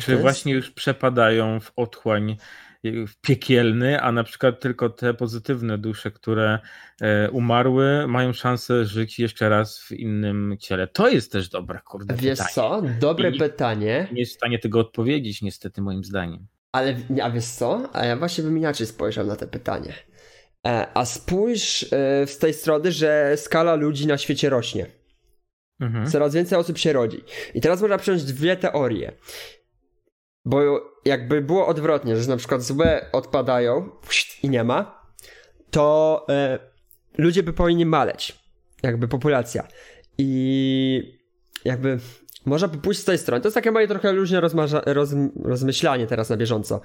Czy 0.00 0.10
jest... 0.10 0.22
właśnie 0.22 0.52
już 0.52 0.70
przepadają 0.70 1.60
w 1.60 1.72
otchłań 1.76 2.36
w 2.84 3.16
piekielny, 3.20 4.00
a 4.00 4.12
na 4.12 4.24
przykład 4.24 4.60
tylko 4.60 4.90
te 4.90 5.14
pozytywne 5.14 5.78
dusze, 5.78 6.10
które 6.10 6.58
e, 7.00 7.30
umarły, 7.30 8.06
mają 8.06 8.32
szansę 8.32 8.84
żyć 8.84 9.18
jeszcze 9.18 9.48
raz 9.48 9.80
w 9.80 9.92
innym 9.92 10.56
ciele. 10.60 10.86
To 10.86 11.08
jest 11.08 11.32
też 11.32 11.48
dobre, 11.48 11.80
kurde, 11.84 12.14
Wiesz 12.14 12.38
pytanie. 12.38 12.54
co? 12.54 12.82
Dobre 13.00 13.30
I 13.30 13.38
pytanie. 13.38 14.08
Nie 14.12 14.20
jest 14.20 14.32
w 14.32 14.36
stanie 14.36 14.58
tego 14.58 14.80
odpowiedzieć, 14.80 15.42
niestety, 15.42 15.82
moim 15.82 16.04
zdaniem. 16.04 16.46
Ale, 16.72 16.96
a 17.22 17.30
wiesz 17.30 17.44
co? 17.44 17.90
A 17.92 18.04
ja 18.04 18.16
właśnie 18.16 18.44
bym 18.44 18.58
inaczej 18.58 18.86
spojrzał 18.86 19.26
na 19.26 19.36
to 19.36 19.46
pytanie. 19.46 19.94
E, 20.66 20.86
a 20.94 21.04
spójrz 21.04 21.82
e, 21.92 22.26
z 22.26 22.38
tej 22.38 22.54
strony, 22.54 22.92
że 22.92 23.36
skala 23.36 23.74
ludzi 23.74 24.06
na 24.06 24.18
świecie 24.18 24.50
rośnie. 24.50 25.01
Mhm. 25.82 26.06
Coraz 26.06 26.34
więcej 26.34 26.58
osób 26.58 26.78
się 26.78 26.92
rodzi. 26.92 27.24
I 27.54 27.60
teraz 27.60 27.80
można 27.80 27.98
przyjąć 27.98 28.24
dwie 28.24 28.56
teorie. 28.56 29.12
Bo 30.44 30.80
jakby 31.04 31.40
było 31.40 31.66
odwrotnie, 31.66 32.16
że 32.16 32.28
na 32.28 32.36
przykład 32.36 32.62
złe 32.62 33.06
odpadają 33.12 33.90
i 34.42 34.48
nie 34.48 34.64
ma, 34.64 35.02
to 35.70 36.26
e, 36.28 36.58
ludzie 37.18 37.42
by 37.42 37.52
powinni 37.52 37.86
maleć. 37.86 38.38
Jakby 38.82 39.08
populacja. 39.08 39.68
I 40.18 41.18
jakby 41.64 41.98
można 42.46 42.68
by 42.68 42.78
pójść 42.78 43.00
z 43.00 43.04
tej 43.04 43.18
strony. 43.18 43.40
To 43.40 43.48
jest 43.48 43.54
takie 43.54 43.70
moje 43.70 43.88
trochę 43.88 44.12
luźne 44.12 44.40
roz, 44.40 45.14
rozmyślanie 45.44 46.06
teraz 46.06 46.30
na 46.30 46.36
bieżąco. 46.36 46.80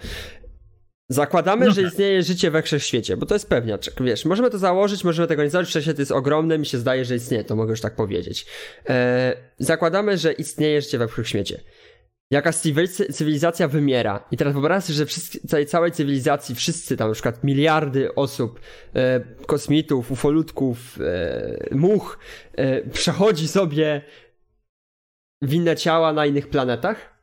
Zakładamy, 1.10 1.66
no 1.66 1.72
że 1.72 1.82
tak. 1.82 1.91
istnieje 1.91 2.24
życie 2.24 2.51
we 2.51 2.62
wszechświecie, 2.62 3.18
bo 3.18 3.26
to 3.26 3.36
jest 3.36 3.49
pewniaczek, 3.49 3.93
wiesz, 4.01 4.26
możemy 4.26 4.49
to 4.49 4.58
założyć, 4.58 5.03
możemy 5.03 5.28
tego 5.28 5.43
nie 5.43 5.49
założyć, 5.49 5.70
wszechświat 5.70 5.99
jest 5.99 6.12
ogromny, 6.12 6.58
mi 6.58 6.66
się 6.66 6.78
zdaje, 6.78 7.05
że 7.05 7.16
istnieje, 7.16 7.43
to 7.43 7.55
mogę 7.55 7.72
już 7.72 7.82
tak 7.82 7.95
powiedzieć. 7.95 8.45
Eee, 8.86 9.34
zakładamy, 9.58 10.18
że 10.18 10.34
istnieje 10.34 10.82
życie 10.82 10.97
we 10.97 11.08
wszechświecie. 11.08 11.64
Jaka 12.32 12.51
cywilizacja 13.12 13.68
wymiera. 13.68 14.28
I 14.32 14.38
teraz 14.38 14.53
wyobraź 14.53 14.84
sobie, 14.84 14.97
że 14.97 15.05
wszyscy, 15.05 15.47
całej, 15.47 15.66
całej 15.66 15.91
cywilizacji, 15.91 16.55
wszyscy 16.55 16.97
tam 16.97 17.08
na 17.08 17.14
przykład 17.14 17.43
miliardy 17.43 18.16
osób, 18.16 18.60
e, 18.95 19.20
kosmitów, 19.45 20.12
ufolutków, 20.12 20.99
e, 21.01 21.76
much, 21.76 22.20
e, 22.53 22.82
przechodzi 22.89 23.47
sobie 23.47 24.01
w 25.41 25.53
inne 25.53 25.76
ciała 25.76 26.14
na 26.14 26.26
innych 26.26 26.49
planetach 26.49 27.16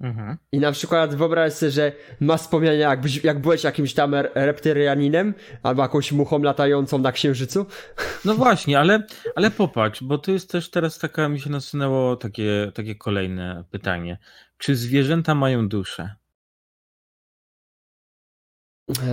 Mhm. 0.00 0.36
I 0.52 0.58
na 0.60 0.72
przykład 0.72 1.14
wyobraź 1.14 1.52
sobie, 1.52 1.72
że 1.72 1.92
ma 2.20 2.36
wspomnienia, 2.36 2.88
jakbyś, 2.88 3.24
jak 3.24 3.40
byłeś 3.40 3.64
jakimś 3.64 3.94
tam 3.94 4.14
reptylianinem 4.34 5.34
albo 5.62 5.82
jakąś 5.82 6.12
muchą 6.12 6.38
latającą 6.42 6.98
na 6.98 7.12
księżycu. 7.12 7.66
No 8.24 8.34
właśnie, 8.34 8.78
ale, 8.78 9.02
ale 9.34 9.50
popatrz, 9.50 10.02
bo 10.02 10.18
to 10.18 10.30
jest 10.32 10.50
też 10.50 10.70
teraz 10.70 10.98
taka, 10.98 11.28
mi 11.28 11.40
się 11.40 11.50
nasunęło 11.50 12.16
takie, 12.16 12.72
takie 12.74 12.94
kolejne 12.94 13.64
pytanie. 13.70 14.18
Czy 14.58 14.76
zwierzęta 14.76 15.34
mają 15.34 15.68
duszę? 15.68 16.14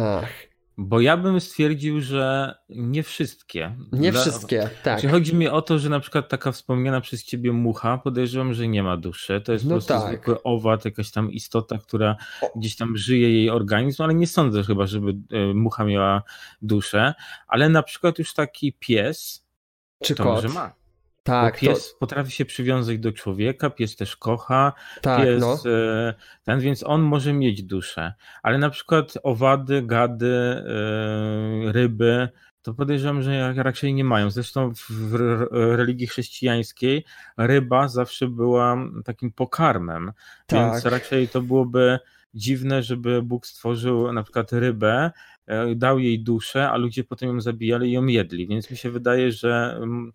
Ach, 0.01 0.46
bo 0.77 1.01
ja 1.01 1.17
bym 1.17 1.39
stwierdził, 1.39 2.01
że 2.01 2.55
nie 2.69 3.03
wszystkie. 3.03 3.75
Nie 3.91 4.11
Dla... 4.11 4.21
wszystkie, 4.21 4.69
tak. 4.83 5.01
Czy 5.01 5.09
chodzi 5.09 5.35
mi 5.35 5.47
o 5.47 5.61
to, 5.61 5.79
że 5.79 5.89
na 5.89 5.99
przykład 5.99 6.29
taka 6.29 6.51
wspomniana 6.51 7.01
przez 7.01 7.23
ciebie 7.23 7.51
mucha, 7.51 7.97
podejrzewam, 7.97 8.53
że 8.53 8.67
nie 8.67 8.83
ma 8.83 8.97
duszy. 8.97 9.41
To 9.41 9.53
jest 9.53 9.65
no 9.65 9.69
po 9.69 9.75
prostu 9.75 9.93
tak. 9.93 10.07
zwykły 10.07 10.43
owad, 10.43 10.85
jakaś 10.85 11.11
tam 11.11 11.31
istota, 11.31 11.77
która 11.77 12.15
gdzieś 12.55 12.75
tam 12.75 12.97
żyje 12.97 13.33
jej 13.33 13.49
organizm, 13.49 14.03
ale 14.03 14.13
nie 14.13 14.27
sądzę 14.27 14.63
chyba, 14.63 14.87
żeby 14.87 15.11
e, 15.31 15.53
mucha 15.53 15.85
miała 15.85 16.23
duszę. 16.61 17.13
Ale 17.47 17.69
na 17.69 17.83
przykład 17.83 18.19
już 18.19 18.33
taki 18.33 18.73
pies, 18.73 19.45
czy 20.03 20.15
to 20.15 20.23
kot? 20.23 20.33
może 20.33 20.49
ma. 20.49 20.73
Tak. 21.27 21.53
Bo 21.53 21.59
pies 21.59 21.91
to... 21.93 21.99
potrafi 21.99 22.31
się 22.31 22.45
przywiązać 22.45 22.99
do 22.99 23.11
człowieka, 23.11 23.69
pies 23.69 23.95
też 23.95 24.15
kocha, 24.17 24.73
tak, 25.01 25.21
pies 25.21 25.41
no. 25.41 25.57
E, 25.71 26.13
ten, 26.43 26.59
więc 26.59 26.83
on 26.83 27.01
może 27.01 27.33
mieć 27.33 27.63
duszę. 27.63 28.13
Ale 28.43 28.57
na 28.57 28.69
przykład 28.69 29.13
owady, 29.23 29.81
gady, 29.81 30.35
e, 30.35 31.71
ryby, 31.71 32.29
to 32.61 32.73
podejrzewam, 32.73 33.21
że 33.21 33.53
raczej 33.53 33.93
nie 33.93 34.03
mają. 34.03 34.29
Zresztą 34.29 34.71
w 34.89 35.15
religii 35.51 36.07
chrześcijańskiej 36.07 37.05
ryba 37.37 37.87
zawsze 37.87 38.27
była 38.27 38.77
takim 39.05 39.31
pokarmem, 39.31 40.11
tak. 40.45 40.71
więc 40.71 40.85
raczej 40.85 41.27
to 41.27 41.41
byłoby 41.41 41.99
dziwne, 42.33 42.83
żeby 42.83 43.21
Bóg 43.21 43.47
stworzył 43.47 44.13
na 44.13 44.23
przykład 44.23 44.51
rybę, 44.51 45.11
e, 45.45 45.75
dał 45.75 45.99
jej 45.99 46.19
duszę, 46.19 46.69
a 46.69 46.77
ludzie 46.77 47.03
potem 47.03 47.29
ją 47.29 47.41
zabijali 47.41 47.89
i 47.89 47.91
ją 47.91 48.05
jedli. 48.05 48.47
Więc 48.47 48.71
mi 48.71 48.77
się 48.77 48.91
wydaje, 48.91 49.31
że 49.31 49.77
mm, 49.77 50.11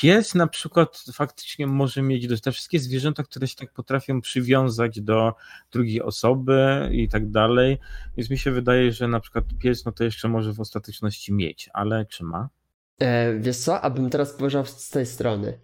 Pies 0.00 0.34
na 0.34 0.46
przykład 0.46 1.04
faktycznie 1.12 1.66
może 1.66 2.02
mieć 2.02 2.26
do 2.26 2.38
te 2.38 2.52
wszystkie 2.52 2.78
zwierzęta, 2.78 3.22
które 3.22 3.48
się 3.48 3.56
tak 3.56 3.72
potrafią 3.72 4.20
przywiązać 4.20 5.00
do 5.00 5.34
drugiej 5.72 6.02
osoby 6.02 6.88
i 6.92 7.08
tak 7.08 7.30
dalej. 7.30 7.78
Więc 8.16 8.30
mi 8.30 8.38
się 8.38 8.50
wydaje, 8.50 8.92
że 8.92 9.08
na 9.08 9.20
przykład 9.20 9.44
pies 9.58 9.84
no 9.84 9.92
to 9.92 10.04
jeszcze 10.04 10.28
może 10.28 10.52
w 10.52 10.60
ostateczności 10.60 11.32
mieć, 11.32 11.70
ale 11.72 12.06
czy 12.06 12.24
ma? 12.24 12.48
E, 12.98 13.34
wiesz 13.38 13.56
co, 13.56 13.80
abym 13.80 14.10
teraz 14.10 14.30
spojrzał 14.30 14.66
z 14.66 14.90
tej 14.90 15.06
strony. 15.06 15.60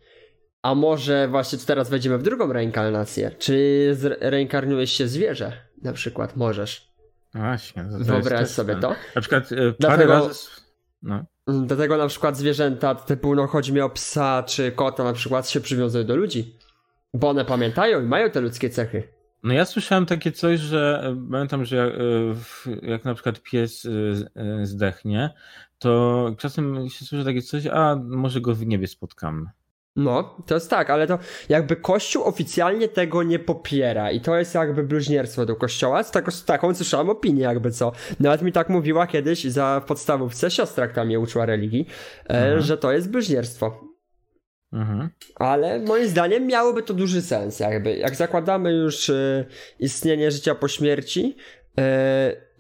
A 0.62 0.74
może 0.74 1.28
właśnie 1.28 1.59
teraz 1.59 1.91
wejdziemy 1.91 2.18
w 2.18 2.22
drugą 2.22 2.53
reinkarnację? 2.53 3.30
Czy 3.39 3.97
reinkarnujesz 4.20 4.93
się 4.93 5.09
zwierzę? 5.09 5.53
Na 5.82 5.93
przykład 5.93 6.37
możesz. 6.37 6.93
Właśnie. 7.34 7.84
Wyobraź 7.84 8.49
sobie 8.49 8.76
to. 8.76 8.95
Na 9.14 9.20
przykład 9.20 9.53
e, 9.53 9.57
parę 9.57 9.74
Dlatego... 9.78 10.12
razy. 10.12 10.49
No. 11.03 11.24
Dlatego 11.47 11.97
na 11.97 12.07
przykład 12.07 12.37
zwierzęta, 12.37 12.95
typu 12.95 13.35
no 13.35 13.47
chodzi 13.47 13.73
mi 13.73 13.81
o 13.81 13.91
psa 13.91 14.43
czy 14.43 14.73
kota 14.73 15.05
na 15.05 15.13
przykład, 15.13 15.49
się 15.49 15.61
przywiązują 15.61 16.05
do 16.05 16.17
ludzi. 16.17 16.59
Bo 17.15 17.29
one 17.29 17.45
pamiętają 17.45 18.03
i 18.03 18.07
mają 18.07 18.31
te 18.31 18.41
ludzkie 18.41 18.71
cechy. 18.71 19.09
No 19.43 19.55
ja 19.55 19.65
słyszałem 19.65 20.07
takie 20.07 20.33
coś, 20.33 20.61
że 20.61 21.03
e, 21.05 21.27
pamiętam, 21.31 21.65
że 21.65 21.77
jak, 21.77 21.93
e, 21.95 22.87
jak 22.91 23.05
na 23.05 23.15
przykład 23.15 23.43
pies 23.43 23.87
e, 24.37 24.67
zdechnie, 24.67 25.35
to 25.79 26.31
czasem 26.39 26.89
się 26.89 27.05
słyszy 27.05 27.25
takie 27.25 27.43
coś, 27.43 27.67
a 27.67 27.97
może 28.05 28.41
go 28.41 28.55
w 28.55 28.67
niebie 28.67 28.87
spotkamy. 28.87 29.47
No, 29.97 30.37
to 30.47 30.55
jest 30.55 30.71
tak, 30.71 30.91
ale 30.91 31.07
to 31.07 31.19
jakby 31.49 31.77
Kościół 31.77 32.25
oficjalnie 32.25 32.89
tego 32.89 33.23
nie 33.23 33.39
popiera 33.39 34.11
i 34.11 34.21
to 34.21 34.37
jest 34.37 34.55
jakby 34.55 34.83
bluźnierstwo 34.83 35.47
do 35.47 35.57
Kościoła. 35.57 36.03
Z 36.03 36.11
taką, 36.11 36.33
taką 36.47 36.75
słyszałem 36.75 37.11
opinię 37.11 37.43
jakby 37.43 37.71
co. 37.71 37.93
Nawet 38.21 38.43
mi 38.43 38.53
tak 38.53 38.69
mówiła 38.69 39.07
kiedyś 39.07 39.45
za 39.45 39.83
podstawówce 39.87 40.51
siostra, 40.51 40.89
która 40.89 41.05
mnie 41.05 41.21
uczyła 41.21 41.47
religii, 41.47 41.87
e, 42.25 42.29
mhm. 42.29 42.61
że 42.61 42.79
to 42.79 42.93
jest 42.93 43.11
bluźnierstwo. 43.11 43.81
Mhm. 44.73 45.09
Ale 45.35 45.79
moim 45.79 46.09
zdaniem 46.09 46.47
miałoby 46.47 46.83
to 46.83 46.95
duży 46.95 47.23
sens, 47.23 47.61
jakby. 47.61 47.97
Jak 47.97 48.17
zakładamy 48.17 48.73
już 48.73 49.09
y, 49.09 49.47
istnienie 49.79 50.31
życia 50.31 50.55
po 50.55 50.69
śmierci 50.69 51.37
y, 51.79 51.83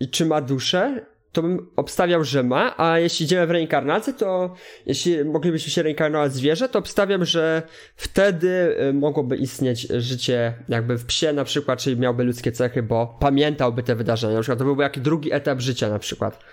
i 0.00 0.10
czy 0.10 0.26
ma 0.26 0.40
duszę, 0.40 1.06
to 1.32 1.42
bym 1.42 1.70
obstawiał, 1.76 2.24
że 2.24 2.42
ma, 2.42 2.74
a 2.76 2.98
jeśli 2.98 3.24
idziemy 3.24 3.46
w 3.46 3.50
reinkarnację, 3.50 4.12
to 4.12 4.54
jeśli 4.86 5.24
moglibyśmy 5.24 5.70
się 5.72 5.82
reinkarnować 5.82 6.32
zwierzę, 6.32 6.68
to 6.68 6.78
obstawiam, 6.78 7.24
że 7.24 7.62
wtedy 7.96 8.76
y, 8.88 8.92
mogłoby 8.92 9.36
istnieć 9.36 9.80
życie 9.80 10.54
jakby 10.68 10.98
w 10.98 11.06
psie 11.06 11.32
na 11.32 11.44
przykład, 11.44 11.78
czyli 11.78 12.00
miałby 12.00 12.24
ludzkie 12.24 12.52
cechy, 12.52 12.82
bo 12.82 13.16
pamiętałby 13.20 13.82
te 13.82 13.94
wydarzenia. 13.94 14.34
Na 14.34 14.40
przykład 14.40 14.58
to 14.58 14.64
byłby 14.64 14.82
jakiś 14.82 15.02
drugi 15.02 15.32
etap 15.32 15.60
życia 15.60 15.88
na 15.88 15.98
przykład. 15.98 16.44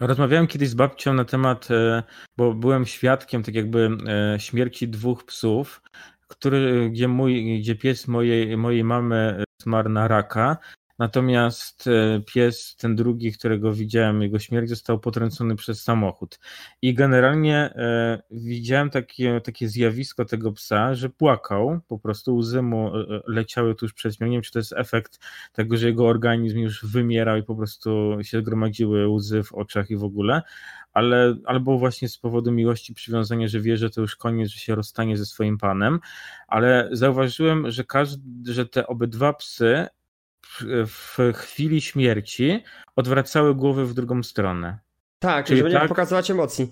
Rozmawiałem 0.00 0.46
kiedyś 0.46 0.68
z 0.68 0.74
babcią 0.74 1.14
na 1.14 1.24
temat, 1.24 1.70
e, 1.70 2.02
bo 2.36 2.54
byłem 2.54 2.86
świadkiem 2.86 3.42
tak 3.42 3.54
jakby 3.54 3.90
e, 4.34 4.40
śmierci 4.40 4.88
dwóch 4.88 5.24
psów, 5.24 5.82
który, 6.28 6.90
gdzie, 6.90 7.08
mój, 7.08 7.60
gdzie 7.60 7.74
pies 7.74 8.08
mojej, 8.08 8.56
mojej 8.56 8.84
mamy 8.84 9.44
zmarł 9.62 9.88
na 9.88 10.08
raka, 10.08 10.56
Natomiast 10.98 11.86
e, 11.86 12.20
pies, 12.20 12.76
ten 12.76 12.96
drugi, 12.96 13.32
którego 13.32 13.72
widziałem, 13.72 14.22
jego 14.22 14.38
śmierć 14.38 14.68
został 14.68 15.00
potrącony 15.00 15.56
przez 15.56 15.82
samochód. 15.82 16.38
I 16.82 16.94
generalnie 16.94 17.56
e, 17.56 18.22
widziałem 18.30 18.90
takie, 18.90 19.40
takie 19.40 19.68
zjawisko 19.68 20.24
tego 20.24 20.52
psa, 20.52 20.94
że 20.94 21.10
płakał, 21.10 21.80
po 21.88 21.98
prostu 21.98 22.36
łzy 22.36 22.62
mu 22.62 22.96
e, 22.96 23.20
leciały 23.26 23.74
tuż 23.74 23.92
przed 23.92 24.14
śmiercią. 24.14 24.30
Nie 24.30 24.36
wiem, 24.36 24.42
czy 24.42 24.52
to 24.52 24.58
jest 24.58 24.72
efekt 24.72 25.18
tego, 25.52 25.76
że 25.76 25.86
jego 25.86 26.06
organizm 26.06 26.58
już 26.58 26.84
wymierał 26.84 27.36
i 27.36 27.42
po 27.42 27.56
prostu 27.56 28.18
się 28.22 28.40
zgromadziły 28.40 29.08
łzy 29.08 29.42
w 29.42 29.52
oczach 29.52 29.90
i 29.90 29.96
w 29.96 30.04
ogóle, 30.04 30.42
ale 30.92 31.36
albo 31.44 31.78
właśnie 31.78 32.08
z 32.08 32.18
powodu 32.18 32.52
miłości, 32.52 32.94
przywiązania, 32.94 33.48
że 33.48 33.60
wie, 33.60 33.76
że 33.76 33.90
to 33.90 34.00
już 34.00 34.16
koniec, 34.16 34.50
że 34.50 34.58
się 34.58 34.74
rozstanie 34.74 35.16
ze 35.16 35.26
swoim 35.26 35.58
panem, 35.58 36.00
ale 36.48 36.88
zauważyłem, 36.92 37.70
że, 37.70 37.84
każdy, 37.84 38.52
że 38.52 38.66
te 38.66 38.86
obydwa 38.86 39.32
psy 39.32 39.86
w 40.86 41.18
chwili 41.34 41.80
śmierci 41.80 42.62
odwracały 42.96 43.54
głowy 43.54 43.86
w 43.86 43.94
drugą 43.94 44.22
stronę. 44.22 44.78
Tak, 45.18 45.46
czyli 45.46 45.58
żeby 45.58 45.72
tak, 45.72 45.82
nie 45.82 45.88
pokazywać 45.88 46.30
emocji. 46.30 46.68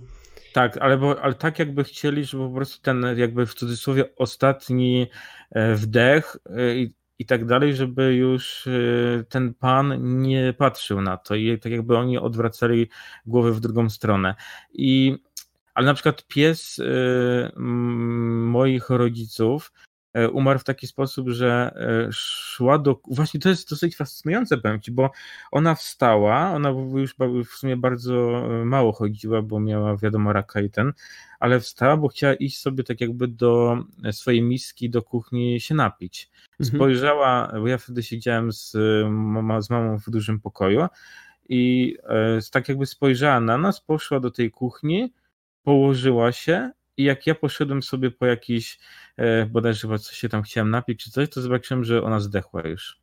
Tak, 0.53 0.77
ale, 0.77 0.99
bo, 0.99 1.22
ale 1.22 1.35
tak 1.35 1.59
jakby 1.59 1.85
chcieli, 1.85 2.24
żeby 2.24 2.49
po 2.49 2.55
prostu 2.55 2.83
ten 2.83 3.07
jakby 3.16 3.47
w 3.47 3.55
cudzysłowie 3.55 4.16
ostatni 4.16 5.07
e, 5.51 5.74
wdech 5.74 6.37
e, 6.47 6.77
i, 6.77 6.95
i 7.18 7.27
tak 7.27 7.45
dalej, 7.45 7.74
żeby 7.74 8.14
już 8.14 8.66
e, 8.66 9.24
ten 9.24 9.55
pan 9.55 10.20
nie 10.22 10.55
patrzył 10.59 11.01
na 11.01 11.16
to 11.16 11.35
i 11.35 11.59
tak 11.59 11.72
jakby 11.72 11.97
oni 11.97 12.18
odwracali 12.18 12.91
głowy 13.27 13.53
w 13.53 13.61
drugą 13.61 13.91
stronę. 13.91 14.35
I 14.72 15.18
ale 15.74 15.87
na 15.87 15.95
przykład 15.95 16.27
pies 16.27 16.81
moich 17.57 18.91
rodziców 18.91 19.72
umarł 20.33 20.59
w 20.59 20.64
taki 20.64 20.87
sposób, 20.87 21.29
że 21.29 21.75
e, 22.09 22.12
szła 22.12 22.79
do. 22.79 23.01
Właśnie 23.11 23.41
to 23.41 23.49
jest 23.49 23.71
dosyć 23.71 23.97
fascynujące, 23.97 24.59
powiem 24.59 24.81
ci, 24.81 24.93
bo 24.93 25.11
ona 25.53 25.75
wstała, 25.75 26.53
ona 26.53 26.71
już 26.95 27.14
w 27.51 27.55
sumie 27.55 27.77
bardzo 27.77 28.14
e, 28.14 28.64
mało 28.64 28.93
chodziła, 28.93 29.43
bo 29.43 29.61
miała 29.61 29.97
wiadomo 29.97 30.33
raka 30.33 30.61
i 30.61 30.71
ten, 30.71 30.93
ale 31.41 31.61
wstała, 31.61 31.97
bo 31.97 32.09
chciała 32.09 32.35
iść 32.35 32.59
sobie 32.59 32.85
tak 32.85 33.01
jakby 33.01 33.29
do 33.29 33.79
swojej 34.12 34.43
miski, 34.43 34.91
do 34.91 35.03
kuchni 35.03 35.61
się 35.61 35.75
napić. 35.75 36.31
Mhm. 36.61 36.77
Spojrzała, 36.77 37.53
bo 37.61 37.67
ja 37.67 37.79
wtedy 37.79 38.03
siedziałem 38.03 38.53
z, 38.53 38.71
z 39.59 39.71
mamą 39.71 39.99
w 39.99 40.11
dużym 40.11 40.41
pokoju 40.41 40.87
i 41.49 41.97
tak 42.53 42.69
jakby 42.69 42.87
spojrzała 42.87 43.41
na 43.41 43.59
nas, 43.59 43.81
poszła 43.81 44.21
do 44.21 44.31
tej 44.31 44.51
kuchni, 44.51 45.12
położyła 45.62 46.33
się 46.33 46.71
i 46.97 47.05
jak 47.05 47.26
ja 47.26 47.34
poszedłem 47.34 47.82
sobie 47.82 48.11
po 48.11 48.26
jakiś, 48.26 48.78
e, 49.16 49.47
bodajże 49.47 49.80
chyba 49.80 49.99
coś 49.99 50.16
się 50.16 50.28
tam 50.28 50.42
chciałem 50.42 50.70
napić 50.70 51.05
czy 51.05 51.11
coś, 51.11 51.28
to 51.28 51.40
zobaczyłem, 51.40 51.84
że 51.84 52.03
ona 52.03 52.20
zdechła 52.20 52.62
już. 52.62 53.01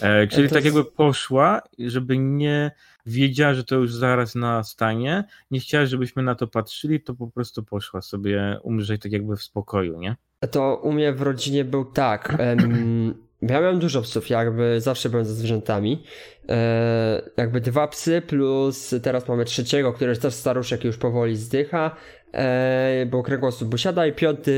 E, 0.00 0.26
czyli 0.26 0.48
tak 0.48 0.64
jakby 0.64 0.84
poszła, 0.84 1.62
żeby 1.78 2.18
nie 2.18 2.70
wiedziała, 3.06 3.54
że 3.54 3.64
to 3.64 3.76
już 3.76 3.94
zaraz 3.94 4.34
nastanie, 4.34 5.24
nie 5.50 5.60
chciała, 5.60 5.86
żebyśmy 5.86 6.22
na 6.22 6.34
to 6.34 6.46
patrzyli, 6.46 7.00
to 7.00 7.14
po 7.14 7.26
prostu 7.26 7.62
poszła 7.62 8.02
sobie 8.02 8.58
umrzeć 8.62 9.02
tak 9.02 9.12
jakby 9.12 9.36
w 9.36 9.42
spokoju, 9.42 9.98
nie? 9.98 10.16
To 10.50 10.80
u 10.82 10.92
mnie 10.92 11.12
w 11.12 11.22
rodzinie 11.22 11.64
był 11.64 11.84
tak. 11.84 12.36
Em, 12.38 13.14
ja 13.42 13.60
miałem 13.60 13.78
dużo 13.78 14.02
psów, 14.02 14.30
jakby 14.30 14.80
zawsze 14.80 15.08
byłem 15.10 15.24
ze 15.24 15.34
zwierzętami. 15.34 16.04
E, 16.48 17.22
jakby 17.36 17.60
dwa 17.60 17.88
psy 17.88 18.22
plus 18.26 18.94
teraz 19.02 19.28
mamy 19.28 19.44
trzeciego, 19.44 19.92
który 19.92 20.16
też 20.16 20.34
staruszek 20.34 20.84
już 20.84 20.96
powoli 20.96 21.36
zdycha 21.36 21.96
e, 22.32 23.06
bo 23.10 23.22
kręgosłup 23.22 23.78
siada 23.78 24.06
i 24.06 24.12
piąty, 24.12 24.52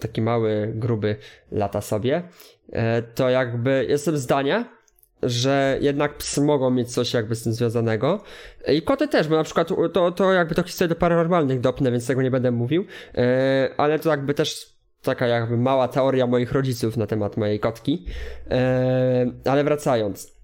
taki 0.00 0.22
mały, 0.22 0.72
gruby, 0.74 1.16
lata 1.52 1.80
sobie, 1.80 2.22
e, 2.72 3.02
to 3.02 3.30
jakby 3.30 3.86
jestem 3.88 4.16
zdania, 4.16 4.76
że 5.22 5.78
jednak 5.80 6.16
psy 6.16 6.40
mogą 6.40 6.70
mieć 6.70 6.92
coś 6.92 7.14
jakby 7.14 7.34
z 7.34 7.42
tym 7.42 7.52
związanego. 7.52 8.22
I 8.68 8.82
koty 8.82 9.08
też, 9.08 9.28
bo 9.28 9.36
na 9.36 9.44
przykład 9.44 9.68
to, 9.92 10.12
to 10.12 10.32
jakby 10.32 10.54
to 10.54 10.62
historię 10.62 10.88
do 10.88 10.94
paranormalnych 10.94 11.60
dopnę, 11.60 11.90
więc 11.90 12.06
tego 12.06 12.22
nie 12.22 12.30
będę 12.30 12.50
mówił, 12.50 12.84
e, 13.14 13.70
ale 13.76 13.98
to 13.98 14.10
jakby 14.10 14.34
też 14.34 14.76
taka 15.02 15.26
jakby 15.26 15.56
mała 15.56 15.88
teoria 15.88 16.26
moich 16.26 16.52
rodziców 16.52 16.96
na 16.96 17.06
temat 17.06 17.36
mojej 17.36 17.60
kotki. 17.60 18.06
E, 18.50 19.26
ale 19.44 19.64
wracając 19.64 20.36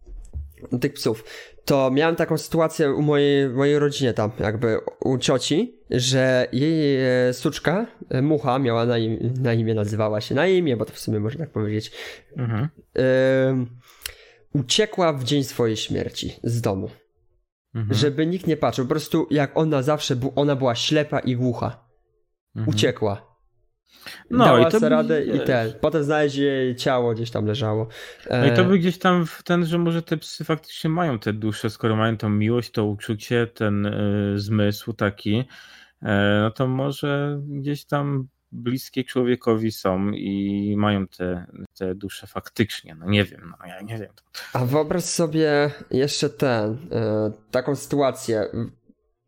tych 0.80 0.92
psów 0.92 1.24
to 1.64 1.90
miałem 1.90 2.16
taką 2.16 2.38
sytuację 2.38 2.92
u 2.92 3.02
mojej, 3.02 3.48
mojej 3.48 3.78
rodzinie 3.78 4.14
tam, 4.14 4.30
jakby 4.40 4.78
u 5.00 5.18
cioci, 5.18 5.78
że 5.90 6.48
jej 6.52 7.04
e, 7.28 7.32
suczka, 7.32 7.86
e, 8.08 8.22
mucha, 8.22 8.58
miała 8.58 8.86
na 8.86 8.98
imię, 8.98 9.18
na 9.40 9.52
imię, 9.54 9.74
nazywała 9.74 10.20
się 10.20 10.34
na 10.34 10.46
imię, 10.46 10.76
bo 10.76 10.84
to 10.84 10.92
w 10.92 10.98
sumie 10.98 11.20
można 11.20 11.44
tak 11.44 11.52
powiedzieć, 11.52 11.92
mhm. 12.36 12.68
y, 12.98 13.00
uciekła 14.52 15.12
w 15.12 15.24
dzień 15.24 15.44
swojej 15.44 15.76
śmierci 15.76 16.32
z 16.42 16.60
domu. 16.60 16.90
Mhm. 17.74 17.94
Żeby 17.98 18.26
nikt 18.26 18.46
nie 18.46 18.56
patrzył. 18.56 18.84
Po 18.84 18.88
prostu 18.88 19.26
jak 19.30 19.56
ona 19.56 19.82
zawsze, 19.82 20.16
ona 20.34 20.56
była 20.56 20.74
ślepa 20.74 21.18
i 21.18 21.36
głucha. 21.36 21.84
Mhm. 22.56 22.76
Uciekła. 22.76 23.32
No 24.30 24.45
Dała 24.45 24.68
i 24.68 24.70
to 24.70 24.80
by... 24.80 24.89
radę 24.89 25.24
i 25.24 25.41
ten. 25.41 25.72
Potem 25.80 26.05
znaleźli 26.05 26.43
jej 26.43 26.76
ciało 26.76 27.14
gdzieś 27.14 27.30
tam 27.30 27.47
leżało. 27.47 27.89
No 28.30 28.47
i 28.47 28.51
to 28.51 28.62
e, 28.62 28.64
by 28.64 28.78
gdzieś 28.78 28.99
tam 28.99 29.26
w 29.26 29.43
ten, 29.43 29.66
że 29.66 29.78
może 29.78 30.03
te 30.03 30.16
psy 30.16 30.45
faktycznie 30.45 30.91
mają 30.91 31.18
te 31.18 31.33
dusze, 31.33 31.70
skoro 31.70 31.97
mają 31.97 32.16
tą 32.16 32.28
miłość, 32.28 32.70
to 32.70 32.85
uczucie, 32.85 33.47
ten 33.47 33.87
y, 33.87 34.41
zmysł 34.41 34.93
taki, 34.93 35.39
y, 35.39 36.07
no 36.41 36.51
to 36.51 36.66
może 36.66 37.41
gdzieś 37.49 37.85
tam 37.85 38.28
bliskie 38.53 39.05
człowiekowi 39.05 39.72
są 39.72 40.11
i 40.11 40.74
mają 40.78 41.07
te, 41.07 41.47
te 41.78 41.95
dusze 41.95 42.26
faktycznie. 42.26 42.95
No 42.95 43.07
nie 43.07 43.24
wiem, 43.24 43.53
no 43.61 43.66
ja 43.66 43.80
nie 43.80 43.99
wiem. 43.99 44.12
A 44.53 44.64
wyobraź 44.64 45.05
sobie 45.05 45.70
jeszcze 45.91 46.30
ten, 46.30 46.72
y, 46.72 46.78
taką 47.51 47.76
sytuację 47.76 48.47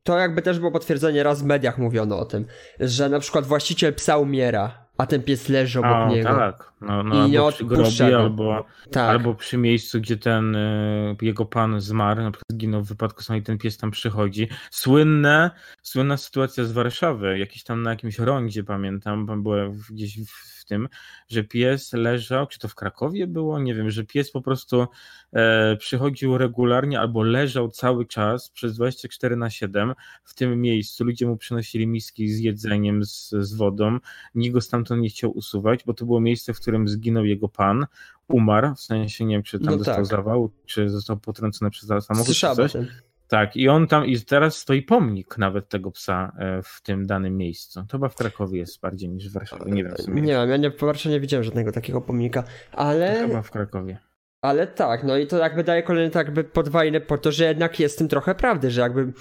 to 0.04 0.18
jakby 0.18 0.42
też 0.42 0.58
było 0.58 0.70
potwierdzenie, 0.70 1.22
raz 1.22 1.42
w 1.42 1.44
mediach 1.44 1.78
mówiono 1.78 2.18
o 2.18 2.24
tym, 2.24 2.46
że 2.80 3.08
na 3.08 3.18
przykład 3.18 3.44
właściciel 3.44 3.94
psa 3.94 4.16
umiera, 4.18 4.84
a 4.96 5.06
ten 5.06 5.22
pies 5.22 5.48
leży 5.48 5.78
obok 5.78 5.92
a, 5.92 6.08
niego. 6.08 6.28
Tak, 6.28 6.72
no, 6.86 7.02
no, 7.02 7.26
I 7.26 7.36
albo 7.36 7.52
przy 7.52 7.64
grobie, 7.64 8.16
albo, 8.18 8.66
tak. 8.90 9.10
albo 9.10 9.34
przy 9.34 9.58
miejscu, 9.58 10.00
gdzie 10.00 10.16
ten 10.16 10.56
y, 10.56 11.16
jego 11.22 11.44
pan 11.44 11.80
zmarł, 11.80 12.22
na 12.22 12.30
przykład 12.30 12.52
zginął 12.52 12.82
w 12.82 12.88
wypadku 12.88 13.22
sam 13.22 13.36
i 13.36 13.42
ten 13.42 13.58
pies 13.58 13.76
tam 13.76 13.90
przychodzi. 13.90 14.48
Słynne, 14.70 15.50
słynna 15.82 16.16
sytuacja 16.16 16.64
z 16.64 16.72
Warszawy, 16.72 17.38
jakiś 17.38 17.64
tam 17.64 17.82
na 17.82 17.90
jakimś 17.90 18.18
rondzie, 18.18 18.64
pamiętam, 18.64 19.42
była 19.42 19.56
gdzieś 19.90 20.18
w 20.18 20.54
w 20.64 20.68
tym, 20.68 20.88
że 21.28 21.44
pies 21.44 21.92
leżał, 21.92 22.46
czy 22.46 22.58
to 22.58 22.68
w 22.68 22.74
Krakowie 22.74 23.26
było, 23.26 23.58
nie 23.58 23.74
wiem, 23.74 23.90
że 23.90 24.04
pies 24.04 24.30
po 24.30 24.42
prostu 24.42 24.86
e, 25.32 25.76
przychodził 25.76 26.38
regularnie 26.38 27.00
albo 27.00 27.22
leżał 27.22 27.70
cały 27.70 28.06
czas 28.06 28.50
przez 28.50 28.74
24 28.74 29.36
na 29.36 29.50
7 29.50 29.94
w 30.24 30.34
tym 30.34 30.60
miejscu. 30.60 31.04
Ludzie 31.04 31.26
mu 31.26 31.36
przynosili 31.36 31.86
miski 31.86 32.28
z 32.28 32.38
jedzeniem, 32.38 33.04
z, 33.04 33.30
z 33.30 33.54
wodą. 33.54 33.98
Nikt 34.34 34.54
go 34.54 34.60
stamtąd 34.60 35.02
nie 35.02 35.08
chciał 35.08 35.30
usuwać, 35.30 35.84
bo 35.84 35.94
to 35.94 36.04
było 36.04 36.20
miejsce, 36.20 36.54
w 36.54 36.60
którym 36.60 36.73
zginął 36.88 37.24
jego 37.24 37.48
pan 37.48 37.86
umarł, 38.28 38.74
w 38.74 38.80
sensie 38.80 39.24
nie 39.24 39.34
wiem, 39.34 39.42
czy 39.42 39.58
tam 39.58 39.70
no 39.70 39.76
dostał 39.76 39.94
tak. 39.94 40.06
zawał, 40.06 40.50
czy 40.66 40.88
został 40.88 41.16
potrącony 41.16 41.70
przez 41.70 41.88
samochód, 41.88 42.26
Słyszałem 42.26 42.68
czy 42.68 42.78
coś. 42.78 42.86
Tak, 43.28 43.56
i 43.56 43.68
on 43.68 43.86
tam, 43.86 44.06
i 44.06 44.20
teraz 44.20 44.56
stoi 44.56 44.82
pomnik 44.82 45.38
nawet 45.38 45.68
tego 45.68 45.90
psa 45.90 46.32
e, 46.38 46.62
w 46.62 46.82
tym 46.82 47.06
danym 47.06 47.36
miejscu. 47.36 47.84
To 47.88 47.92
chyba 47.92 48.08
w 48.08 48.14
Krakowie 48.14 48.58
jest 48.58 48.80
bardziej 48.80 49.08
niż 49.08 49.28
w 49.28 49.32
Warszawie, 49.32 49.72
nie 49.72 49.84
wiem. 49.84 49.94
W 49.94 50.02
sumie. 50.02 50.22
Nie 50.22 50.32
wiem, 50.32 50.50
ja 50.50 50.56
nie, 50.56 50.70
w 50.70 50.80
Warszawie 50.80 51.14
nie 51.14 51.20
widziałem 51.20 51.44
żadnego 51.44 51.72
takiego 51.72 52.00
pomnika, 52.00 52.44
ale... 52.72 53.20
To 53.20 53.28
chyba 53.28 53.42
w 53.42 53.50
Krakowie. 53.50 53.98
Ale 54.40 54.66
tak, 54.66 55.04
no 55.04 55.16
i 55.16 55.26
to 55.26 55.38
jakby 55.38 55.64
daje 55.64 55.82
kolejny 55.82 56.10
tak 56.10 56.26
jakby 56.26 56.44
podwajne 56.44 57.00
po 57.00 57.18
to, 57.18 57.32
że 57.32 57.44
jednak 57.44 57.80
jest 57.80 57.94
w 57.94 57.98
tym 57.98 58.08
trochę 58.08 58.34
prawdy, 58.34 58.70
że 58.70 58.80
jakby 58.80 59.12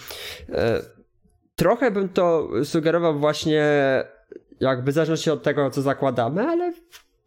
e, 0.49 0.81
trochę 1.55 1.91
bym 1.91 2.09
to 2.09 2.49
sugerował 2.63 3.19
właśnie 3.19 3.63
jakby 4.59 4.91
w 4.91 4.95
zależności 4.95 5.31
od 5.31 5.43
tego, 5.43 5.69
co 5.69 5.81
zakładamy, 5.81 6.41
ale 6.41 6.73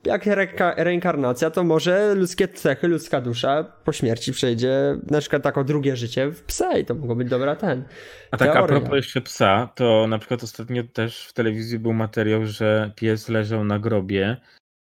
jak 0.04 0.26
reka, 0.26 0.74
reinkarnacja, 0.76 1.50
to 1.50 1.64
może 1.64 2.14
ludzkie 2.14 2.48
cechy, 2.48 2.88
ludzka 2.88 3.20
dusza 3.20 3.64
po 3.84 3.92
śmierci 3.92 4.32
przejdzie 4.32 4.96
na 5.10 5.20
przykład 5.20 5.42
tako 5.42 5.64
drugie 5.64 5.96
życie 5.96 6.30
w 6.30 6.42
psa 6.42 6.78
i 6.78 6.84
to 6.84 6.94
mogło 6.94 7.16
być 7.16 7.28
dobra 7.28 7.56
ten. 7.56 7.84
A 8.30 8.36
tak 8.36 8.56
a 8.56 8.62
propos 8.66 8.96
jeszcze 8.96 9.20
psa, 9.20 9.68
to 9.74 10.06
na 10.06 10.18
przykład 10.18 10.42
ostatnio 10.42 10.82
też 10.92 11.26
w 11.26 11.32
telewizji 11.32 11.78
był 11.78 11.92
materiał, 11.92 12.46
że 12.46 12.92
pies 12.96 13.28
leżał 13.28 13.64
na 13.64 13.78
grobie 13.78 14.36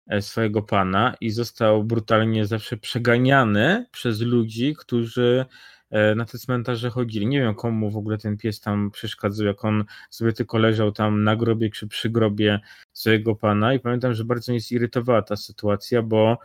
e, 0.09 0.22
swojego 0.22 0.61
pana 0.61 1.16
i 1.22 1.30
został 1.30 1.84
brutalnie 1.84 2.45
zawsze 2.45 2.78
przeganiany 2.78 3.86
przez 3.91 4.22
ludzi, 4.22 4.76
którzy 4.80 5.45
na 6.15 6.25
te 6.25 6.37
cmentarze 6.37 6.89
chodzili. 6.89 7.27
Nie 7.27 7.39
wiem, 7.39 7.55
komu 7.55 7.91
w 7.91 7.97
ogóle 7.97 8.17
ten 8.17 8.37
pies 8.37 8.59
tam 8.59 8.91
przeszkadzał, 8.91 9.47
jak 9.47 9.65
on 9.65 9.85
sobie 10.09 10.33
tylko 10.33 10.57
leżał 10.57 10.91
tam 10.91 11.23
na 11.23 11.35
grobie 11.35 11.69
czy 11.69 11.87
przy 11.87 12.09
grobie 12.09 12.59
swojego 12.93 13.35
pana 13.35 13.73
i 13.73 13.79
pamiętam, 13.79 14.13
że 14.13 14.25
bardzo 14.25 14.51
mnie 14.51 14.61
zirytowała 14.61 15.21
ta 15.21 15.35
sytuacja, 15.35 16.01
bo 16.01 16.37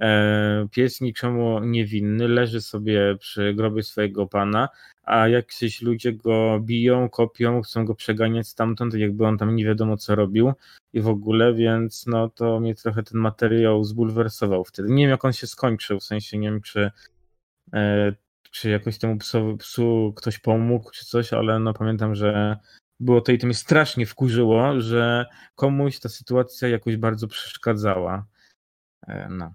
e, 0.00 0.68
pies 0.70 1.00
niczemu 1.00 1.60
niewinny, 1.60 2.28
leży 2.28 2.60
sobie 2.60 3.16
przy 3.18 3.54
grobie 3.54 3.82
swojego 3.82 4.26
pana, 4.26 4.68
a 5.02 5.28
jakiś 5.28 5.82
ludzie 5.82 6.12
go 6.12 6.60
biją, 6.60 7.08
kopią, 7.08 7.62
chcą 7.62 7.84
go 7.84 7.94
przeganiać 7.94 8.48
stamtąd, 8.48 8.94
jakby 8.94 9.26
on 9.26 9.38
tam 9.38 9.56
nie 9.56 9.64
wiadomo 9.64 9.96
co 9.96 10.14
robił 10.14 10.52
i 10.92 11.00
w 11.00 11.08
ogóle, 11.08 11.54
więc 11.54 12.06
no 12.06 12.28
to 12.28 12.60
mnie 12.60 12.74
trochę 12.74 13.02
ten 13.02 13.20
materiał 13.20 13.84
zbulwersował 13.84 14.64
wtedy. 14.64 14.88
Nie 14.88 15.04
wiem 15.04 15.10
jak 15.10 15.24
on 15.24 15.32
się 15.32 15.46
skończył, 15.46 16.00
w 16.00 16.04
sensie 16.04 16.38
nie 16.38 16.50
wiem 16.50 16.60
czy 16.60 16.90
e, 17.72 18.12
czy 18.50 18.70
jakoś 18.70 18.98
temu 18.98 19.18
psu, 19.18 19.56
psu 19.58 20.12
ktoś 20.16 20.38
pomógł, 20.38 20.90
czy 20.90 21.04
coś, 21.04 21.32
ale 21.32 21.58
no 21.58 21.74
pamiętam, 21.74 22.14
że 22.14 22.56
było 23.00 23.20
to 23.20 23.32
i 23.32 23.38
to 23.38 23.46
mnie 23.46 23.54
strasznie 23.54 24.06
wkurzyło, 24.06 24.80
że 24.80 25.26
komuś 25.54 25.98
ta 25.98 26.08
sytuacja 26.08 26.68
jakoś 26.68 26.96
bardzo 26.96 27.28
przeszkadzała. 27.28 28.26
E, 29.08 29.28
no. 29.30 29.52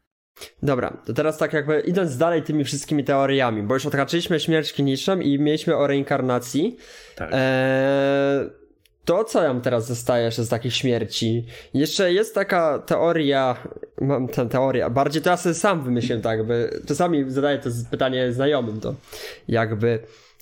Dobra, 0.63 0.97
to 1.05 1.13
teraz 1.13 1.37
tak 1.37 1.53
jakby 1.53 1.79
idąc 1.79 2.17
dalej 2.17 2.43
tymi 2.43 2.63
wszystkimi 2.63 3.03
teoriami, 3.03 3.63
bo 3.63 3.73
już 3.73 3.85
odhaczyliśmy 3.85 4.39
śmierć 4.39 4.73
kliniczną 4.73 5.19
i 5.19 5.39
mieliśmy 5.39 5.75
o 5.75 5.87
reinkarnacji. 5.87 6.77
Tak. 7.15 7.29
Eee 7.33 8.62
to, 9.05 9.23
co 9.23 9.41
nam 9.41 9.61
teraz 9.61 9.87
zostaje 9.87 10.25
jeszcze 10.25 10.43
z 10.43 10.49
takich 10.49 10.75
śmierci, 10.75 11.45
jeszcze 11.73 12.13
jest 12.13 12.35
taka 12.35 12.79
teoria, 12.79 13.67
mam 14.01 14.27
tę 14.27 14.49
teorię, 14.49 14.89
bardziej 14.89 15.23
sobie 15.37 15.55
sam 15.55 15.83
wymyśliłem 15.83 16.21
tak, 16.21 16.37
jakby, 16.37 16.81
czasami 16.87 17.31
zadaję 17.31 17.59
to 17.59 17.69
pytanie 17.91 18.33
znajomym 18.33 18.79
to, 18.79 18.95
jakby, 19.47 19.99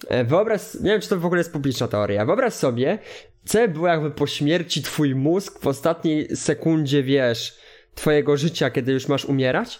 e, 0.07 0.23
wyobraź, 0.23 0.61
nie 0.73 0.91
wiem 0.91 1.01
czy 1.01 1.09
to 1.09 1.17
w 1.17 1.25
ogóle 1.25 1.39
jest 1.39 1.53
publiczna 1.53 1.87
teoria, 1.87 2.25
wyobraź 2.25 2.53
sobie, 2.53 2.99
co 3.45 3.67
było 3.67 3.87
jakby 3.87 4.11
po 4.11 4.27
śmierci 4.27 4.81
twój 4.81 5.15
mózg 5.15 5.59
w 5.61 5.67
ostatniej 5.67 6.35
sekundzie, 6.35 7.03
wiesz, 7.03 7.57
twojego 7.95 8.37
życia, 8.37 8.69
kiedy 8.69 8.91
już 8.91 9.07
masz 9.07 9.25
umierać, 9.25 9.79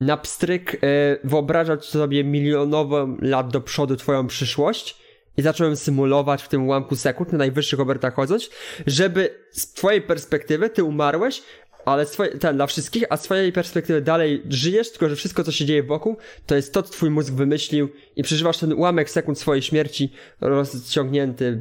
na 0.00 0.16
pstryk 0.16 0.74
e, 0.74 0.78
wyobrażać 1.24 1.84
sobie 1.84 2.24
milionową 2.24 3.16
lat 3.20 3.52
do 3.52 3.60
przodu 3.60 3.96
twoją 3.96 4.26
przyszłość, 4.26 5.07
i 5.38 5.42
zacząłem 5.42 5.76
symulować 5.76 6.42
w 6.42 6.48
tym 6.48 6.64
ułamku 6.64 6.96
sekund 6.96 7.32
na 7.32 7.38
najwyższych 7.38 7.80
obrotach 7.80 8.14
chodząc, 8.14 8.50
żeby 8.86 9.44
z 9.50 9.72
twojej 9.72 10.02
perspektywy 10.02 10.70
ty 10.70 10.84
umarłeś, 10.84 11.42
ale 11.84 12.06
swoje, 12.06 12.30
ten, 12.30 12.56
dla 12.56 12.66
wszystkich, 12.66 13.04
a 13.10 13.16
z 13.16 13.22
swojej 13.22 13.52
perspektywy 13.52 14.02
dalej 14.02 14.42
żyjesz, 14.48 14.90
tylko 14.90 15.08
że 15.08 15.16
wszystko, 15.16 15.44
co 15.44 15.52
się 15.52 15.64
dzieje 15.64 15.82
wokół, 15.82 16.16
to 16.46 16.56
jest 16.56 16.74
to, 16.74 16.82
co 16.82 16.92
twój 16.92 17.10
mózg 17.10 17.32
wymyślił 17.32 17.88
i 18.16 18.22
przeżywasz 18.22 18.58
ten 18.58 18.72
ułamek 18.72 19.10
sekund 19.10 19.38
swojej 19.38 19.62
śmierci 19.62 20.12
rozciągnięty 20.40 21.60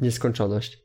w 0.00 0.02
nieskończoność. 0.02 0.78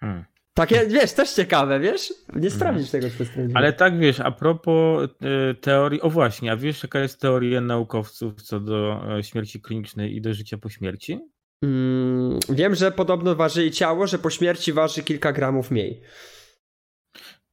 Hmm. 0.00 0.24
Takie, 0.56 0.86
wiesz, 0.86 1.12
też 1.12 1.32
ciekawe, 1.32 1.80
wiesz? 1.80 2.12
Nie 2.34 2.50
sprawdzisz 2.50 2.90
tego, 2.90 3.10
czy 3.10 3.18
to 3.18 3.24
sprawdzisz. 3.24 3.56
Ale 3.56 3.72
tak, 3.72 3.98
wiesz, 3.98 4.20
a 4.20 4.30
propos 4.30 5.08
y, 5.50 5.54
teorii, 5.54 6.00
o 6.00 6.10
właśnie, 6.10 6.52
a 6.52 6.56
wiesz, 6.56 6.82
jaka 6.82 7.00
jest 7.00 7.20
teoria 7.20 7.60
naukowców 7.60 8.42
co 8.42 8.60
do 8.60 9.02
y, 9.18 9.22
śmierci 9.22 9.60
klinicznej 9.60 10.16
i 10.16 10.20
do 10.20 10.34
życia 10.34 10.58
po 10.58 10.68
śmierci? 10.68 11.20
Mm, 11.62 12.38
wiem, 12.48 12.74
że 12.74 12.92
podobno 12.92 13.34
waży 13.34 13.70
ciało, 13.70 14.06
że 14.06 14.18
po 14.18 14.30
śmierci 14.30 14.72
waży 14.72 15.02
kilka 15.02 15.32
gramów 15.32 15.70
mniej. 15.70 16.02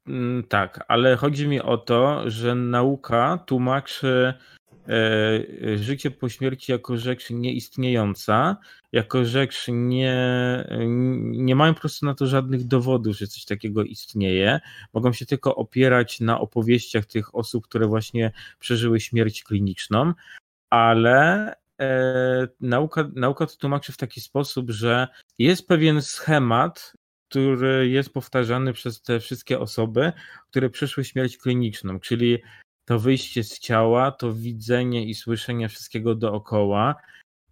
Mm, 0.07 0.43
tak, 0.43 0.85
ale 0.87 1.15
chodzi 1.15 1.47
mi 1.47 1.61
o 1.61 1.77
to, 1.77 2.29
że 2.29 2.55
nauka 2.55 3.43
tłumaczy 3.45 4.33
E, 4.62 4.62
życie 5.75 6.11
po 6.11 6.29
śmierci 6.29 6.71
jako 6.71 6.97
rzecz 6.97 7.29
nieistniejąca, 7.29 8.57
jako 8.91 9.25
rzecz 9.25 9.65
nie, 9.67 10.17
nie 11.17 11.55
mają 11.55 11.73
po 11.73 11.79
prostu 11.79 12.05
na 12.05 12.13
to 12.15 12.27
żadnych 12.27 12.63
dowodów, 12.63 13.17
że 13.17 13.27
coś 13.27 13.45
takiego 13.45 13.83
istnieje. 13.83 14.59
Mogą 14.93 15.13
się 15.13 15.25
tylko 15.25 15.55
opierać 15.55 16.19
na 16.19 16.39
opowieściach 16.39 17.05
tych 17.05 17.35
osób, 17.35 17.67
które 17.67 17.87
właśnie 17.87 18.31
przeżyły 18.59 18.99
śmierć 18.99 19.43
kliniczną, 19.43 20.13
ale 20.69 21.55
e, 21.81 22.47
nauka, 22.61 23.09
nauka 23.15 23.45
to 23.45 23.55
tłumaczy 23.55 23.91
w 23.91 23.97
taki 23.97 24.21
sposób, 24.21 24.69
że 24.69 25.07
jest 25.39 25.67
pewien 25.67 26.01
schemat, 26.01 26.93
który 27.29 27.89
jest 27.89 28.13
powtarzany 28.13 28.73
przez 28.73 29.01
te 29.01 29.19
wszystkie 29.19 29.59
osoby, 29.59 30.13
które 30.49 30.69
przeszły 30.69 31.05
śmierć 31.05 31.37
kliniczną, 31.37 31.99
czyli 31.99 32.39
to 32.85 32.99
wyjście 32.99 33.43
z 33.43 33.59
ciała, 33.59 34.11
to 34.11 34.33
widzenie 34.33 35.05
i 35.05 35.13
słyszenie 35.13 35.69
wszystkiego 35.69 36.15
dookoła 36.15 36.95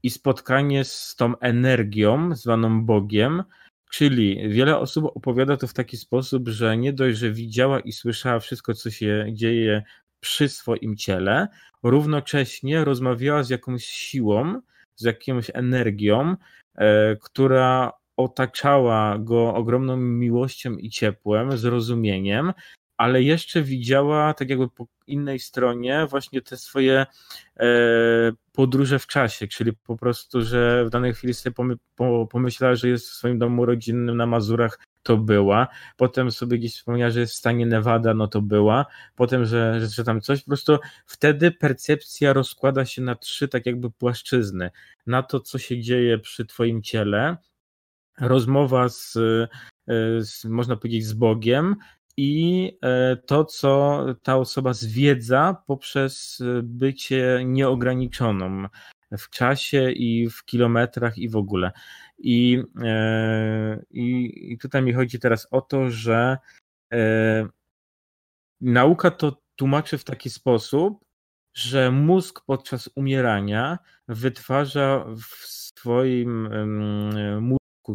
i 0.04 0.10
spotkanie 0.10 0.84
z 0.84 1.16
tą 1.16 1.38
energią 1.38 2.36
zwaną 2.36 2.86
Bogiem, 2.86 3.44
czyli 3.92 4.50
wiele 4.50 4.80
osób 4.80 5.06
opowiada 5.06 5.58
to 5.58 5.68
w 5.68 5.74
taki 5.74 5.98
sposób, 5.98 6.50
że 6.50 6.78
nie 6.78 6.94
dość, 6.94 7.18
że 7.18 7.32
widziała 7.32 7.80
i 7.80 7.92
słyszała 7.92 8.40
wszystko, 8.40 8.74
co 8.74 8.92
się 8.92 9.26
dzieje 9.34 9.84
przy 10.20 10.50
swoim 10.50 10.98
ciele, 10.98 11.48
równocześnie 11.84 12.86
rozmawiała 12.86 13.44
z 13.44 13.50
jakąś 13.50 13.86
siłą, 13.86 14.62
z 14.96 15.04
jakąś 15.04 15.52
energią, 15.54 16.36
e, 16.76 17.16
która 17.16 17.94
otaczała 18.18 19.18
go 19.20 19.54
ogromną 19.54 19.98
miłością 19.98 20.74
i 20.74 20.90
ciepłem, 20.90 21.58
zrozumieniem, 21.58 22.54
ale 23.02 23.24
jeszcze 23.24 23.62
widziała 23.62 24.34
tak 24.34 24.50
jakby 24.50 24.70
po 24.70 24.88
innej 25.08 25.40
stronie 25.40 26.08
właśnie 26.10 26.42
te 26.42 26.58
swoje 26.58 27.06
e, 27.60 27.66
podróże 28.52 29.00
w 29.00 29.08
czasie, 29.08 29.48
czyli 29.48 29.74
po 29.74 29.98
prostu, 29.98 30.42
że 30.42 30.86
w 30.86 30.90
danej 30.90 31.14
chwili 31.14 31.34
sobie 31.34 31.56
pomyślała, 32.30 32.76
że 32.76 32.88
jest 32.88 33.10
w 33.10 33.14
swoim 33.14 33.40
domu 33.40 33.66
rodzinnym 33.66 34.18
na 34.18 34.26
Mazurach, 34.26 34.80
to 35.04 35.18
była, 35.18 35.68
potem 35.98 36.32
sobie 36.32 36.58
gdzieś 36.58 36.76
wspomniała, 36.76 37.12
że 37.12 37.20
jest 37.20 37.34
w 37.34 37.38
stanie 37.38 37.66
Nevada, 37.66 38.14
no 38.14 38.28
to 38.28 38.42
była, 38.42 38.86
potem, 39.16 39.46
że, 39.46 39.80
że, 39.80 39.88
że 39.88 40.04
tam 40.04 40.22
coś, 40.22 40.42
po 40.42 40.48
prostu 40.48 40.78
wtedy 41.06 41.52
percepcja 41.52 42.34
rozkłada 42.34 42.86
się 42.86 43.02
na 43.02 43.16
trzy 43.16 43.48
tak 43.48 43.66
jakby 43.66 43.92
płaszczyzny, 43.92 44.72
na 45.08 45.24
to, 45.24 45.40
co 45.40 45.58
się 45.58 45.82
dzieje 45.82 46.20
przy 46.20 46.46
twoim 46.46 46.82
ciele, 46.82 47.38
rozmowa 48.20 48.90
z, 48.90 49.16
e, 49.18 49.48
z 50.20 50.46
można 50.46 50.76
powiedzieć, 50.76 51.06
z 51.06 51.14
Bogiem, 51.14 51.76
i 52.18 52.72
e, 52.82 53.16
to, 53.16 53.46
co 53.46 54.06
ta 54.24 54.38
osoba 54.38 54.74
zwiedza 54.74 55.64
poprzez 55.68 56.42
e, 56.42 56.62
bycie 56.64 57.42
nieograniczoną 57.46 58.66
w 59.12 59.30
czasie 59.30 59.92
i 59.92 60.30
w 60.30 60.46
kilometrach 60.46 61.18
i 61.18 61.30
w 61.30 61.36
ogóle. 61.36 61.72
I, 62.18 62.64
e, 62.84 63.82
i, 63.92 64.32
i 64.54 64.58
tutaj 64.58 64.82
mi 64.82 64.94
chodzi 64.94 65.20
teraz 65.20 65.48
o 65.52 65.62
to, 65.62 65.90
że 65.90 66.38
nauka 68.62 69.12
to 69.12 69.42
tłumaczy 69.56 69.98
w 69.98 70.04
taki 70.04 70.30
sposób, 70.30 71.06
że 71.54 71.92
mózg 71.92 72.42
podczas 72.46 72.90
umierania 72.96 73.80
wytwarza 74.08 75.06
w 75.06 75.46
swoim 75.46 76.50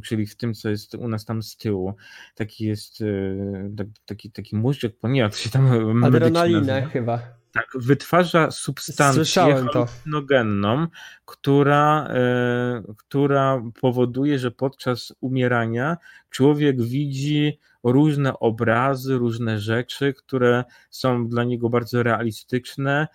czyli 0.05 0.27
w 0.27 0.37
tym, 0.37 0.55
co 0.55 0.69
jest 0.69 0.95
u 0.95 1.09
nas 1.09 1.25
tam 1.25 1.43
z 1.43 1.57
tyłu. 1.57 1.95
Taki 2.35 2.65
jest 2.65 3.01
e, 3.01 3.87
taki, 4.07 4.31
taki 4.31 4.57
mózg, 4.57 4.81
jak 5.13 5.35
się 5.35 5.51
tam 5.51 6.05
Adrenalina 6.05 6.81
chyba. 6.87 7.37
Tak, 7.57 7.69
wytwarza 7.75 8.51
substancję 8.51 9.55
halucynogenną, 9.55 10.87
która, 11.25 12.07
e, 12.11 12.83
która 12.97 13.63
powoduje, 13.81 14.39
że 14.39 14.51
podczas 14.51 15.13
umierania 15.21 15.97
człowiek 16.31 16.83
widzi 16.83 17.59
różne 17.83 18.39
obrazy, 18.39 19.19
różne 19.19 19.59
rzeczy, 19.59 20.15
które 20.15 20.65
są 20.91 21.29
dla 21.29 21.45
niego 21.45 21.69
bardzo 21.69 22.03
realistyczne, 22.03 23.09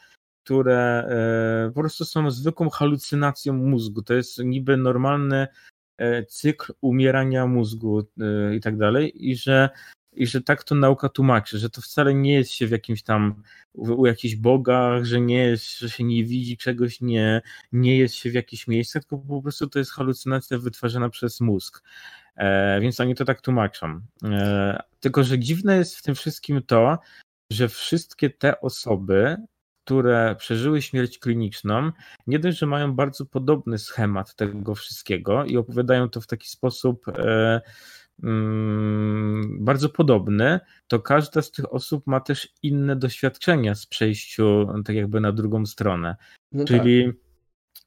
które 0.44 1.08
e, 1.68 1.72
po 1.74 1.80
prostu 1.80 2.06
są 2.06 2.32
zwykłą 2.32 2.70
halucynacją 2.70 3.54
mózgu. 3.54 4.02
To 4.02 4.14
jest 4.14 4.38
niby 4.38 4.78
normalny 4.78 5.48
E, 5.48 5.71
cykl 6.30 6.74
umierania 6.82 7.48
mózgu 7.48 8.00
e, 8.00 8.56
i 8.56 8.62
tak 8.62 8.78
dalej, 8.78 9.30
i 9.30 9.36
że, 9.36 9.70
i 10.14 10.28
że 10.28 10.42
tak 10.42 10.64
to 10.64 10.76
nauka 10.76 11.10
tłumaczy, 11.10 11.58
że 11.58 11.70
to 11.70 11.82
wcale 11.82 12.14
nie 12.14 12.34
jest 12.34 12.52
się 12.52 12.68
w 12.68 12.72
jakimś 12.72 13.04
tam, 13.04 13.44
u 13.74 14.06
jakichś 14.06 14.36
bogach, 14.36 15.06
że 15.06 15.22
nie 15.22 15.38
jest, 15.38 15.80
że 15.80 15.90
się 15.90 16.04
nie 16.04 16.24
widzi 16.24 16.58
czegoś, 16.58 17.02
nie, 17.02 17.42
nie 17.72 17.98
jest 17.98 18.16
się 18.16 18.30
w 18.30 18.34
jakichś 18.34 18.68
miejscach, 18.68 19.04
tylko 19.04 19.26
po 19.26 19.42
prostu 19.42 19.68
to 19.68 19.80
jest 19.80 19.92
halucynacja 19.92 20.58
wytwarzana 20.58 21.10
przez 21.10 21.42
mózg. 21.42 21.84
E, 22.36 22.80
więc 22.82 23.00
oni 23.00 23.16
to 23.16 23.26
tak 23.26 23.42
tłumaczą. 23.42 24.02
E, 24.24 24.84
tylko, 25.00 25.24
że 25.24 25.40
dziwne 25.40 25.78
jest 25.78 25.96
w 25.96 26.02
tym 26.02 26.16
wszystkim 26.16 26.62
to, 26.68 27.00
że 27.52 27.70
wszystkie 27.70 28.30
te 28.30 28.62
osoby, 28.62 29.38
które 29.86 30.36
przeżyły 30.40 30.82
śmierć 30.82 31.20
kliniczną, 31.20 31.92
nie 32.28 32.40
dość, 32.40 32.58
że 32.58 32.66
mają 32.66 32.96
bardzo 32.96 33.26
podobny 33.26 33.78
schemat 33.78 34.36
tego 34.36 34.76
wszystkiego 34.76 35.46
i 35.46 35.58
opowiadają 35.58 36.10
to 36.10 36.22
w 36.22 36.28
taki 36.28 36.50
sposób 36.50 37.08
e, 37.08 37.62
mm, 38.24 39.58
bardzo 39.66 39.90
podobny, 39.90 40.60
to 40.88 41.00
każda 41.00 41.42
z 41.42 41.52
tych 41.52 41.74
osób 41.74 42.08
ma 42.08 42.20
też 42.20 42.50
inne 42.64 42.96
doświadczenia 42.96 43.76
z 43.76 43.86
przejściu 43.86 44.68
tak 44.86 44.96
jakby 44.96 45.22
na 45.22 45.32
drugą 45.32 45.66
stronę. 45.66 46.16
No 46.52 46.66
Czyli 46.66 47.06
tak. 47.06 47.16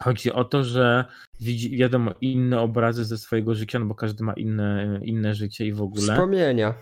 chodzi 0.02 0.32
o 0.32 0.44
to, 0.44 0.64
że 0.64 1.04
widzi, 1.40 1.76
wiadomo, 1.76 2.14
inne 2.20 2.60
obrazy 2.60 3.04
ze 3.04 3.18
swojego 3.18 3.54
życia, 3.54 3.78
no 3.78 3.86
bo 3.86 3.94
każdy 3.94 4.24
ma 4.24 4.32
inne, 4.32 5.00
inne 5.02 5.34
życie 5.34 5.66
i 5.66 5.72
w 5.72 5.82
ogóle. 5.82 6.12
Wspomnienia. 6.12 6.74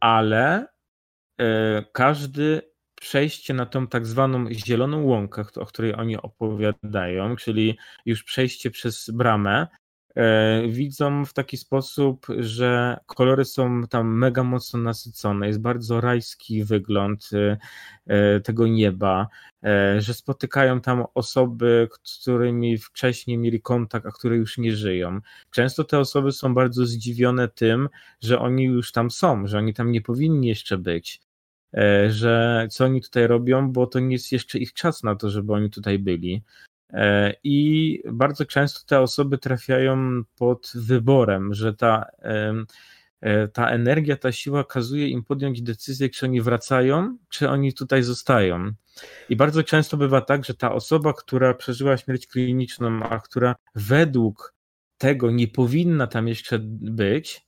Ale 0.00 0.66
e, 1.40 1.84
każdy 1.92 2.62
przejście 3.00 3.54
na 3.54 3.66
tą 3.66 3.86
tak 3.86 4.06
zwaną 4.06 4.46
zieloną 4.52 5.02
łąkę, 5.02 5.44
o 5.56 5.66
której 5.66 5.94
oni 5.94 6.16
opowiadają, 6.16 7.36
czyli 7.36 7.78
już 8.06 8.24
przejście 8.24 8.70
przez 8.70 9.10
bramę, 9.10 9.66
e, 10.14 10.68
widzą 10.68 11.24
w 11.24 11.32
taki 11.32 11.56
sposób, 11.56 12.26
że 12.38 12.96
kolory 13.06 13.44
są 13.44 13.82
tam 13.86 14.18
mega 14.18 14.42
mocno 14.44 14.80
nasycone, 14.80 15.46
jest 15.46 15.60
bardzo 15.60 16.00
rajski 16.00 16.64
wygląd 16.64 17.30
e, 17.32 17.58
e, 18.06 18.40
tego 18.40 18.66
nieba, 18.66 19.28
że 19.98 20.14
spotykają 20.14 20.80
tam 20.80 21.04
osoby, 21.14 21.88
z 22.02 22.20
którymi 22.20 22.78
wcześniej 22.78 23.38
mieli 23.38 23.60
kontakt, 23.60 24.06
a 24.06 24.10
które 24.10 24.36
już 24.36 24.58
nie 24.58 24.76
żyją. 24.76 25.20
Często 25.50 25.84
te 25.84 25.98
osoby 25.98 26.32
są 26.32 26.54
bardzo 26.54 26.86
zdziwione 26.86 27.48
tym, 27.48 27.88
że 28.22 28.38
oni 28.38 28.64
już 28.64 28.92
tam 28.92 29.10
są, 29.10 29.46
że 29.46 29.58
oni 29.58 29.74
tam 29.74 29.92
nie 29.92 30.00
powinni 30.00 30.48
jeszcze 30.48 30.78
być 30.78 31.27
że 32.08 32.66
co 32.70 32.84
oni 32.84 33.02
tutaj 33.02 33.26
robią, 33.26 33.72
bo 33.72 33.86
to 33.86 34.00
nie 34.00 34.12
jest 34.12 34.32
jeszcze 34.32 34.58
ich 34.58 34.72
czas 34.72 35.02
na 35.02 35.16
to, 35.16 35.30
żeby 35.30 35.52
oni 35.52 35.70
tutaj 35.70 35.98
byli. 35.98 36.42
E, 36.92 37.34
I 37.44 38.02
bardzo 38.12 38.44
często 38.44 38.80
te 38.86 39.00
osoby 39.00 39.38
trafiają 39.38 40.22
pod 40.38 40.72
wyborem, 40.74 41.54
że 41.54 41.74
ta, 41.74 42.04
e, 43.20 43.48
ta 43.48 43.70
energia, 43.70 44.16
ta 44.16 44.32
siła 44.32 44.64
kazuje 44.64 45.08
im 45.08 45.24
podjąć 45.24 45.62
decyzję, 45.62 46.08
czy 46.08 46.26
oni 46.26 46.40
wracają, 46.40 47.18
czy 47.28 47.48
oni 47.48 47.72
tutaj 47.74 48.02
zostają. 48.02 48.72
I 49.28 49.36
bardzo 49.36 49.62
często 49.62 49.96
bywa 49.96 50.20
tak, 50.20 50.44
że 50.44 50.54
ta 50.54 50.72
osoba, 50.72 51.12
która 51.12 51.54
przeżyła 51.54 51.96
śmierć 51.96 52.26
kliniczną, 52.26 53.02
a 53.02 53.20
która 53.20 53.54
według 53.74 54.54
tego 54.98 55.30
nie 55.30 55.48
powinna 55.48 56.06
tam 56.06 56.28
jeszcze 56.28 56.58
być, 56.80 57.47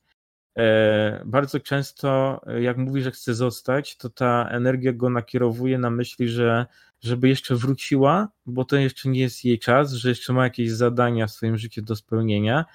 bardzo 1.25 1.59
często, 1.59 2.41
e, 2.47 2.61
jak 2.61 2.77
mówi, 2.77 3.01
że 3.01 3.11
chce 3.11 3.33
zostać, 3.33 3.97
to 3.97 4.09
ta 4.09 4.49
energia 4.51 4.93
go 4.93 5.09
nakierowuje 5.09 5.77
na 5.77 5.89
myśli, 5.89 6.29
że 6.29 6.65
żeby 7.01 7.29
jeszcze 7.29 7.55
wróciła, 7.55 8.27
bo 8.45 8.65
to 8.65 8.75
jeszcze 8.75 9.09
nie 9.09 9.19
jest 9.19 9.45
jej 9.45 9.59
czas, 9.59 9.93
że 9.93 10.09
jeszcze 10.09 10.33
ma 10.33 10.43
jakieś 10.43 10.71
zadania 10.71 11.27
w 11.27 11.31
swoim 11.31 11.57
życiu 11.57 11.81
do 11.81 11.95
spełnienia 11.95 12.65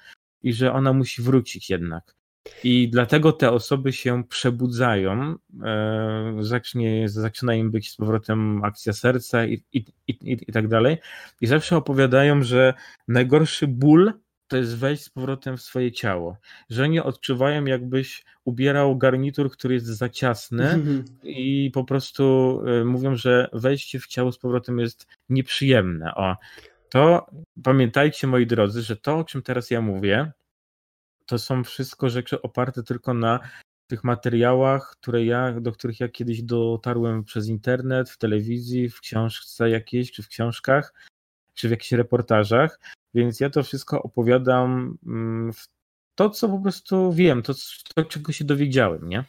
i 0.43 0.53
że 0.53 0.73
ona 0.73 0.93
musi 0.93 1.21
wrócić 1.21 1.69
jednak. 1.69 2.15
I 2.63 2.89
dlatego 2.89 3.31
te 3.31 3.51
osoby 3.51 3.93
się 3.93 4.23
przebudzają, 4.23 5.35
e, 5.63 6.37
zacznie, 6.39 7.09
zaczyna 7.09 7.55
im 7.55 7.71
być 7.71 7.91
z 7.91 7.95
powrotem 7.95 8.63
akcja 8.63 8.93
serca 8.93 9.45
i, 9.45 9.63
i, 9.73 9.85
i, 10.07 10.17
i 10.47 10.51
tak 10.51 10.67
dalej. 10.67 10.97
I 11.41 11.47
zawsze 11.47 11.77
opowiadają, 11.77 12.43
że 12.43 12.73
najgorszy 13.07 13.67
ból 13.67 14.13
to 14.47 14.57
jest 14.57 14.77
wejść 14.77 15.03
z 15.03 15.09
powrotem 15.09 15.57
w 15.57 15.61
swoje 15.61 15.91
ciało. 15.91 16.37
Że 16.69 16.83
oni 16.83 16.99
odczuwają, 16.99 17.65
jakbyś 17.65 18.25
ubierał 18.45 18.97
garnitur, 18.97 19.51
który 19.51 19.73
jest 19.73 19.85
za 19.85 20.09
ciasny 20.09 20.83
i 21.23 21.71
po 21.73 21.83
prostu 21.83 22.23
y, 22.81 22.85
mówią, 22.85 23.15
że 23.15 23.49
wejście 23.53 23.99
w 23.99 24.07
ciało 24.07 24.31
z 24.31 24.37
powrotem 24.37 24.79
jest 24.79 25.07
nieprzyjemne. 25.29 26.15
O, 26.15 26.35
to 26.89 27.25
pamiętajcie, 27.63 28.27
moi 28.27 28.47
drodzy, 28.47 28.81
że 28.81 28.95
to, 28.95 29.17
o 29.17 29.23
czym 29.23 29.41
teraz 29.41 29.71
ja 29.71 29.81
mówię, 29.81 30.31
to 31.25 31.39
są 31.39 31.63
wszystko 31.63 32.09
rzeczy 32.09 32.41
oparte 32.41 32.83
tylko 32.83 33.13
na 33.13 33.39
tych 33.87 34.03
materiałach, 34.03 34.95
które 34.99 35.25
ja, 35.25 35.59
do 35.61 35.71
których 35.71 35.99
ja 35.99 36.09
kiedyś 36.09 36.43
dotarłem 36.43 37.23
przez 37.23 37.47
internet, 37.47 38.09
w 38.09 38.17
telewizji, 38.17 38.89
w 38.89 38.99
książce 38.99 39.69
jakiejś, 39.69 40.11
czy 40.11 40.23
w 40.23 40.27
książkach, 40.27 40.93
czy 41.53 41.67
w 41.67 41.71
jakichś 41.71 41.91
reportażach. 41.91 42.79
Więc 43.17 43.39
ja 43.39 43.49
to 43.49 43.63
wszystko 43.63 44.03
opowiadam 44.03 44.97
mm, 45.05 45.53
w 45.53 45.67
to, 46.15 46.29
co 46.29 46.49
po 46.49 46.59
prostu 46.59 47.13
wiem, 47.13 47.41
to, 47.41 47.53
to 47.95 48.05
czego 48.05 48.31
się 48.31 48.45
dowiedziałem, 48.45 49.09
nie? 49.09 49.23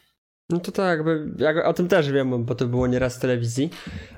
No 0.50 0.60
to 0.60 0.72
tak, 0.72 1.00
ja 1.38 1.64
o 1.64 1.72
tym 1.72 1.88
też 1.88 2.12
wiem, 2.12 2.44
bo 2.44 2.54
to 2.54 2.66
było 2.66 2.86
nieraz 2.86 3.16
w 3.16 3.20
telewizji, 3.20 3.70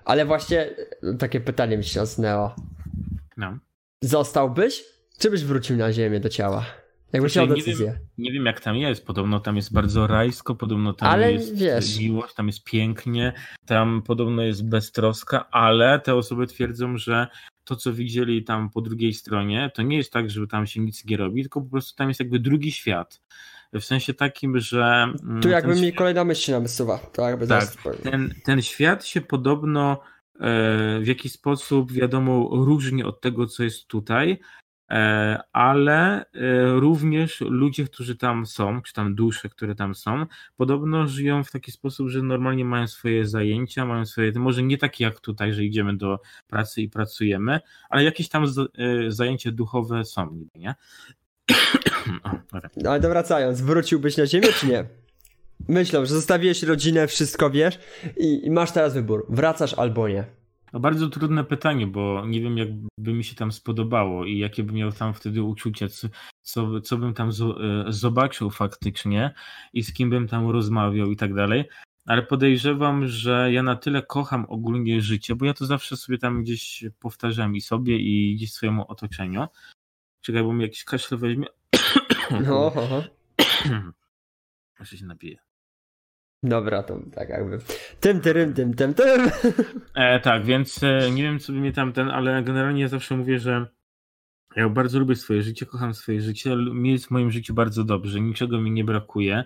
ale 0.05 0.27
właśnie 0.27 0.71
takie 1.19 1.41
pytanie 1.41 1.79
mi 1.79 1.85
się 1.85 2.01
nasunęło. 2.01 2.55
No. 3.37 3.59
Zostałbyś, 4.03 4.85
czy 5.19 5.31
byś 5.31 5.45
wrócił 5.45 5.77
na 5.77 5.93
ziemię 5.93 6.21
do 6.21 6.29
ciała? 6.29 6.67
Jakbyś 7.13 7.33
znaczy, 7.33 7.49
miał 7.49 7.57
decyzję. 7.57 7.87
Nie 7.87 7.93
wiem, 7.93 8.03
nie 8.19 8.33
wiem, 8.33 8.47
jak 8.47 8.61
tam 8.61 8.77
jest, 8.77 9.07
podobno 9.07 9.41
tam 9.41 9.57
jest 9.57 9.73
bardzo 9.73 10.07
rajsko, 10.07 10.55
podobno 10.55 10.93
tam 10.93 11.09
ale 11.09 11.33
jest 11.33 11.57
wiesz. 11.57 11.99
miłość, 11.99 12.35
tam 12.35 12.47
jest 12.47 12.65
pięknie, 12.65 13.33
tam 13.67 14.03
podobno 14.07 14.43
jest 14.43 14.69
beztroska, 14.69 15.51
ale 15.51 16.01
te 16.01 16.15
osoby 16.15 16.47
twierdzą, 16.47 16.97
że 16.97 17.27
to, 17.71 17.77
co 17.77 17.93
widzieli 17.93 18.45
tam 18.45 18.71
po 18.71 18.81
drugiej 18.81 19.15
stronie, 19.15 19.71
to 19.75 19.83
nie 19.83 19.97
jest 19.97 20.13
tak, 20.13 20.31
że 20.31 20.47
tam 20.47 20.67
się 20.67 20.81
nic 20.81 21.05
nie 21.05 21.17
robi, 21.17 21.43
tylko 21.43 21.61
po 21.61 21.71
prostu 21.71 21.97
tam 21.97 22.09
jest 22.09 22.21
jakby 22.21 22.39
drugi 22.39 22.73
świat. 22.73 23.21
W 23.73 23.85
sensie 23.85 24.15
takim, 24.15 24.59
że. 24.59 25.13
Mm, 25.23 25.43
tu 25.43 25.49
jakby 25.49 25.75
mi 25.75 25.79
świat... 25.79 25.95
kolejna 25.95 26.25
myśl 26.25 26.43
się 26.43 26.53
namysłowa. 26.53 26.99
To 26.99 27.29
jakby 27.29 27.47
tak, 27.47 27.69
ten, 28.03 28.35
ten 28.45 28.63
świat 28.63 29.05
się 29.07 29.21
podobno 29.21 30.01
e, 30.41 31.01
w 31.01 31.07
jakiś 31.07 31.33
sposób, 31.33 31.93
wiadomo, 31.93 32.49
różni 32.53 33.05
od 33.05 33.21
tego, 33.21 33.47
co 33.47 33.63
jest 33.63 33.87
tutaj, 33.87 34.39
ale 35.53 36.25
e, 36.25 36.25
również 36.81 37.41
ludzie, 37.41 37.85
którzy 37.85 38.17
tam 38.17 38.47
są, 38.47 38.83
czy 38.83 38.93
tam 38.93 39.15
dusze, 39.15 39.49
które 39.49 39.75
tam 39.75 39.95
są, 39.95 40.27
podobno 40.57 41.07
żyją 41.07 41.45
w 41.45 41.51
taki 41.51 41.73
sposób, 41.73 42.09
że 42.09 42.23
normalnie 42.23 42.65
mają 42.65 42.87
swoje 42.87 43.27
zajęcia, 43.27 43.87
mają 43.87 44.07
swoje, 44.07 44.33
może 44.37 44.63
nie 44.63 44.79
takie 44.79 45.05
jak 45.05 45.21
tutaj, 45.21 45.55
że 45.55 45.65
idziemy 45.65 45.97
do 45.97 46.19
pracy 46.47 46.83
i 46.83 46.89
pracujemy, 46.89 47.61
ale 47.91 48.05
jakieś 48.05 48.29
tam 48.29 48.45
e, 48.45 48.49
zajęcia 49.11 49.51
duchowe 49.51 50.05
są, 50.05 50.45
nie? 50.55 50.75
No, 52.77 52.91
ale 52.91 53.01
wracając, 53.01 53.61
wróciłbyś 53.61 54.17
na 54.17 54.27
ziemię, 54.27 54.49
czy 54.53 54.67
nie? 54.67 54.85
Myślę, 55.69 56.07
że 56.07 56.15
zostawiłeś 56.15 56.63
rodzinę, 56.63 57.07
wszystko 57.07 57.51
wiesz 57.51 57.79
i 58.17 58.51
masz 58.51 58.73
teraz 58.73 58.95
wybór, 58.95 59.27
wracasz 59.29 59.75
albo 59.75 60.09
nie. 60.09 60.40
No 60.73 60.81
bardzo 60.81 61.09
trudne 61.09 61.45
pytanie, 61.45 61.87
bo 61.87 62.27
nie 62.27 62.41
wiem, 62.41 62.59
jakby 62.59 63.13
mi 63.13 63.25
się 63.25 63.35
tam 63.35 63.53
spodobało 63.53 64.25
i 64.25 64.39
jakie 64.39 64.63
bym 64.63 64.77
miał 64.77 64.93
tam 64.93 65.15
wtedy 65.15 65.43
uczucia, 65.43 65.89
co, 65.89 66.09
co, 66.43 66.81
co 66.81 66.99
bym 66.99 67.15
tam 67.15 67.29
e, 67.29 67.33
zobaczył 67.93 68.51
faktycznie 68.51 69.35
i 69.73 69.83
z 69.83 69.93
kim 69.93 70.11
bym 70.11 70.29
tam 70.29 70.51
rozmawiał 70.51 71.11
i 71.11 71.17
tak 71.17 71.35
dalej. 71.35 71.65
Ale 72.07 72.23
podejrzewam, 72.23 73.07
że 73.07 73.53
ja 73.53 73.63
na 73.63 73.77
tyle 73.77 74.03
kocham 74.03 74.47
ogólnie 74.49 75.01
życie, 75.01 75.35
bo 75.35 75.47
ja 75.47 75.55
to 75.55 75.67
zawsze 75.67 75.97
sobie 75.97 76.19
tam 76.19 76.43
gdzieś 76.43 76.85
powtarzam 76.99 77.57
i 77.57 77.61
sobie, 77.61 77.99
i 77.99 78.35
gdzieś 78.37 78.53
swojemu 78.53 78.91
otoczeniu. 78.91 79.47
Czekaj, 80.21 80.43
bo 80.43 80.53
mi 80.53 80.63
jakiś 80.63 80.85
kaszle 80.85 81.19
weźmie. 81.19 81.47
No, 82.31 82.73
Jeszcze 84.81 84.97
się 84.99 85.07
napiję. 85.07 85.50
Dobra, 86.43 86.83
to 86.83 87.01
tak 87.15 87.29
jakby. 87.29 87.59
Tym, 88.01 88.21
tym, 88.21 88.55
tym, 88.55 88.75
tym, 88.75 88.95
tym. 88.95 89.31
E, 89.95 90.21
tak, 90.21 90.45
więc 90.45 90.83
e, 90.83 91.11
nie 91.11 91.23
wiem, 91.23 91.39
co 91.39 91.53
by 91.53 91.59
mnie 91.59 91.73
tam 91.73 91.93
ten, 91.93 92.11
ale 92.11 92.43
generalnie 92.43 92.83
ja 92.83 92.89
zawsze 92.89 93.17
mówię, 93.17 93.39
że 93.39 93.67
ja 94.57 94.69
bardzo 94.69 94.99
lubię 94.99 95.17
swoje 95.17 95.43
życie, 95.43 95.67
kocham 95.67 95.95
swoje 95.95 96.21
życie, 96.21 96.57
mi 96.57 96.93
jest 96.93 97.07
w 97.07 97.11
moim 97.11 97.31
życiu 97.31 97.55
bardzo 97.55 97.85
dobrze, 97.85 98.21
niczego 98.21 98.61
mi 98.61 98.71
nie 98.71 98.85
brakuje. 98.85 99.45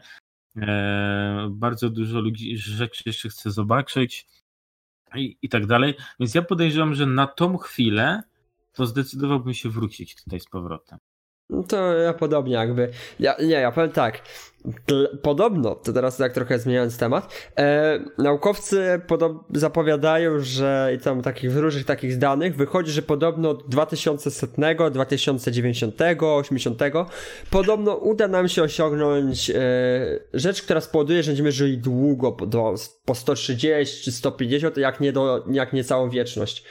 E, 0.57 1.49
bardzo 1.51 1.91
dużo 1.91 2.21
ludzi, 2.21 2.57
rzeczy 2.57 3.03
jeszcze 3.07 3.29
chcę 3.29 3.51
zobaczyć 3.51 4.27
i, 5.15 5.39
i 5.43 5.49
tak 5.49 5.67
dalej. 5.67 5.95
Więc 6.21 6.35
ja 6.35 6.43
podejrzewam, 6.43 6.95
że 6.95 7.07
na 7.07 7.27
tą 7.27 7.57
chwilę 7.57 8.23
to 8.73 8.87
zdecydowałbym 8.87 9.55
się 9.55 9.69
wrócić 9.69 10.25
tutaj 10.25 10.41
z 10.41 10.49
powrotem. 10.49 10.99
No 11.51 11.63
to 11.63 11.93
ja 11.93 12.13
podobnie 12.13 12.55
jakby. 12.55 12.89
Ja, 13.21 13.37
nie, 13.39 13.55
ja 13.55 13.73
powiem 13.73 13.91
tak. 13.91 14.23
Podobno, 15.23 15.75
to 15.75 15.93
teraz 15.93 16.17
tak 16.17 16.33
trochę 16.33 16.59
zmieniając 16.59 16.99
temat, 16.99 17.51
e, 17.59 17.99
naukowcy 18.19 19.01
zapowiadają, 19.55 20.39
że 20.39 20.93
i 20.97 20.99
tam 20.99 21.23
takich 21.23 21.57
różnych 21.57 21.85
takich 21.85 22.19
danych 22.19 22.57
wychodzi, 22.57 22.93
że 22.93 23.03
podobno 23.03 23.51
od 23.51 23.69
2100, 23.69 24.91
2090, 24.91 25.95
80 26.21 26.79
podobno 27.51 27.95
uda 27.95 28.29
nam 28.29 28.49
się 28.49 28.63
osiągnąć 28.63 29.51
e, 29.51 29.55
rzecz, 30.35 30.63
która 30.63 30.81
spowoduje, 30.81 31.23
że 31.23 31.31
będziemy 31.31 31.53
żyli 31.53 31.79
długo, 31.79 32.33
do, 32.47 32.75
po 33.05 33.15
130 33.15 34.05
czy 34.05 34.13
150, 34.13 34.77
jak 34.77 35.01
nie, 35.01 35.13
do, 35.13 35.45
jak 35.51 35.73
nie 35.73 35.85
całą 35.85 36.11
wieczność. 36.11 36.65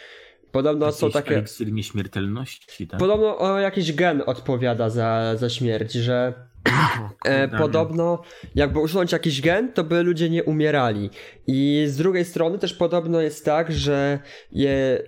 Podobno 0.53 0.85
Jakiś 0.85 0.99
są 0.99 1.11
takie. 1.11 1.37
Eliksir 1.37 1.71
nieśmiertelności, 1.71 2.87
tak? 2.87 2.99
Podobno 2.99 3.37
o 3.37 3.59
jakiś 3.59 3.93
gen 3.93 4.23
odpowiada 4.25 4.89
za, 4.89 5.35
za 5.35 5.49
śmierć, 5.49 5.93
że 5.93 6.33
E, 7.25 7.47
podobno, 7.47 8.21
jakby 8.55 8.79
usunąć 8.79 9.11
jakiś 9.11 9.41
gen, 9.41 9.73
to 9.73 9.83
by 9.83 10.03
ludzie 10.03 10.29
nie 10.29 10.43
umierali. 10.43 11.09
I 11.47 11.85
z 11.87 11.97
drugiej 11.97 12.25
strony 12.25 12.59
też 12.59 12.73
podobno 12.73 13.21
jest 13.21 13.45
tak, 13.45 13.71
że 13.71 14.19
je, 14.51 15.03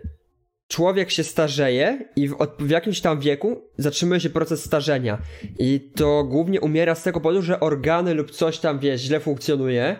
człowiek 0.67 1.11
się 1.11 1.23
starzeje 1.23 2.09
i 2.15 2.27
w, 2.27 2.35
w, 2.59 2.69
jakimś 2.69 3.01
tam 3.01 3.19
wieku 3.19 3.61
zatrzymuje 3.77 4.19
się 4.19 4.29
proces 4.29 4.65
starzenia. 4.65 5.17
I 5.59 5.91
to 5.95 6.23
głównie 6.23 6.61
umiera 6.61 6.95
z 6.95 7.03
tego 7.03 7.19
powodu, 7.19 7.41
że 7.41 7.59
organy 7.59 8.13
lub 8.13 8.31
coś 8.31 8.59
tam, 8.59 8.79
wie, 8.79 8.97
źle 8.97 9.19
funkcjonuje 9.19 9.95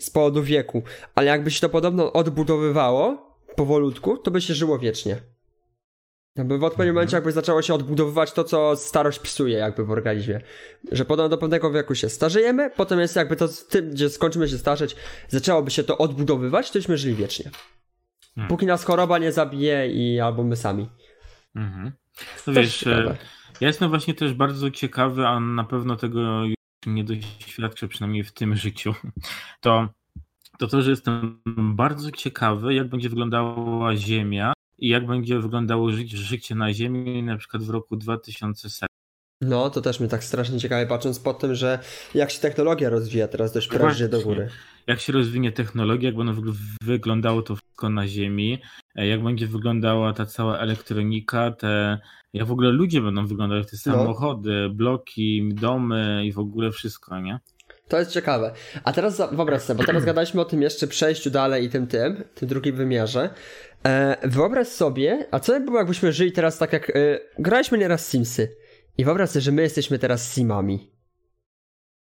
z 0.00 0.10
powodu 0.10 0.42
wieku. 0.42 0.82
Ale 1.14 1.26
jakby 1.26 1.50
się 1.50 1.60
to 1.60 1.68
podobno 1.68 2.12
odbudowywało 2.12 3.31
powolutku, 3.54 4.18
to 4.18 4.30
by 4.30 4.40
się 4.40 4.54
żyło 4.54 4.78
wiecznie. 4.78 5.16
Jakby 6.36 6.58
w 6.58 6.64
odpowiednim 6.64 6.94
momencie 6.94 7.16
jakby 7.16 7.32
zaczęło 7.32 7.62
się 7.62 7.74
odbudowywać 7.74 8.32
to, 8.32 8.44
co 8.44 8.76
starość 8.76 9.18
psuje 9.18 9.58
jakby 9.58 9.84
w 9.84 9.90
organizmie. 9.90 10.40
Że 10.92 11.04
podobno 11.04 11.28
do 11.28 11.38
pewnego 11.38 11.70
wieku 11.70 11.94
się 11.94 12.08
starzejemy, 12.08 12.70
potem 12.76 13.00
jest 13.00 13.16
jakby 13.16 13.36
to 13.36 13.48
w 13.48 13.66
tym, 13.66 13.90
gdzie 13.90 14.10
skończymy 14.10 14.48
się 14.48 14.58
starzeć, 14.58 14.96
zaczęłoby 15.28 15.70
się 15.70 15.84
to 15.84 15.98
odbudowywać, 15.98 16.70
to 16.70 16.78
byśmy 16.78 16.98
żyli 16.98 17.14
wiecznie. 17.14 17.50
Hmm. 18.34 18.48
Póki 18.48 18.66
nas 18.66 18.84
choroba 18.84 19.18
nie 19.18 19.32
zabije 19.32 19.88
i 19.88 20.20
albo 20.20 20.44
my 20.44 20.56
sami. 20.56 20.88
Mhm. 21.54 21.92
No 22.46 22.52
wiesz, 22.52 22.86
e, 22.86 23.16
ja 23.60 23.68
jestem 23.68 23.88
właśnie 23.88 24.14
też 24.14 24.34
bardzo 24.34 24.70
ciekawy, 24.70 25.26
a 25.26 25.40
na 25.40 25.64
pewno 25.64 25.96
tego 25.96 26.44
już 26.44 26.56
nie 26.86 27.04
doświadczę, 27.04 27.88
przynajmniej 27.88 28.24
w 28.24 28.32
tym 28.32 28.56
życiu, 28.64 28.94
to 29.60 29.88
to, 30.58 30.66
to 30.66 30.82
że 30.82 30.90
jestem 30.90 31.40
bardzo 31.56 32.10
ciekawy, 32.10 32.74
jak 32.74 32.88
będzie 32.88 33.08
wyglądała 33.08 33.96
Ziemia 33.96 34.52
i 34.78 34.88
jak 34.88 35.06
będzie 35.06 35.38
wyglądało 35.38 35.92
życie, 35.92 36.16
życie 36.16 36.54
na 36.54 36.72
Ziemi 36.72 37.22
na 37.22 37.36
przykład 37.36 37.62
w 37.62 37.70
roku 37.70 37.96
2100. 37.96 38.86
No, 39.40 39.70
to 39.70 39.80
też 39.80 40.00
mnie 40.00 40.08
tak 40.08 40.24
strasznie 40.24 40.58
ciekawe, 40.60 40.86
patrząc 40.86 41.18
po 41.18 41.34
tym, 41.34 41.54
że 41.54 41.78
jak 42.14 42.30
się 42.30 42.40
technologia 42.40 42.90
rozwija 42.90 43.28
teraz 43.28 43.52
dość 43.52 43.68
prężnie 43.68 44.08
do 44.08 44.20
góry. 44.20 44.48
Jak 44.86 45.00
się 45.00 45.12
rozwinie 45.12 45.52
technologia, 45.52 46.08
jak 46.08 46.16
będzie 46.16 46.34
wyglądało 46.82 47.42
to 47.42 47.56
wszystko 47.56 47.90
na 47.90 48.08
Ziemi, 48.08 48.58
e, 48.94 49.06
jak 49.06 49.22
będzie 49.22 49.46
wyglądała 49.46 50.12
ta 50.12 50.26
cała 50.26 50.58
elektronika, 50.58 51.50
te, 51.50 51.98
jak 52.32 52.46
w 52.46 52.52
ogóle 52.52 52.70
ludzie 52.70 53.00
będą 53.00 53.26
wyglądać, 53.26 53.70
te 53.70 53.90
no. 53.90 53.96
samochody, 53.96 54.66
no. 54.68 54.74
bloki, 54.74 55.54
domy 55.54 56.22
i 56.24 56.32
w 56.32 56.38
ogóle 56.38 56.70
wszystko, 56.70 57.20
nie? 57.20 57.40
To 57.88 57.98
jest 57.98 58.10
ciekawe. 58.10 58.52
A 58.84 58.92
teraz 58.92 59.22
wyobraź 59.32 59.62
sobie, 59.62 59.78
bo 59.78 59.84
teraz 59.84 60.04
gadaliśmy 60.04 60.40
o 60.40 60.44
tym 60.44 60.62
jeszcze 60.62 60.86
przejściu 60.86 61.30
dalej 61.30 61.64
i 61.64 61.70
tym 61.70 61.86
tym, 61.86 62.24
tym 62.34 62.48
drugim 62.48 62.76
wymiarze. 62.76 63.30
E, 63.86 64.16
wyobraź 64.28 64.68
sobie, 64.68 65.26
a 65.30 65.40
co 65.40 65.52
by 65.52 65.60
było 65.60 65.78
jakbyśmy 65.78 66.12
żyli 66.12 66.32
teraz 66.32 66.58
tak 66.58 66.72
jak... 66.72 66.90
E, 66.90 67.18
graliśmy 67.38 67.78
nieraz 67.78 68.08
Simsy. 68.08 68.56
I 68.98 69.04
wyobraź 69.04 69.30
sobie, 69.30 69.40
że 69.40 69.52
my 69.52 69.62
jesteśmy 69.62 69.98
teraz 69.98 70.34
Simami. 70.34 70.91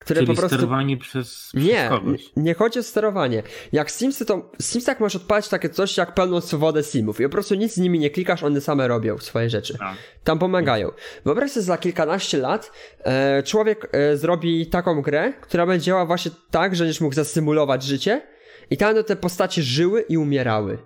Które 0.02 0.20
Czyli 0.20 0.26
po 0.26 0.40
prostu... 0.40 0.56
sterowani 0.56 0.96
przez, 0.96 1.28
przez 1.28 1.64
nie, 1.64 1.88
kogoś. 1.88 2.24
Nie 2.36 2.54
chodzi 2.54 2.78
o 2.78 2.82
sterowanie. 2.82 3.42
Jak 3.72 3.90
Simsy 3.90 4.24
to... 4.24 4.50
W 4.58 4.62
Simsach 4.62 5.00
możesz 5.00 5.16
odpalić 5.16 5.48
takie 5.48 5.68
coś 5.68 5.96
jak 5.96 6.14
pełną 6.14 6.40
swobodę 6.40 6.82
Simów 6.82 7.20
i 7.20 7.22
po 7.22 7.28
prostu 7.28 7.54
nic 7.54 7.74
z 7.74 7.78
nimi 7.78 7.98
nie 7.98 8.10
klikasz, 8.10 8.42
one 8.42 8.60
same 8.60 8.88
robią 8.88 9.18
swoje 9.18 9.50
rzeczy. 9.50 9.76
A. 9.80 9.94
Tam 10.24 10.38
pomagają. 10.38 10.90
Wyobraź 11.24 11.50
sobie, 11.50 11.64
za 11.64 11.78
kilkanaście 11.78 12.38
lat 12.38 12.72
e, 12.98 13.42
człowiek 13.42 13.88
e, 13.92 14.16
zrobi 14.16 14.66
taką 14.66 15.02
grę, 15.02 15.32
która 15.40 15.66
będzie 15.66 15.84
działała 15.84 16.06
właśnie 16.06 16.30
tak, 16.50 16.76
że 16.76 16.84
będziesz 16.84 17.00
mógł 17.00 17.14
zasymulować 17.14 17.82
życie 17.82 18.22
i 18.70 18.76
tam 18.76 19.04
te 19.04 19.16
postacie 19.16 19.62
żyły 19.62 20.00
i 20.00 20.18
umierały. 20.18 20.78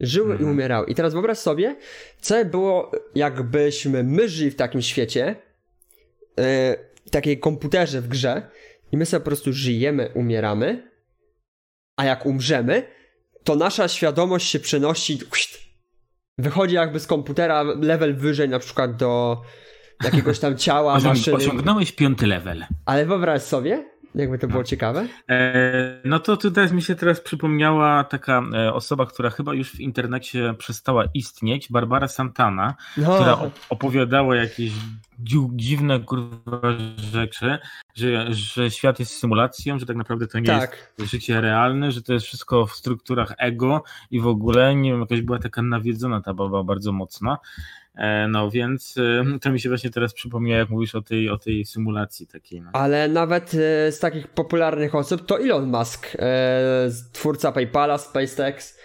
Żyły 0.00 0.32
mhm. 0.32 0.50
i 0.50 0.52
umierały. 0.52 0.86
I 0.86 0.94
teraz 0.94 1.12
wyobraź 1.12 1.38
sobie, 1.38 1.76
co 2.20 2.34
by 2.34 2.44
było, 2.44 2.92
jakbyśmy 3.14 4.02
my 4.02 4.28
żyli 4.28 4.50
w 4.50 4.56
takim 4.56 4.82
świecie, 4.82 5.36
yy, 6.36 6.44
takiej 7.10 7.38
komputerze 7.38 8.00
w 8.00 8.08
grze, 8.08 8.50
i 8.92 8.96
my 8.96 9.06
sobie 9.06 9.20
po 9.20 9.26
prostu 9.26 9.52
żyjemy, 9.52 10.10
umieramy, 10.14 10.90
a 11.96 12.04
jak 12.04 12.26
umrzemy, 12.26 12.86
to 13.44 13.56
nasza 13.56 13.88
świadomość 13.88 14.50
się 14.50 14.60
przenosi, 14.60 15.18
wychodzi 16.38 16.74
jakby 16.74 17.00
z 17.00 17.06
komputera 17.06 17.62
level 17.62 18.16
wyżej, 18.16 18.48
na 18.48 18.58
przykład 18.58 18.96
do 18.96 19.42
jakiegoś 20.04 20.38
tam 20.38 20.56
ciała, 20.56 20.98
maszyny. 21.04 21.36
Osiągnąłeś 21.36 21.92
piąty 21.92 22.26
level. 22.26 22.64
Ale 22.86 23.06
wyobraź 23.06 23.42
sobie, 23.42 23.84
jakby 24.14 24.38
to 24.38 24.48
było 24.48 24.60
no. 24.60 24.64
ciekawe? 24.64 25.06
E, 25.30 26.00
no 26.04 26.18
to 26.18 26.36
tutaj 26.36 26.72
mi 26.72 26.82
się 26.82 26.94
teraz 26.94 27.20
przypomniała 27.20 28.04
taka 28.04 28.42
e, 28.54 28.72
osoba, 28.72 29.06
która 29.06 29.30
chyba 29.30 29.54
już 29.54 29.72
w 29.72 29.80
internecie 29.80 30.54
przestała 30.58 31.04
istnieć, 31.14 31.68
Barbara 31.70 32.08
Santana, 32.08 32.74
no. 32.96 33.14
która 33.14 33.38
opowiadała 33.68 34.36
jakieś 34.36 34.72
dziwne 35.52 36.00
kurwa 36.00 36.60
rzeczy, 37.12 37.58
że, 37.94 38.34
że 38.34 38.70
świat 38.70 39.00
jest 39.00 39.12
symulacją, 39.12 39.78
że 39.78 39.86
tak 39.86 39.96
naprawdę 39.96 40.26
to 40.26 40.38
nie 40.38 40.46
tak. 40.46 40.92
jest 40.98 41.10
życie 41.10 41.40
realne, 41.40 41.92
że 41.92 42.02
to 42.02 42.12
jest 42.12 42.26
wszystko 42.26 42.66
w 42.66 42.72
strukturach 42.72 43.34
ego 43.38 43.82
i 44.10 44.20
w 44.20 44.26
ogóle, 44.26 44.74
nie 44.74 44.90
wiem, 44.90 45.00
jakaś 45.00 45.20
była 45.20 45.38
taka 45.38 45.62
nawiedzona 45.62 46.20
ta 46.20 46.34
baba 46.34 46.62
bardzo 46.62 46.92
mocna. 46.92 47.38
E, 47.94 48.28
no 48.28 48.50
więc 48.50 48.94
e, 48.98 49.38
to 49.38 49.50
mi 49.50 49.60
się 49.60 49.68
właśnie 49.68 49.90
teraz 49.90 50.14
przypomniało, 50.14 50.58
jak 50.58 50.70
mówisz 50.70 50.94
o 50.94 51.02
tej, 51.02 51.30
o 51.30 51.38
tej 51.38 51.64
symulacji 51.64 52.26
takiej. 52.26 52.60
No. 52.60 52.70
Ale 52.72 53.08
nawet 53.08 53.54
e, 53.54 53.92
z 53.92 53.98
takich 53.98 54.28
popularnych 54.28 54.94
osób 54.94 55.26
to 55.26 55.40
Elon 55.40 55.66
Musk, 55.66 56.16
twórca 57.12 57.52
PayPala, 57.52 57.98
SpaceX, 57.98 58.78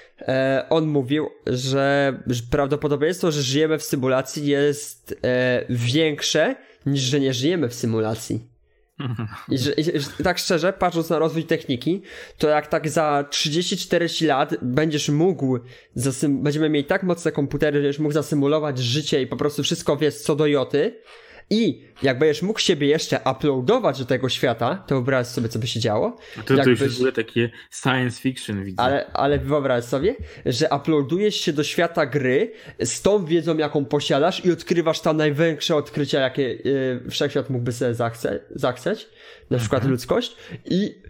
on 0.70 0.88
mówił, 0.88 1.30
że 1.46 2.14
prawdopodobieństwo, 2.52 3.32
że 3.32 3.42
żyjemy 3.42 3.78
w 3.78 3.84
symulacji 3.84 4.48
jest 4.48 5.22
większe 5.70 6.56
niż 6.86 7.02
że 7.02 7.20
nie 7.20 7.34
żyjemy 7.34 7.70
w 7.70 7.74
symulacji. 7.74 8.56
I, 9.52 9.58
że, 9.58 9.72
i, 9.72 9.84
tak 10.24 10.38
szczerze, 10.38 10.74
patrząc 10.74 11.10
na 11.10 11.20
rozwój 11.20 11.44
techniki, 11.44 12.02
to 12.38 12.50
jak 12.50 12.68
tak 12.68 12.90
za 12.90 13.26
30-40 13.30 14.28
lat 14.28 14.56
będziesz 14.62 15.10
mógł, 15.10 15.60
zasym- 15.98 16.44
będziemy 16.44 16.70
mieli 16.70 16.86
tak 16.86 17.04
mocne 17.04 17.32
komputery, 17.32 17.78
że 17.78 17.84
będziesz 17.84 18.00
mógł 18.00 18.14
zasymulować 18.14 18.80
życie 18.80 19.22
i 19.22 19.28
po 19.28 19.38
prostu 19.38 19.64
wszystko 19.64 19.98
wiesz 19.98 20.16
co 20.16 20.36
do 20.36 20.48
joty, 20.48 21.02
i 21.50 21.84
jak 22.04 22.20
będziesz 22.20 22.42
mógł 22.42 22.60
siebie 22.60 22.88
jeszcze 22.88 23.20
uploadować 23.32 24.00
do 24.00 24.06
tego 24.06 24.30
świata, 24.30 24.84
to 24.88 24.96
wyobraź 24.96 25.28
sobie, 25.28 25.50
co 25.50 25.60
by 25.60 25.68
się 25.68 25.80
działo. 25.80 26.18
A 26.40 26.44
to, 26.44 26.56
to 26.56 26.70
już 26.70 26.94
w 26.94 26.96
ogóle 26.96 27.12
takie 27.12 27.50
science 27.72 28.22
fiction 28.22 28.64
widzę. 28.64 28.84
Ale, 28.84 29.12
ale 29.14 29.40
wyobraź 29.40 29.84
sobie, 29.84 30.16
że 30.46 30.70
uploadujesz 30.76 31.36
się 31.36 31.54
do 31.54 31.64
świata 31.64 32.06
gry 32.06 32.52
z 32.80 33.02
tą 33.02 33.26
wiedzą, 33.26 33.58
jaką 33.58 33.86
posiadasz 33.86 34.46
i 34.46 34.52
odkrywasz 34.52 35.00
tam 35.00 35.18
największe 35.18 35.76
odkrycia, 35.76 36.20
jakie 36.20 36.44
yy, 36.44 37.10
wszechświat 37.10 37.50
mógłby 37.50 37.72
sobie 37.72 37.94
zachce, 37.94 38.40
zachceć, 38.52 39.08
na 39.50 39.58
przykład 39.58 39.80
mhm. 39.80 39.92
ludzkość 39.92 40.36
i 40.66 41.02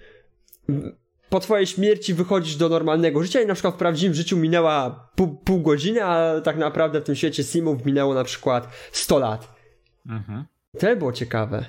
po 1.30 1.40
twojej 1.40 1.68
śmierci 1.68 2.14
wychodzisz 2.14 2.56
do 2.56 2.70
normalnego 2.70 3.24
życia 3.24 3.42
i 3.42 3.46
na 3.46 3.54
przykład 3.54 3.76
w 3.76 3.78
prawdziwym 3.78 4.14
życiu 4.14 4.38
minęła 4.38 5.10
pół, 5.16 5.36
pół 5.36 5.62
godziny, 5.62 6.04
a 6.04 6.42
tak 6.42 6.58
naprawdę 6.58 7.02
w 7.02 7.04
tym 7.04 7.16
świecie 7.16 7.44
simów 7.44 7.86
minęło 7.86 8.14
na 8.14 8.24
przykład 8.24 8.68
100 8.92 9.20
lat. 9.20 9.55
Mhm. 10.06 10.46
To 10.80 10.96
było 10.96 11.12
ciekawe. 11.12 11.66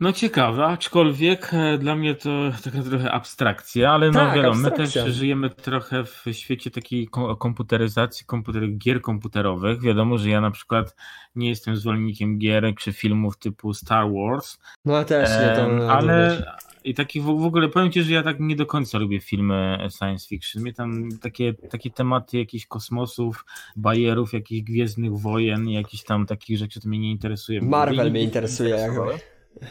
No 0.00 0.12
ciekawe, 0.12 0.64
aczkolwiek 0.64 1.54
e, 1.54 1.78
dla 1.78 1.94
mnie 1.94 2.14
to 2.14 2.30
taka 2.64 2.82
trochę 2.82 3.12
abstrakcja, 3.12 3.90
ale 3.90 4.10
no 4.10 4.20
tak, 4.20 4.36
wiadomo, 4.36 4.60
my 4.60 4.70
też 4.70 4.94
żyjemy 5.06 5.50
trochę 5.50 6.04
w 6.04 6.24
świecie 6.32 6.70
takiej 6.70 7.08
komputeryzacji, 7.38 8.26
komputer, 8.26 8.62
gier 8.78 9.00
komputerowych. 9.00 9.82
Wiadomo, 9.82 10.18
że 10.18 10.30
ja 10.30 10.40
na 10.40 10.50
przykład 10.50 10.96
nie 11.34 11.48
jestem 11.48 11.76
zwolennikiem 11.76 12.38
gier 12.38 12.74
czy 12.78 12.92
filmów 12.92 13.38
typu 13.38 13.74
Star 13.74 14.06
Wars. 14.12 14.58
No 14.84 15.04
też 15.04 15.30
nie 15.30 15.56
to. 15.56 15.92
Ale, 15.92 16.44
i 16.86 16.94
taki 16.94 17.20
w, 17.20 17.28
ogóle 17.28 17.68
powiem 17.68 17.92
ci, 17.92 18.02
że 18.02 18.14
ja 18.14 18.22
tak 18.22 18.40
nie 18.40 18.56
do 18.56 18.66
końca 18.66 18.98
lubię 18.98 19.20
filmy 19.20 19.88
science 19.98 20.28
fiction. 20.28 20.62
Mnie 20.62 20.72
tam 20.72 21.08
takie, 21.22 21.54
takie 21.54 21.90
tematy 21.90 22.38
jakichś 22.38 22.66
kosmosów, 22.66 23.44
bajerów, 23.76 24.32
jakichś 24.32 24.62
gwiezdnych 24.62 25.18
wojen, 25.18 25.68
jakichś 25.68 26.02
tam 26.02 26.26
takich 26.26 26.58
rzeczy 26.58 26.80
to 26.80 26.88
mnie 26.88 26.98
nie 26.98 27.10
interesuje. 27.10 27.62
Marvel 27.62 28.10
mnie 28.10 28.22
interesuje 28.22 28.70
jakby. 28.70 29.00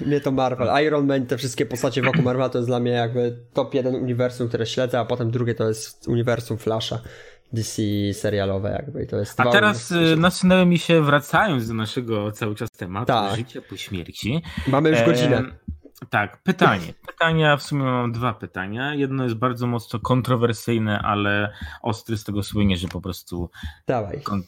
Mnie 0.05 0.22
to 0.22 0.32
Marvel. 0.32 0.86
Iron 0.86 1.05
Man, 1.05 1.26
te 1.26 1.38
wszystkie 1.38 1.66
postacie 1.66 2.01
wokół 2.01 2.22
Marvela 2.22 2.49
to 2.49 2.57
jest 2.57 2.70
dla 2.70 2.80
mnie 2.80 2.91
jakby 2.91 3.39
top 3.53 3.74
jeden 3.74 3.95
uniwersum, 3.95 4.47
które 4.47 4.66
śledzę, 4.66 4.99
a 4.99 5.05
potem 5.05 5.32
drugie 5.32 5.55
to 5.55 5.68
jest 5.68 6.07
uniwersum 6.07 6.57
Flasha. 6.57 7.01
DC 7.53 7.82
serialowe 8.13 8.70
jakby 8.70 9.03
i 9.03 9.07
to 9.07 9.18
jest 9.18 9.39
A 9.39 9.51
teraz 9.51 9.91
y, 9.91 10.16
nasunęły 10.18 10.66
mi 10.66 10.80
się, 10.80 11.01
wracając 11.01 11.68
do 11.68 11.74
naszego 11.74 12.32
cały 12.32 12.55
czas 12.55 12.72
tematu, 12.72 13.05
tak. 13.05 13.36
życia 13.36 13.61
po 13.70 13.78
śmierci. 13.78 14.41
Mamy 14.68 14.89
już 14.89 15.03
godzinę. 15.03 15.43
Tak, 16.09 16.43
pytanie. 16.43 16.93
Pytania, 17.07 17.57
w 17.57 17.63
sumie 17.63 17.83
mam 17.83 18.11
dwa 18.11 18.33
pytania. 18.33 18.95
Jedno 18.95 19.23
jest 19.23 19.35
bardzo 19.35 19.67
mocno 19.67 19.99
kontrowersyjne, 19.99 20.99
ale 20.99 21.53
ostry 21.81 22.17
z 22.17 22.23
tego 22.23 22.43
słynie, 22.43 22.77
że 22.77 22.87
po 22.87 23.01
prostu. 23.01 23.49
Dawaj. 23.87 24.21
Kon... 24.21 24.43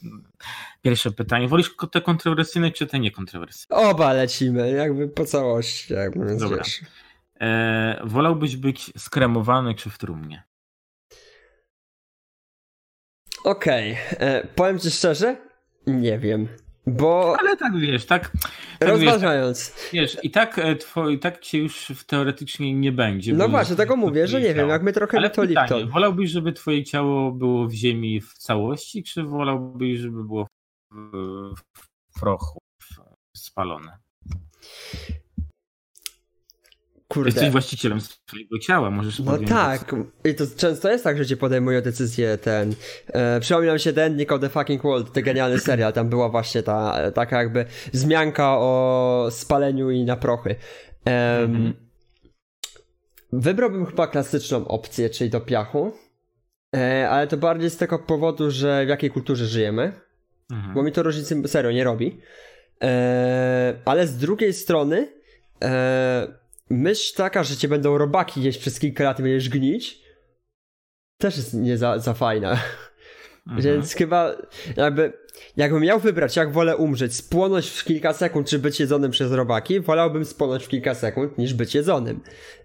Pierwsze 0.81 1.11
pytanie. 1.11 1.47
Wolisz 1.47 1.75
te 1.91 2.01
kontrowersyjne 2.01 2.71
czy 2.71 2.87
te 2.87 2.99
niekontrowersyjne? 2.99 3.77
Oba 3.77 4.13
lecimy, 4.13 4.71
jakby 4.71 5.07
po 5.07 5.25
całości. 5.25 5.93
Jakby, 5.93 6.37
Dobra. 6.37 6.63
E, 7.41 8.01
wolałbyś 8.03 8.57
być 8.57 8.91
skremowany 8.97 9.75
czy 9.75 9.89
w 9.89 9.97
trumnie? 9.97 10.43
Okej. 13.43 13.91
Okay. 13.93 14.19
E, 14.19 14.47
powiem 14.47 14.79
ci 14.79 14.91
szczerze, 14.91 15.37
nie 15.87 16.19
wiem. 16.19 16.47
Bo... 16.87 17.35
Ale 17.39 17.57
tak 17.57 17.77
wiesz, 17.79 18.05
tak... 18.05 18.31
tak 18.79 18.89
rozważając. 18.89 19.75
Wiesz, 19.93 20.13
wiesz, 20.13 20.23
i 20.23 20.31
tak, 20.31 20.59
e, 20.59 20.75
twoi, 20.75 21.19
tak 21.19 21.39
cię 21.39 21.57
już 21.57 21.91
teoretycznie 22.07 22.73
nie 22.73 22.91
będzie. 22.91 23.33
No 23.33 23.49
właśnie, 23.49 23.75
tego 23.75 23.95
mówię, 23.95 24.27
że 24.27 24.41
nie 24.41 24.53
wiem, 24.53 24.69
jak 24.69 24.83
my 24.83 24.93
trochę 24.93 25.17
Ale 25.17 25.29
pytanie, 25.29 25.47
Lipton. 25.47 25.89
wolałbyś, 25.89 26.29
żeby 26.29 26.53
twoje 26.53 26.83
ciało 26.83 27.31
było 27.31 27.67
w 27.67 27.73
ziemi 27.73 28.21
w 28.21 28.33
całości, 28.33 29.03
czy 29.03 29.23
wolałbyś, 29.23 29.99
żeby 29.99 30.23
było 30.23 30.47
w, 30.91 31.11
w 32.13 32.19
prochu 32.19 32.59
spalone? 33.37 33.97
Kurde. 37.07 37.29
Jesteś 37.29 37.49
właścicielem 37.49 38.01
swojego 38.01 38.59
ciała, 38.59 38.91
możesz 38.91 39.19
No 39.19 39.37
tak, 39.37 39.95
i 40.23 40.35
to 40.35 40.43
często 40.57 40.91
jest 40.91 41.03
tak, 41.03 41.17
że 41.17 41.25
cię 41.25 41.37
podejmują 41.37 41.81
decyzje 41.81 42.37
ten... 42.37 42.75
E, 43.07 43.39
przypominam 43.39 43.79
się 43.79 43.93
ten 43.93 44.17
Nick 44.17 44.31
of 44.31 44.41
the 44.41 44.49
Fucking 44.49 44.83
World, 44.83 45.13
ten 45.13 45.23
genialny 45.23 45.59
serial, 45.59 45.93
tam 45.93 46.09
była 46.09 46.29
właśnie 46.29 46.63
ta 46.63 47.11
taka 47.11 47.37
jakby 47.37 47.65
zmianka 47.91 48.57
o 48.57 49.27
spaleniu 49.31 49.91
i 49.91 50.05
na 50.05 50.15
prochy. 50.15 50.55
E, 51.05 51.39
mm 51.39 51.51
-hmm. 51.51 51.73
Wybrałbym 53.33 53.85
chyba 53.85 54.07
klasyczną 54.07 54.67
opcję, 54.67 55.09
czyli 55.09 55.29
do 55.29 55.41
piachu, 55.41 55.91
e, 56.75 57.09
ale 57.09 57.27
to 57.27 57.37
bardziej 57.37 57.69
z 57.69 57.77
tego 57.77 57.99
powodu, 57.99 58.51
że 58.51 58.85
w 58.85 58.89
jakiej 58.89 59.09
kulturze 59.09 59.45
żyjemy, 59.45 59.83
mm 60.51 60.63
-hmm. 60.63 60.73
bo 60.73 60.83
mi 60.83 60.91
to 60.91 61.03
różnicy 61.03 61.47
serio 61.47 61.71
nie 61.71 61.83
robi. 61.83 62.21
E, 62.83 63.73
ale 63.85 64.07
z 64.07 64.17
drugiej 64.17 64.53
strony 64.53 65.07
e, 65.63 66.46
myśl 66.69 67.15
taka, 67.15 67.43
że 67.43 67.57
cię 67.57 67.67
będą 67.67 67.97
robaki 67.97 68.43
jeść 68.43 68.59
przez 68.59 68.79
kilka 68.79 69.03
lat 69.03 69.19
i 69.19 69.23
będziesz 69.23 69.49
gnić, 69.49 70.01
też 71.17 71.37
jest 71.37 71.53
nie 71.53 71.77
za, 71.77 71.99
za 71.99 72.13
fajna. 72.13 72.59
Mhm. 73.47 73.61
Więc 73.61 73.93
chyba 73.93 74.35
jakby, 74.77 75.13
jakbym 75.57 75.81
miał 75.81 75.99
wybrać, 75.99 76.35
jak 76.35 76.51
wolę 76.51 76.77
umrzeć, 76.77 77.15
spłonąć 77.15 77.69
w 77.69 77.83
kilka 77.83 78.13
sekund, 78.13 78.47
czy 78.47 78.59
być 78.59 78.79
jedzonym 78.79 79.11
przez 79.11 79.31
robaki, 79.31 79.79
wolałbym 79.79 80.25
spłonąć 80.25 80.65
w 80.65 80.67
kilka 80.67 80.95
sekund, 80.95 81.37
niż 81.37 81.53
być 81.53 81.75
jedzonym. 81.75 82.19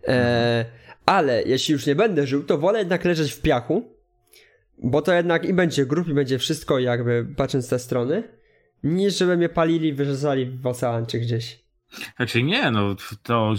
E, 0.08 0.64
ale 1.06 1.42
jeśli 1.42 1.72
już 1.72 1.86
nie 1.86 1.94
będę 1.94 2.26
żył, 2.26 2.44
to 2.44 2.58
wolę 2.58 2.78
jednak 2.78 3.04
leżeć 3.04 3.32
w 3.32 3.40
piachu, 3.40 3.96
bo 4.78 5.02
to 5.02 5.14
jednak 5.14 5.44
i 5.44 5.54
będzie 5.54 5.86
grup, 5.86 6.08
i 6.08 6.14
będzie 6.14 6.38
wszystko, 6.38 6.78
jakby 6.78 7.26
patrząc 7.36 7.66
z 7.66 7.68
tej 7.68 7.78
strony, 7.78 8.22
niż 8.82 9.18
żeby 9.18 9.36
mnie 9.36 9.48
palili 9.48 9.92
wyrzucali 9.92 10.46
w 10.46 10.66
ocean 10.66 11.06
czy 11.06 11.18
gdzieś. 11.18 11.61
Znaczy 12.16 12.42
nie, 12.42 12.70
no 12.70 12.94
to 13.22 13.54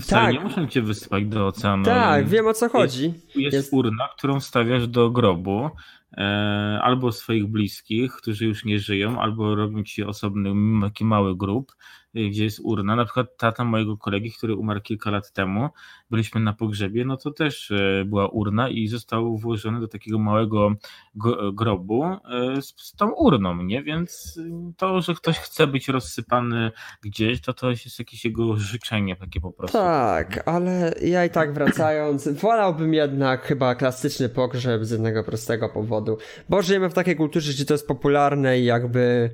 wcale 0.00 0.24
tak. 0.24 0.34
nie 0.34 0.40
muszę 0.40 0.68
cię 0.68 0.82
wysypać 0.82 1.26
do 1.26 1.46
oceanu. 1.46 1.84
Tak, 1.84 2.28
wiem 2.28 2.46
o 2.46 2.54
co 2.54 2.68
chodzi. 2.68 3.04
Jest, 3.04 3.36
jest, 3.36 3.54
jest 3.54 3.72
urna, 3.72 4.08
którą 4.18 4.40
stawiasz 4.40 4.88
do 4.88 5.10
grobu 5.10 5.70
e, 6.16 6.78
albo 6.82 7.12
swoich 7.12 7.46
bliskich, 7.46 8.12
którzy 8.12 8.46
już 8.46 8.64
nie 8.64 8.78
żyją, 8.78 9.20
albo 9.20 9.54
robią 9.54 9.84
ci 9.84 10.04
osobny 10.04 10.52
taki 10.82 11.04
mały 11.04 11.36
grób 11.36 11.72
gdzie 12.14 12.44
jest 12.44 12.60
urna. 12.62 12.96
Na 12.96 13.04
przykład 13.04 13.36
tata 13.36 13.64
mojego 13.64 13.96
kolegi, 13.96 14.32
który 14.32 14.56
umarł 14.56 14.80
kilka 14.80 15.10
lat 15.10 15.32
temu, 15.32 15.68
byliśmy 16.10 16.40
na 16.40 16.52
pogrzebie, 16.52 17.04
no 17.04 17.16
to 17.16 17.30
też 17.30 17.70
y, 17.70 18.04
była 18.06 18.28
urna 18.28 18.68
i 18.68 18.88
został 18.88 19.36
włożony 19.36 19.80
do 19.80 19.88
takiego 19.88 20.18
małego 20.18 20.72
grobu 21.52 22.04
y, 22.04 22.62
z, 22.62 22.74
z 22.76 22.92
tą 22.92 23.10
urną, 23.12 23.62
nie? 23.62 23.82
Więc 23.82 24.40
to, 24.76 25.00
że 25.00 25.14
ktoś 25.14 25.38
chce 25.38 25.66
być 25.66 25.88
rozsypany 25.88 26.70
gdzieś, 27.02 27.40
to 27.40 27.54
to 27.54 27.70
jest 27.70 27.98
jakieś 27.98 28.24
jego 28.24 28.56
życzenie 28.56 29.16
takie 29.16 29.40
po 29.40 29.52
prostu. 29.52 29.78
Tak, 29.78 30.48
ale 30.48 30.94
ja 31.02 31.24
i 31.24 31.30
tak 31.30 31.54
wracając, 31.54 32.28
wolałbym 32.42 32.94
jednak 32.94 33.42
chyba 33.42 33.74
klasyczny 33.74 34.28
pogrzeb 34.28 34.84
z 34.84 34.90
jednego 34.90 35.24
prostego 35.24 35.68
powodu, 35.68 36.18
bo 36.48 36.62
żyjemy 36.62 36.90
w 36.90 36.94
takiej 36.94 37.16
kulturze, 37.16 37.52
gdzie 37.52 37.64
to 37.64 37.74
jest 37.74 37.88
popularne 37.88 38.60
i 38.60 38.64
jakby 38.64 39.30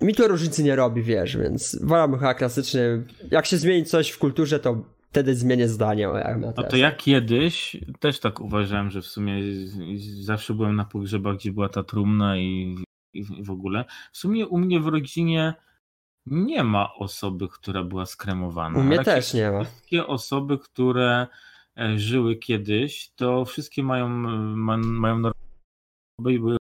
mi 0.00 0.14
to 0.14 0.28
różnicy 0.28 0.64
nie 0.64 0.76
robi, 0.76 1.02
wiesz, 1.02 1.36
więc 1.36 1.78
wolałbym 1.82 2.18
chyba 2.18 2.34
klasyczny. 2.34 3.04
Jak 3.30 3.46
się 3.46 3.56
zmieni 3.56 3.84
coś 3.84 4.10
w 4.10 4.18
kulturze, 4.18 4.60
to 4.60 4.84
wtedy 5.10 5.34
zmienię 5.34 5.68
zdanie. 5.68 6.08
No 6.38 6.52
to 6.52 6.76
ja 6.76 6.92
kiedyś 6.92 7.76
też 8.00 8.20
tak 8.20 8.40
uważałem, 8.40 8.90
że 8.90 9.02
w 9.02 9.06
sumie 9.06 9.42
zawsze 10.20 10.54
byłem 10.54 10.76
na 10.76 10.84
pogrzebach, 10.84 11.36
gdzie 11.36 11.52
była 11.52 11.68
ta 11.68 11.82
trumna 11.82 12.36
i, 12.36 12.76
i 13.12 13.24
w 13.44 13.50
ogóle. 13.50 13.84
W 14.12 14.18
sumie 14.18 14.46
u 14.46 14.58
mnie 14.58 14.80
w 14.80 14.86
rodzinie 14.86 15.54
nie 16.26 16.64
ma 16.64 16.94
osoby, 16.94 17.48
która 17.48 17.84
była 17.84 18.06
skremowana. 18.06 18.78
U 18.78 18.82
mnie 18.82 18.98
też 18.98 19.34
nie 19.34 19.50
ma. 19.50 19.64
Wszystkie 19.64 20.06
osoby, 20.06 20.58
które 20.58 21.26
e, 21.78 21.98
żyły 21.98 22.36
kiedyś, 22.36 23.10
to 23.16 23.44
wszystkie 23.44 23.82
mają, 23.82 24.08
ma, 24.08 24.76
mają 24.76 25.14
normalne 25.14 26.36
i 26.36 26.38
były 26.38 26.56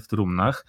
w 0.00 0.06
trumnach. 0.06 0.66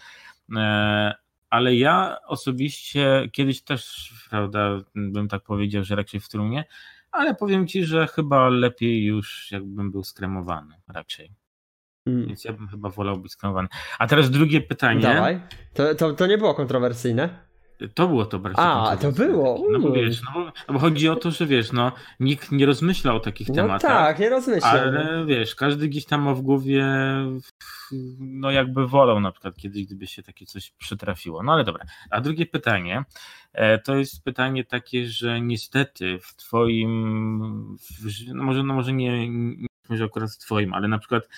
Ale 1.50 1.76
ja 1.76 2.18
osobiście 2.26 3.30
kiedyś 3.32 3.62
też, 3.62 4.14
prawda, 4.30 4.80
bym 4.96 5.28
tak 5.28 5.44
powiedział, 5.44 5.84
że 5.84 5.96
raczej 5.96 6.20
w 6.20 6.30
trumnie, 6.30 6.66
ale 7.12 7.36
powiem 7.36 7.68
ci, 7.68 7.86
że 7.86 8.08
chyba 8.08 8.50
lepiej 8.50 9.06
już 9.06 9.52
jakbym 9.52 9.92
był 9.92 10.04
skremowany 10.04 10.76
raczej. 10.88 11.32
Hmm. 12.06 12.28
Więc 12.28 12.46
ja 12.46 12.54
bym 12.54 12.68
chyba 12.68 12.90
wolał 12.90 13.18
być 13.18 13.32
skremowany. 13.32 13.68
A 14.00 14.08
teraz 14.08 14.32
drugie 14.32 14.62
pytanie. 14.62 15.02
Dawaj. 15.02 15.42
To, 15.74 15.96
to, 15.96 16.14
to 16.14 16.28
nie 16.28 16.38
było 16.38 16.54
kontrowersyjne? 16.54 17.47
To 17.94 18.08
było 18.08 18.26
to 18.26 18.40
bardziej. 18.40 18.66
A, 18.66 18.98
to 18.98 19.12
było. 19.12 19.64
No 19.72 19.80
bo 19.80 19.92
wiesz, 19.92 20.22
no 20.22 20.32
bo, 20.34 20.46
no 20.68 20.74
bo, 20.74 20.80
chodzi 20.80 21.10
o 21.10 21.16
to, 21.16 21.32
że 21.32 21.46
wiesz, 21.46 21.72
no 21.72 21.92
nikt 22.20 22.52
nie 22.52 22.66
rozmyśla 22.66 23.14
o 23.14 23.20
takich 23.20 23.50
no 23.50 23.56
tematach. 23.56 23.92
tak, 23.92 24.20
nie 24.20 24.30
rozmyśla. 24.30 24.70
Ale 24.70 25.26
wiesz, 25.26 25.56
każdy 25.56 25.88
gdzieś 25.88 26.06
tam 26.06 26.22
ma 26.22 26.34
w 26.34 26.42
głowie, 26.42 26.86
no 28.20 28.52
jakby 28.52 28.88
wolał 28.88 29.20
na 29.20 29.32
przykład 29.32 29.56
kiedyś, 29.56 29.86
gdyby 29.86 30.08
się 30.08 30.24
takie 30.24 30.46
coś 30.46 30.72
przytrafiło. 30.72 31.44
No 31.44 31.54
ale 31.54 31.64
dobra. 31.64 31.86
A 32.10 32.22
drugie 32.22 32.46
pytanie, 32.46 33.04
e, 33.54 33.80
to 33.80 33.96
jest 33.96 34.24
pytanie 34.24 34.64
takie, 34.64 35.08
że 35.08 35.42
niestety 35.42 36.20
w 36.22 36.36
twoim, 36.36 37.78
w, 37.78 38.34
no 38.34 38.44
może, 38.44 38.64
no 38.64 38.74
może 38.74 38.94
nie, 38.94 39.30
może 39.90 40.04
akurat 40.04 40.32
w 40.32 40.38
twoim, 40.38 40.74
ale 40.74 40.88
na 40.88 41.00
przykład 41.00 41.30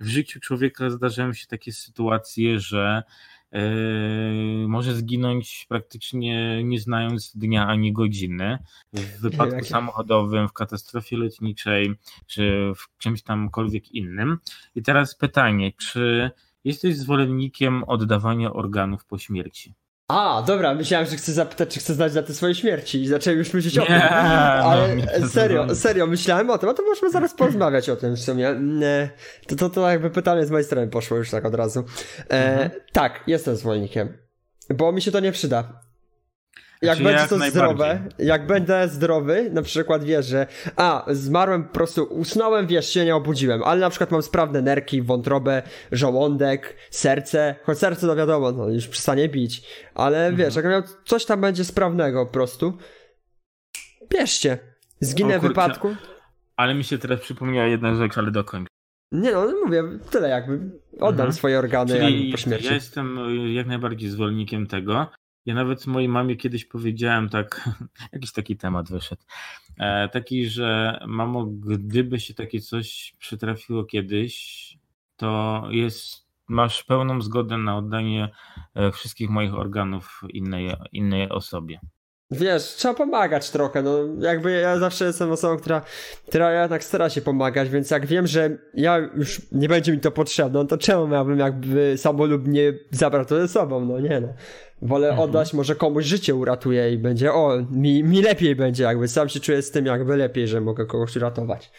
w 0.00 0.06
życiu 0.06 0.40
człowieka 0.40 0.90
zdarzają 0.90 1.32
się 1.32 1.46
takie 1.46 1.72
sytuacje, 1.72 2.60
że 2.60 3.02
może 4.66 4.94
zginąć 4.94 5.66
praktycznie 5.68 6.64
nie 6.64 6.80
znając 6.80 7.36
dnia 7.36 7.66
ani 7.66 7.92
godziny. 7.92 8.58
W 8.92 9.20
wypadku 9.20 9.64
samochodowym, 9.64 10.48
w 10.48 10.52
katastrofie 10.52 11.16
lotniczej, 11.16 11.94
czy 12.26 12.72
w 12.76 12.98
czymś 12.98 13.22
tamkolwiek 13.22 13.90
innym. 13.90 14.38
I 14.74 14.82
teraz 14.82 15.14
pytanie, 15.14 15.72
czy 15.72 16.30
jesteś 16.64 16.96
zwolennikiem 16.96 17.84
oddawania 17.84 18.52
organów 18.52 19.04
po 19.04 19.18
śmierci? 19.18 19.74
A, 20.08 20.42
dobra, 20.46 20.74
myślałem, 20.74 21.06
że 21.06 21.16
chcę 21.16 21.32
zapytać, 21.32 21.74
czy 21.74 21.80
chcę 21.80 21.94
znać 21.94 22.12
daty 22.12 22.34
swojej 22.34 22.54
śmierci 22.54 23.02
i 23.02 23.08
zacząłem 23.08 23.38
już 23.38 23.52
myśleć 23.52 23.76
nie, 23.76 23.82
o 23.82 23.86
tym. 23.86 24.00
Ale 24.02 24.96
no, 25.20 25.28
serio, 25.28 25.74
serio, 25.74 26.06
myślałem 26.06 26.50
o 26.50 26.58
tym, 26.58 26.68
a 26.68 26.74
to 26.74 26.82
możemy 26.82 27.10
zaraz 27.10 27.34
porozmawiać 27.34 27.90
o 27.90 27.96
tym 27.96 28.16
w 28.16 28.20
sumie. 28.20 28.48
Mm, 28.48 29.08
to, 29.46 29.56
to, 29.56 29.70
to 29.70 29.90
jakby 29.90 30.10
pytanie 30.10 30.46
z 30.46 30.50
mojej 30.50 30.64
strony 30.64 30.88
poszło 30.88 31.16
już 31.16 31.30
tak 31.30 31.44
od 31.44 31.54
razu. 31.54 31.84
E, 32.30 32.52
mhm. 32.52 32.70
Tak, 32.92 33.24
jestem 33.26 33.56
zwolennikiem, 33.56 34.18
bo 34.74 34.92
mi 34.92 35.02
się 35.02 35.12
to 35.12 35.20
nie 35.20 35.32
przyda. 35.32 35.87
Jak 36.82 36.98
znaczy, 36.98 37.16
będzie 37.16 37.28
to 37.28 37.50
zdrowe, 37.50 38.02
jak 38.18 38.46
będę 38.46 38.88
zdrowy, 38.88 39.50
na 39.52 39.62
przykład 39.62 40.04
wiesz, 40.04 40.26
że 40.26 40.46
a, 40.76 41.04
zmarłem 41.08 41.64
po 41.64 41.74
prostu, 41.74 42.04
usnąłem, 42.04 42.66
wiesz, 42.66 42.90
się 42.90 43.04
nie 43.04 43.16
obudziłem, 43.16 43.62
ale 43.62 43.80
na 43.80 43.90
przykład 43.90 44.10
mam 44.10 44.22
sprawne 44.22 44.62
nerki, 44.62 45.02
wątrobę, 45.02 45.62
żołądek, 45.92 46.76
serce, 46.90 47.54
choć 47.64 47.78
serce 47.78 48.06
to 48.06 48.16
wiadomo, 48.16 48.52
no 48.52 48.68
już 48.68 48.88
przestanie 48.88 49.28
bić, 49.28 49.62
ale 49.94 50.26
mhm. 50.26 50.36
wiesz, 50.36 50.56
jak 50.56 50.64
miał 50.64 50.82
coś 51.04 51.24
tam 51.24 51.40
będzie 51.40 51.64
sprawnego 51.64 52.26
po 52.26 52.32
prostu, 52.32 52.78
bierzcie. 54.10 54.58
Zginę 55.00 55.38
w 55.38 55.42
wypadku. 55.42 55.96
Ale 56.56 56.74
mi 56.74 56.84
się 56.84 56.98
teraz 56.98 57.20
przypomniała 57.20 57.66
jedna 57.66 57.94
rzecz, 57.94 58.18
ale 58.18 58.30
dokończ. 58.30 58.68
Nie 59.12 59.32
no, 59.32 59.52
mówię, 59.64 59.84
tyle 60.10 60.28
jakby, 60.28 60.60
oddam 60.92 61.10
mhm. 61.10 61.32
swoje 61.32 61.58
organy 61.58 61.98
Czyli 61.98 62.32
po 62.32 62.38
śmierci. 62.38 62.66
Ja 62.66 62.74
jestem 62.74 63.18
jak 63.54 63.66
najbardziej 63.66 64.10
zwolennikiem 64.10 64.66
tego, 64.66 65.10
ja 65.48 65.54
nawet 65.54 65.86
mojej 65.86 66.08
mamie 66.08 66.36
kiedyś 66.36 66.64
powiedziałem 66.64 67.28
tak, 67.28 67.70
jakiś 68.12 68.32
taki 68.32 68.56
temat 68.56 68.90
wyszedł, 68.90 69.22
e, 69.78 70.08
taki, 70.08 70.46
że 70.46 70.98
mamo, 71.06 71.44
gdyby 71.46 72.20
się 72.20 72.34
takie 72.34 72.60
coś 72.60 73.14
przytrafiło 73.18 73.84
kiedyś, 73.84 74.78
to 75.16 75.62
jest, 75.70 76.26
masz 76.48 76.84
pełną 76.84 77.22
zgodę 77.22 77.58
na 77.58 77.76
oddanie 77.76 78.28
e, 78.74 78.92
wszystkich 78.92 79.30
moich 79.30 79.54
organów 79.54 80.22
innej, 80.28 80.76
innej 80.92 81.28
osobie. 81.28 81.80
Wiesz, 82.30 82.62
trzeba 82.62 82.94
pomagać 82.94 83.50
trochę, 83.50 83.82
no 83.82 83.98
jakby 84.20 84.52
ja 84.52 84.78
zawsze 84.78 85.04
jestem 85.04 85.30
osobą, 85.30 85.56
która, 85.56 85.82
która 86.28 86.60
jednak 86.62 86.84
stara 86.84 87.10
się 87.10 87.20
pomagać, 87.20 87.68
więc 87.68 87.90
jak 87.90 88.06
wiem, 88.06 88.26
że 88.26 88.58
ja 88.74 88.98
już 88.98 89.42
nie 89.52 89.68
będzie 89.68 89.92
mi 89.92 90.00
to 90.00 90.10
potrzebne, 90.10 90.58
no 90.58 90.64
to 90.64 90.78
czemu 90.78 91.08
miałbym 91.08 91.38
jakby 91.38 91.94
samolubnie 91.96 92.72
zabrał 92.90 93.24
to 93.24 93.36
ze 93.40 93.48
sobą, 93.48 93.84
no 93.84 94.00
nie 94.00 94.20
no. 94.20 94.28
Wolę 94.82 95.08
mhm. 95.08 95.28
oddać, 95.28 95.52
może 95.52 95.74
komuś 95.74 96.04
życie 96.04 96.34
uratuje 96.34 96.92
i 96.92 96.98
będzie, 96.98 97.32
o, 97.32 97.58
mi, 97.70 98.04
mi 98.04 98.22
lepiej 98.22 98.56
będzie, 98.56 98.84
jakby 98.84 99.08
sam 99.08 99.28
się 99.28 99.40
czuję 99.40 99.62
z 99.62 99.70
tym 99.70 99.86
jakby 99.86 100.16
lepiej, 100.16 100.48
że 100.48 100.60
mogę 100.60 100.86
kogoś 100.86 101.16
uratować. 101.16 101.70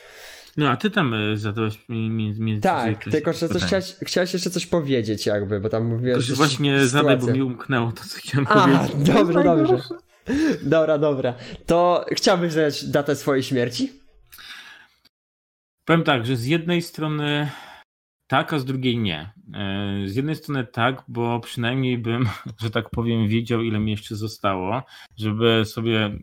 No 0.57 0.69
a 0.69 0.77
ty 0.77 0.89
tam 0.89 1.13
e, 1.13 1.37
zadałeś 1.37 1.89
mi, 1.89 2.09
mi, 2.09 2.33
mi 2.39 2.61
Tak, 2.61 3.03
tylko 3.03 3.33
że 3.33 3.49
coś 3.49 3.63
chciałeś, 3.63 3.95
chciałeś, 4.01 4.33
jeszcze 4.33 4.49
coś 4.49 4.65
powiedzieć 4.65 5.25
jakby, 5.25 5.59
bo 5.59 5.69
tam 5.69 5.85
mówiłeś... 5.85 6.27
To 6.27 6.35
właśnie 6.35 6.87
zadaj, 6.87 7.17
bo 7.17 7.27
mi 7.27 7.41
umknęło 7.41 7.91
to, 7.91 8.03
co 8.03 8.17
chciałem 8.17 8.47
a, 8.49 8.67
powiedzieć. 8.67 9.07
dobrze, 9.15 9.43
dobrze. 9.43 9.77
Dobra, 10.61 10.97
dobra. 10.97 11.33
To 11.65 12.05
chciałbyś 12.11 12.53
znać 12.53 12.85
datę 12.85 13.15
swojej 13.15 13.43
śmierci? 13.43 13.91
Powiem 15.85 16.03
tak, 16.03 16.25
że 16.25 16.35
z 16.35 16.45
jednej 16.45 16.81
strony 16.81 17.49
tak, 18.29 18.53
a 18.53 18.59
z 18.59 18.65
drugiej 18.65 18.97
nie. 18.97 19.33
E, 19.53 20.03
z 20.05 20.15
jednej 20.15 20.35
strony 20.35 20.65
tak, 20.65 21.03
bo 21.07 21.39
przynajmniej 21.39 21.97
bym, 21.97 22.29
że 22.61 22.71
tak 22.71 22.89
powiem, 22.89 23.27
wiedział, 23.27 23.61
ile 23.61 23.79
mi 23.79 23.91
jeszcze 23.91 24.15
zostało, 24.15 24.83
żeby 25.17 25.65
sobie 25.65 26.19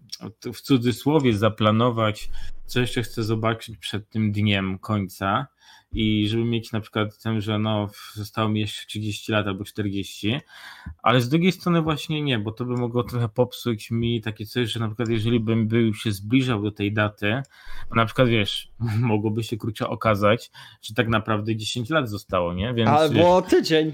w 0.55 0.61
cudzysłowie 0.61 1.37
zaplanować, 1.37 2.31
co 2.67 2.81
jeszcze 2.81 3.03
chcę 3.03 3.25
zobaczyć 3.25 3.77
przed 3.77 4.11
tym 4.11 4.33
dniem 4.33 4.79
końca 4.79 5.47
i 5.93 6.29
żeby 6.29 6.45
mieć 6.45 6.73
na 6.73 6.81
przykład 6.81 7.23
ten, 7.23 7.41
że 7.41 7.59
no 7.59 7.89
zostało 8.15 8.49
mi 8.49 8.61
jeszcze 8.61 8.87
30 8.87 9.33
lat 9.33 9.47
albo 9.47 9.65
40, 9.65 10.41
ale 11.03 11.21
z 11.21 11.29
drugiej 11.29 11.53
strony 11.53 11.83
właśnie 11.83 12.23
nie, 12.23 12.39
bo 12.39 12.53
to 12.53 12.65
by 12.65 12.75
mogło 12.75 13.03
trochę 13.03 13.29
popsuć 13.29 13.91
mi 13.91 14.21
takie 14.21 14.47
coś, 14.47 14.73
że 14.73 14.81
na 14.81 14.89
przykład 14.89 15.09
jeżeli 15.09 15.41
bym 15.41 15.69
był 15.69 15.95
się 15.95 16.13
zbliżał 16.13 16.63
do 16.63 16.71
tej 16.71 16.93
daty, 16.93 17.43
na 17.95 18.07
przykład 18.07 18.29
wiesz, 18.29 18.73
mogłoby 19.01 19.45
się 19.45 19.57
kurczę 19.57 19.89
okazać, 19.89 20.51
że 20.83 20.95
tak 20.95 21.09
naprawdę 21.09 21.57
10 21.57 21.91
lat 21.91 22.11
zostało, 22.11 22.55
nie? 22.55 22.75
Więc, 22.75 22.91
albo 22.91 23.43
wiesz, 23.43 23.51
tydzień. 23.51 23.93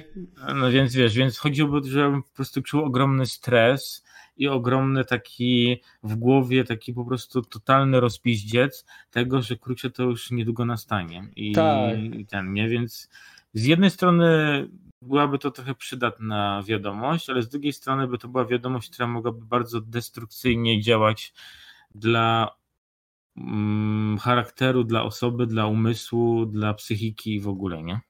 No 0.55 0.71
więc 0.71 0.95
wiesz, 0.95 1.15
więc 1.15 1.39
chodziłoby, 1.39 1.91
żebym 1.91 2.23
po 2.23 2.31
prostu 2.31 2.63
czuł 2.63 2.85
ogromny 2.85 3.27
stres, 3.27 4.05
i 4.37 4.49
ogromny 4.49 5.05
taki 5.05 5.81
w 6.03 6.15
głowie, 6.15 6.65
taki 6.65 6.95
po 6.95 7.05
prostu 7.05 7.43
totalny 7.43 8.01
rozpiździec 8.01 8.85
tego, 9.11 9.43
że 9.43 9.57
krócie 9.57 9.91
to 9.91 10.03
już 10.03 10.31
niedługo 10.31 10.65
nastanie. 10.65 11.29
I, 11.37 11.53
tak. 11.53 11.99
i 11.99 12.27
ten, 12.27 12.53
nie? 12.53 12.69
Więc 12.69 13.09
z 13.55 13.65
jednej 13.65 13.91
strony 13.91 14.27
byłaby 15.03 15.39
to 15.39 15.51
trochę 15.51 15.75
przydatna 15.75 16.63
wiadomość, 16.67 17.31
ale 17.31 17.43
z 17.43 17.49
drugiej 17.49 17.73
strony 17.73 18.09
by 18.09 18.19
to 18.19 18.29
była 18.29 18.45
wiadomość, 18.45 18.91
która 18.91 19.07
mogłaby 19.07 19.45
bardzo 19.45 19.81
destrukcyjnie 19.81 20.81
działać 20.81 21.33
dla 21.95 22.57
mm, 23.37 24.19
charakteru, 24.19 24.85
dla 24.85 25.03
osoby, 25.03 25.47
dla 25.47 25.67
umysłu, 25.67 26.47
dla 26.47 26.75
psychiki 26.75 27.41
w 27.41 27.49
ogóle, 27.49 27.83
nie? 27.83 28.01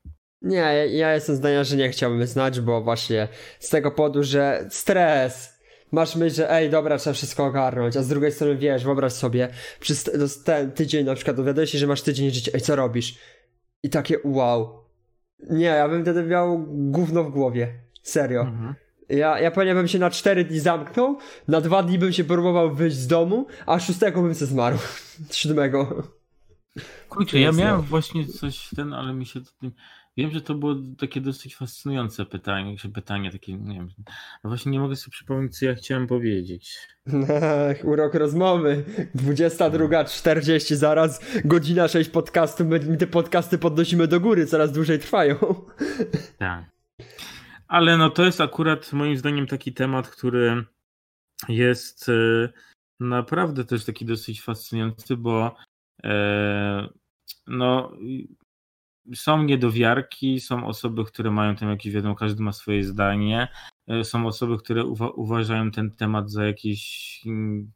Nie, 0.42 0.86
ja 0.90 1.14
jestem 1.14 1.36
zdania, 1.36 1.64
że 1.64 1.76
nie 1.76 1.88
chciałbym 1.90 2.26
znać, 2.26 2.60
bo 2.60 2.82
właśnie 2.82 3.28
z 3.58 3.68
tego 3.68 3.90
powodu, 3.90 4.22
że 4.22 4.66
stres, 4.70 5.61
masz 5.92 6.16
myśl, 6.16 6.36
że 6.36 6.50
ej, 6.50 6.70
dobra, 6.70 6.98
trzeba 6.98 7.14
wszystko 7.14 7.44
ogarnąć, 7.44 7.96
a 7.96 8.02
z 8.02 8.08
drugiej 8.08 8.32
strony 8.32 8.56
wiesz, 8.56 8.84
wyobraź 8.84 9.12
sobie, 9.12 9.48
przez 9.80 10.10
ten 10.44 10.72
tydzień 10.72 11.06
na 11.06 11.14
przykład 11.14 11.36
dowiadujesz 11.36 11.70
się, 11.70 11.78
że 11.78 11.86
masz 11.86 12.02
tydzień 12.02 12.30
życia, 12.30 12.50
ej, 12.54 12.60
co 12.60 12.76
robisz? 12.76 13.18
I 13.82 13.90
takie 13.90 14.18
wow. 14.24 14.82
Nie, 15.50 15.66
ja 15.66 15.88
bym 15.88 16.02
wtedy 16.02 16.22
miał 16.22 16.64
gówno 16.68 17.24
w 17.24 17.30
głowie. 17.30 17.74
Serio. 18.02 18.40
Mhm. 18.40 18.74
Ja, 19.08 19.40
ja 19.40 19.50
pewnie 19.50 19.74
bym 19.74 19.88
się 19.88 19.98
na 19.98 20.10
cztery 20.10 20.44
dni 20.44 20.60
zamknął, 20.60 21.18
na 21.48 21.60
dwa 21.60 21.82
dni 21.82 21.98
bym 21.98 22.12
się 22.12 22.24
próbował 22.24 22.74
wyjść 22.74 22.96
z 22.96 23.06
domu, 23.06 23.46
a 23.66 23.80
szóstego 23.80 24.22
bym 24.22 24.34
się 24.34 24.46
zmarł. 24.46 24.78
Siódmego. 25.30 26.02
Kurczę, 27.08 27.40
ja 27.40 27.52
miałem 27.52 27.76
no. 27.76 27.82
właśnie 27.82 28.26
coś 28.26 28.68
ten, 28.76 28.92
ale 28.92 29.12
mi 29.12 29.26
się 29.26 29.40
Wiem, 30.16 30.30
że 30.30 30.40
to 30.40 30.54
było 30.54 30.74
takie 30.98 31.20
dosyć 31.20 31.56
fascynujące 31.56 32.26
pytanie, 32.26 32.76
pytanie 32.94 33.32
takie, 33.32 33.52
nie 33.52 33.74
wiem, 33.74 33.88
no 34.44 34.50
właśnie 34.50 34.72
nie 34.72 34.80
mogę 34.80 34.96
sobie 34.96 35.12
przypomnieć, 35.12 35.58
co 35.58 35.64
ja 35.64 35.74
chciałem 35.74 36.06
powiedzieć. 36.06 36.78
Ach, 37.70 37.84
urok 37.84 38.14
rozmowy. 38.14 38.84
22.40 39.16 40.74
zaraz, 40.74 41.20
godzina 41.44 41.88
6 41.88 42.10
podcastu, 42.10 42.64
my 42.64 42.96
te 42.96 43.06
podcasty 43.06 43.58
podnosimy 43.58 44.08
do 44.08 44.20
góry, 44.20 44.46
coraz 44.46 44.72
dłużej 44.72 44.98
trwają. 44.98 45.36
Tak. 46.38 46.64
Ale 47.68 47.96
no 47.96 48.10
to 48.10 48.24
jest 48.24 48.40
akurat 48.40 48.92
moim 48.92 49.16
zdaniem 49.16 49.46
taki 49.46 49.72
temat, 49.72 50.08
który 50.08 50.64
jest 51.48 52.08
e, 52.08 52.48
naprawdę 53.00 53.64
też 53.64 53.84
taki 53.84 54.04
dosyć 54.04 54.42
fascynujący, 54.42 55.16
bo 55.16 55.56
e, 56.04 56.88
no 57.46 57.92
są 59.14 59.42
niedowiarki, 59.42 60.40
są 60.40 60.66
osoby, 60.66 61.04
które 61.04 61.30
mają 61.30 61.56
tam 61.56 61.70
jakieś, 61.70 61.92
wiadomo, 61.92 62.14
każdy 62.14 62.42
ma 62.42 62.52
swoje 62.52 62.84
zdanie, 62.84 63.48
e, 63.88 64.04
są 64.04 64.26
osoby, 64.26 64.58
które 64.58 64.84
uwa 64.84 65.10
uważają 65.10 65.70
ten 65.70 65.90
temat 65.90 66.30
za 66.30 66.44
jakieś 66.44 67.20
mm, 67.26 67.72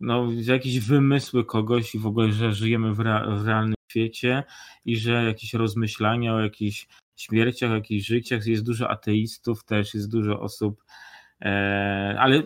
no, 0.00 0.28
za 0.40 0.52
jakieś 0.52 0.80
wymysły 0.80 1.44
kogoś 1.44 1.94
i 1.94 1.98
w 1.98 2.06
ogóle, 2.06 2.32
że 2.32 2.52
żyjemy 2.52 2.94
w, 2.94 2.96
w 2.96 3.46
realnym 3.46 3.74
świecie 3.90 4.44
i 4.84 4.96
że 4.96 5.24
jakieś 5.24 5.54
rozmyślania 5.54 6.34
o 6.34 6.40
jakichś 6.40 6.86
śmierciach, 7.16 7.70
o 7.70 7.74
jakichś 7.74 8.06
życiach, 8.06 8.46
jest 8.46 8.64
dużo 8.64 8.90
ateistów 8.90 9.64
też, 9.64 9.94
jest 9.94 10.10
dużo 10.10 10.40
osób, 10.40 10.84
e, 11.40 12.16
ale 12.18 12.42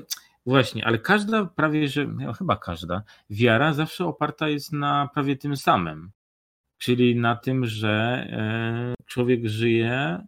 właśnie, 0.46 0.86
ale 0.86 0.98
każda 0.98 1.44
prawie, 1.44 1.88
że 1.88 2.06
no, 2.06 2.32
chyba 2.32 2.56
każda 2.56 3.02
wiara 3.30 3.72
zawsze 3.72 4.04
oparta 4.06 4.48
jest 4.48 4.72
na 4.72 5.08
prawie 5.14 5.36
tym 5.36 5.56
samym 5.56 6.10
czyli 6.78 7.16
na 7.16 7.36
tym, 7.36 7.66
że 7.66 7.90
e, 8.30 8.94
człowiek 9.06 9.46
żyje, 9.46 10.18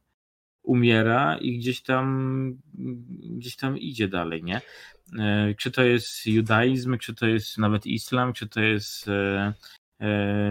umiera 0.62 1.38
i 1.38 1.58
gdzieś 1.58 1.82
tam, 1.82 2.58
gdzieś 3.20 3.56
tam 3.56 3.78
idzie 3.78 4.08
dalej, 4.08 4.44
nie? 4.44 4.60
E, 5.18 5.54
czy 5.54 5.70
to 5.70 5.82
jest 5.82 6.26
judaizm, 6.26 6.98
czy 6.98 7.14
to 7.14 7.26
jest 7.26 7.58
nawet 7.58 7.86
islam, 7.86 8.32
czy 8.32 8.48
to 8.48 8.60
jest 8.60 9.08
e, 9.08 9.54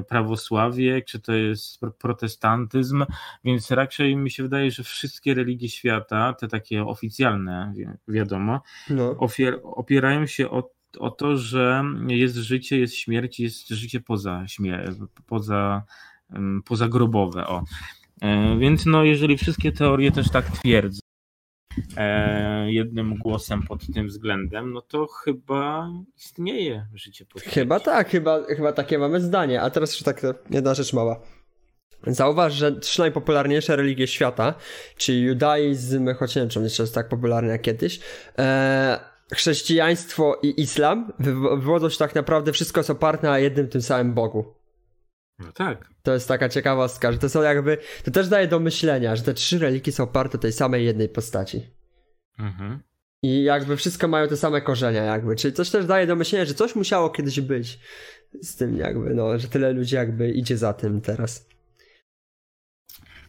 prawosławie, 0.10 1.02
czy 1.02 1.20
to 1.20 1.34
jest 1.34 1.80
protestantyzm, 2.00 3.06
więc 3.44 3.72
raczej 3.72 4.16
mi 4.16 4.32
się 4.32 4.44
wydaje, 4.44 4.72
że 4.72 4.84
wszystkie 4.84 5.34
religie 5.34 5.70
świata, 5.70 6.34
te 6.34 6.48
takie 6.48 6.84
oficjalne, 6.86 7.74
wiadomo, 8.08 8.62
no. 8.90 9.16
opierają 9.64 10.26
się 10.26 10.50
o 10.50 10.77
o 11.00 11.12
to, 11.12 11.38
że 11.38 11.84
jest 12.08 12.36
życie, 12.36 12.80
jest 12.80 12.96
śmierć, 12.96 13.40
jest 13.40 13.70
życie 13.70 14.00
poza, 14.00 14.44
śmier- 14.48 15.08
poza, 15.26 15.84
pozagrobowe. 16.66 17.48
O. 17.48 17.64
E, 18.22 18.58
więc 18.60 18.86
no, 18.86 19.04
jeżeli 19.04 19.38
wszystkie 19.38 19.72
teorie 19.72 20.12
też 20.12 20.30
tak 20.30 20.52
twierdzą 20.52 21.00
e, 21.98 22.72
jednym 22.72 23.16
głosem 23.16 23.64
pod 23.64 23.94
tym 23.94 24.08
względem, 24.08 24.74
no 24.74 24.82
to 24.82 25.08
chyba 25.08 25.90
istnieje 26.18 26.88
życie 26.94 27.26
po 27.26 27.40
śmierci. 27.40 27.60
Chyba 27.60 27.80
tak, 27.80 28.10
chyba, 28.10 28.44
chyba 28.44 28.74
takie 28.74 29.00
mamy 29.00 29.22
zdanie. 29.22 29.62
A 29.62 29.70
teraz 29.70 29.90
jeszcze 29.92 30.06
tak 30.06 30.22
jedna 30.50 30.74
rzecz 30.74 30.94
mała. 30.94 31.22
Zauważ, 32.08 32.54
że 32.54 32.72
trzy 32.72 33.00
najpopularniejsze 33.00 33.76
religie 33.76 34.08
świata, 34.08 34.54
czyli 34.98 35.22
judaizm, 35.22 36.14
choć 36.14 36.36
nie 36.36 36.42
wiem, 36.42 36.50
czy 36.50 36.60
jeszcze 36.60 36.84
jest 36.84 36.96
tak 36.96 37.10
popularny 37.10 37.50
jak 37.50 37.62
kiedyś, 37.62 38.00
e, 38.38 39.00
chrześcijaństwo 39.34 40.40
i 40.44 40.62
islam 40.62 41.14
wywodzą 41.20 41.90
się 41.90 41.98
tak 41.98 42.16
naprawdę 42.16 42.54
wszystko 42.54 42.80
jest 42.80 42.90
oparte 42.90 43.28
na 43.28 43.40
jednym 43.40 43.68
tym 43.68 43.82
samym 43.82 44.14
Bogu. 44.14 44.54
No 45.40 45.52
tak. 45.52 45.90
To 46.04 46.14
jest 46.14 46.28
taka 46.28 46.50
ciekawostka, 46.50 47.12
że 47.12 47.18
to 47.18 47.30
są 47.30 47.42
jakby, 47.42 47.78
to 48.04 48.12
też 48.12 48.30
daje 48.30 48.48
do 48.48 48.60
myślenia, 48.60 49.16
że 49.16 49.24
te 49.24 49.34
trzy 49.34 49.60
religie 49.60 49.92
są 49.92 50.04
oparte 50.04 50.38
tej 50.38 50.52
samej 50.52 50.86
jednej 50.86 51.10
postaci. 51.10 51.70
Mhm. 52.40 52.80
I 53.24 53.44
jakby 53.44 53.78
wszystko 53.78 54.08
mają 54.08 54.28
te 54.28 54.38
same 54.38 54.62
korzenia 54.62 55.04
jakby, 55.04 55.36
czyli 55.36 55.54
coś 55.54 55.70
też 55.70 55.86
daje 55.86 56.08
do 56.08 56.16
myślenia, 56.16 56.46
że 56.46 56.54
coś 56.54 56.76
musiało 56.76 57.10
kiedyś 57.10 57.42
być 57.42 57.80
z 58.42 58.56
tym 58.56 58.78
jakby, 58.78 59.14
no, 59.14 59.40
że 59.40 59.48
tyle 59.48 59.74
ludzi 59.74 59.96
jakby 59.96 60.32
idzie 60.32 60.58
za 60.58 60.74
tym 60.74 61.02
teraz. 61.02 61.48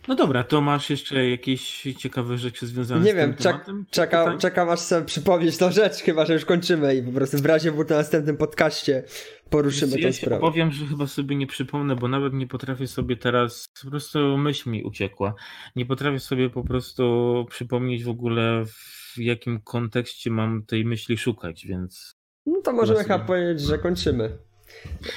No 0.08 0.14
dobra, 0.14 0.44
to 0.44 0.60
masz 0.60 0.90
jeszcze 0.90 1.30
jakieś 1.30 1.82
ciekawe 1.98 2.38
rzeczy 2.38 2.66
związane 2.66 3.04
nie 3.04 3.12
z 3.12 3.14
wiem, 3.14 3.34
tym 3.34 3.42
tematem? 3.42 3.76
Nie 3.76 4.00
wiem, 4.02 4.38
czekam, 4.38 4.70
aż 4.70 4.80
sobie 4.80 5.06
przypomnieć 5.06 5.56
tą 5.56 5.72
rzecz, 5.72 5.96
chyba 5.96 6.26
że 6.26 6.32
już 6.32 6.44
kończymy 6.44 6.94
i 6.94 7.02
po 7.02 7.12
prostu 7.12 7.38
w 7.38 7.46
razie 7.46 7.72
w 7.72 7.90
na 7.90 7.96
następnym 7.96 8.36
podcaście 8.36 9.02
poruszymy 9.50 9.90
Więc 9.96 10.02
tę 10.02 10.06
ja 10.06 10.12
sprawę. 10.12 10.40
powiem, 10.40 10.72
że 10.72 10.86
chyba 10.86 11.06
sobie 11.06 11.36
nie 11.36 11.46
przypomnę, 11.46 11.96
bo 11.96 12.08
nawet 12.08 12.32
nie 12.32 12.46
potrafię 12.46 12.86
sobie 12.86 13.16
teraz, 13.16 13.66
po 13.84 13.90
prostu 13.90 14.38
myśl 14.38 14.70
mi 14.70 14.84
uciekła. 14.84 15.34
Nie 15.76 15.86
potrafię 15.86 16.20
sobie 16.20 16.50
po 16.50 16.64
prostu 16.64 17.46
przypomnieć 17.50 18.04
w 18.04 18.08
ogóle 18.08 18.64
w 18.66 19.18
jakim 19.18 19.60
kontekście 19.60 20.30
mam 20.30 20.62
tej 20.62 20.84
myśli 20.84 21.18
szukać, 21.18 21.66
więc... 21.66 22.12
No 22.46 22.60
to 22.64 22.72
możemy 22.72 23.02
chyba 23.02 23.18
powiedzieć, 23.18 23.66
że 23.66 23.78
kończymy. 23.78 24.38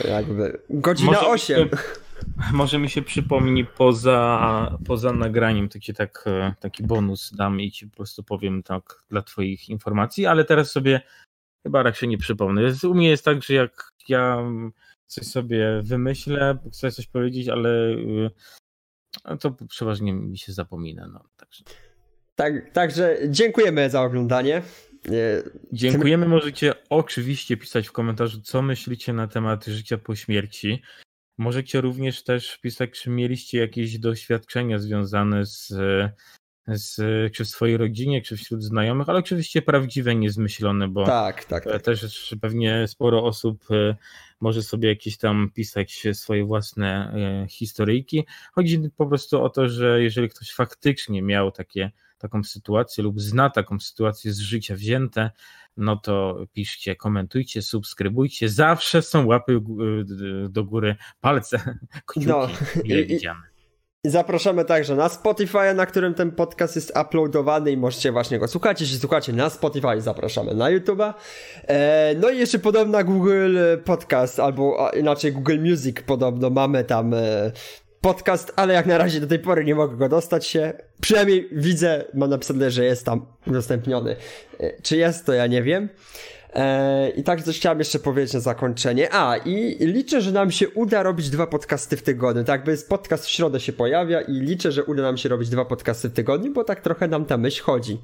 Jakby 0.09 0.61
godzina 0.69 1.11
Może 1.11 1.28
8. 1.28 1.70
Może 2.53 2.79
mi 2.79 2.89
się 2.89 3.01
przypomni 3.01 3.65
poza, 3.65 4.77
poza 4.85 5.13
nagraniem 5.13 5.69
taki, 5.69 5.93
tak, 5.93 6.23
e, 6.27 6.53
taki 6.59 6.83
bonus 6.83 7.31
dam 7.35 7.61
i 7.61 7.71
ci 7.71 7.87
po 7.87 7.95
prostu 7.95 8.23
powiem 8.23 8.63
tak 8.63 9.03
dla 9.09 9.21
twoich 9.21 9.69
informacji, 9.69 10.25
ale 10.25 10.45
teraz 10.45 10.71
sobie 10.71 11.01
chyba 11.63 11.83
raczej 11.83 12.09
nie 12.09 12.17
przypomnę. 12.17 12.61
U 12.83 12.93
mnie 12.93 13.09
jest 13.09 13.25
tak, 13.25 13.43
że 13.43 13.53
jak 13.53 13.91
ja 14.09 14.37
coś 15.05 15.27
sobie 15.27 15.81
wymyślę, 15.83 16.57
chcę 16.71 16.91
coś 16.91 17.07
powiedzieć, 17.07 17.49
ale 17.49 17.95
e, 19.25 19.37
to 19.37 19.55
przeważnie 19.69 20.13
mi 20.13 20.37
się 20.37 20.53
zapomina. 20.53 21.07
No, 21.07 21.23
także. 21.37 21.63
Tak, 22.35 22.71
także 22.71 23.17
dziękujemy 23.29 23.89
za 23.89 24.01
oglądanie. 24.01 24.61
Dziękujemy. 25.71 26.27
Możecie 26.27 26.73
oczywiście 26.89 27.57
pisać 27.57 27.87
w 27.87 27.91
komentarzu, 27.91 28.41
co 28.41 28.61
myślicie 28.61 29.13
na 29.13 29.27
temat 29.27 29.65
życia 29.65 29.97
po 29.97 30.15
śmierci. 30.15 30.81
Możecie 31.42 31.82
również 31.82 32.24
też 32.24 32.51
wpisać, 32.51 32.92
czy 32.92 33.09
mieliście 33.09 33.58
jakieś 33.58 34.00
doświadczenia 34.00 34.80
związane 34.80 35.46
z, 35.46 35.74
z, 36.68 36.96
czy 37.34 37.46
w 37.46 37.50
swojej 37.50 37.78
rodzinie, 37.78 38.22
czy 38.22 38.38
wśród 38.38 38.63
znajomych, 38.63 39.09
ale 39.09 39.20
oczywiście 39.20 39.62
prawdziwe, 39.62 40.16
niezmyślone, 40.16 40.88
bo 40.88 41.05
tak, 41.05 41.46
tak, 41.46 41.63
tak. 41.63 41.82
też 41.82 42.36
pewnie 42.42 42.88
sporo 42.88 43.24
osób 43.24 43.63
e, 43.72 43.96
może 44.42 44.63
sobie 44.63 44.89
jakieś 44.89 45.18
tam 45.18 45.50
pisać 45.54 46.08
swoje 46.13 46.46
własne 46.46 47.13
e, 47.43 47.47
historyjki. 47.47 48.26
Chodzi 48.54 48.82
po 48.97 49.08
prostu 49.08 49.43
o 49.43 49.50
to, 49.50 49.70
że 49.70 50.04
jeżeli 50.04 50.30
ktoś 50.30 50.51
faktycznie 50.51 51.22
miał 51.22 51.51
takie, 51.51 51.92
taką 52.18 52.43
sytuację 52.43 53.04
lub 53.04 53.22
zna 53.22 53.50
taką 53.50 53.80
sytuację 53.80 54.34
z 54.34 54.39
życia 54.39 54.76
wzięte, 54.76 55.32
no 55.77 55.97
to 55.97 56.45
piszcie, 56.53 56.95
komentujcie, 56.95 57.61
subskrybujcie. 57.61 58.49
Zawsze 58.49 59.01
są 59.01 59.25
łapy 59.25 59.61
do 60.49 60.63
góry, 60.63 60.95
palce, 61.21 61.57
kciuki, 62.07 62.27
no. 62.27 62.47
mile 62.83 63.03
widziane. 63.03 63.51
Zapraszamy 64.05 64.65
także 64.65 64.95
na 64.95 65.09
Spotify, 65.09 65.73
na 65.75 65.85
którym 65.85 66.13
ten 66.13 66.31
podcast 66.31 66.75
jest 66.75 66.93
uploadowany 67.01 67.71
i 67.71 67.77
możecie 67.77 68.11
właśnie 68.11 68.39
go 68.39 68.47
słuchać. 68.47 68.81
Jeśli 68.81 68.99
słuchacie 68.99 69.33
na 69.33 69.49
Spotify, 69.49 70.01
zapraszamy 70.01 70.53
na 70.53 70.65
YouTube'a. 70.65 71.13
E, 71.67 72.15
no 72.15 72.29
i 72.29 72.37
jeszcze 72.37 72.59
podobna 72.59 73.03
Google 73.03 73.57
Podcast, 73.85 74.39
albo 74.39 74.91
inaczej 74.99 75.31
Google 75.31 75.59
Music 75.59 76.01
podobno 76.01 76.49
mamy 76.49 76.83
tam 76.83 77.13
e, 77.13 77.51
podcast, 78.01 78.53
ale 78.55 78.73
jak 78.73 78.86
na 78.86 78.97
razie 78.97 79.19
do 79.19 79.28
tej 79.28 79.39
pory 79.39 79.65
nie 79.65 79.75
mogę 79.75 79.97
go 79.97 80.09
dostać 80.09 80.47
się. 80.47 80.73
Przynajmniej 81.01 81.49
widzę, 81.51 82.03
mam 82.13 82.29
napisane, 82.29 82.71
że 82.71 82.86
jest 82.86 83.05
tam 83.05 83.25
udostępniony. 83.47 84.15
E, 84.59 84.82
czy 84.82 84.97
jest, 84.97 85.25
to 85.25 85.33
ja 85.33 85.47
nie 85.47 85.63
wiem. 85.63 85.89
E, 86.53 87.09
I 87.09 87.23
tak 87.23 87.43
coś 87.43 87.57
chciałem 87.57 87.79
jeszcze 87.79 87.99
powiedzieć 87.99 88.33
na 88.33 88.39
zakończenie. 88.39 89.13
A, 89.13 89.37
i 89.37 89.78
liczę, 89.79 90.21
że 90.21 90.32
nam 90.32 90.51
się 90.51 90.69
uda 90.69 91.03
robić 91.03 91.29
dwa 91.29 91.47
podcasty 91.47 91.97
w 91.97 92.03
tygodniu. 92.03 92.43
Tak, 92.43 92.63
by 92.63 92.78
podcast 92.78 93.25
w 93.25 93.29
środę 93.29 93.59
się 93.59 93.73
pojawia 93.73 94.21
i 94.21 94.33
liczę, 94.33 94.71
że 94.71 94.83
uda 94.83 95.01
nam 95.03 95.17
się 95.17 95.29
robić 95.29 95.49
dwa 95.49 95.65
podcasty 95.65 96.09
w 96.09 96.13
tygodniu, 96.13 96.53
bo 96.53 96.63
tak 96.63 96.82
trochę 96.82 97.07
nam 97.07 97.25
ta 97.25 97.37
myśl 97.37 97.63
chodzi. 97.63 98.01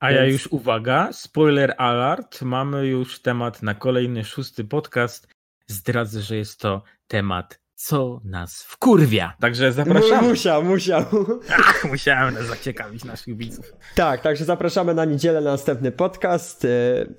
A 0.00 0.08
Więc... 0.08 0.20
ja 0.20 0.26
już 0.26 0.46
uwaga, 0.46 1.08
spoiler 1.12 1.74
alert, 1.78 2.42
mamy 2.42 2.86
już 2.86 3.22
temat 3.22 3.62
na 3.62 3.74
kolejny 3.74 4.24
szósty 4.24 4.64
podcast. 4.64 5.28
Zdradzę, 5.66 6.20
że 6.20 6.36
jest 6.36 6.60
to 6.60 6.82
temat 7.08 7.67
co 7.78 8.20
nas 8.24 8.62
wkurwia. 8.62 9.36
Także 9.40 9.72
zapraszamy. 9.72 10.28
Musiał, 10.28 10.64
musiał. 10.64 11.04
Ach, 11.60 11.84
musiałem 11.84 12.46
zaciekawić 12.46 13.04
naszych 13.04 13.36
widzów. 13.36 13.72
Tak, 13.94 14.20
także 14.20 14.44
zapraszamy 14.44 14.94
na 14.94 15.04
niedzielę 15.04 15.40
na 15.40 15.50
następny 15.50 15.92
podcast. 15.92 16.64
Y, 16.64 17.14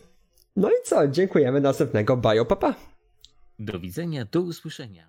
no 0.56 0.70
i 0.70 0.74
co? 0.84 1.08
Dziękujemy. 1.08 1.62
Następnego. 1.62 2.18
Bajo, 2.18 2.46
papa. 2.46 2.76
Do 3.60 3.80
widzenia, 3.80 4.26
do 4.26 4.42
usłyszenia. 4.42 5.09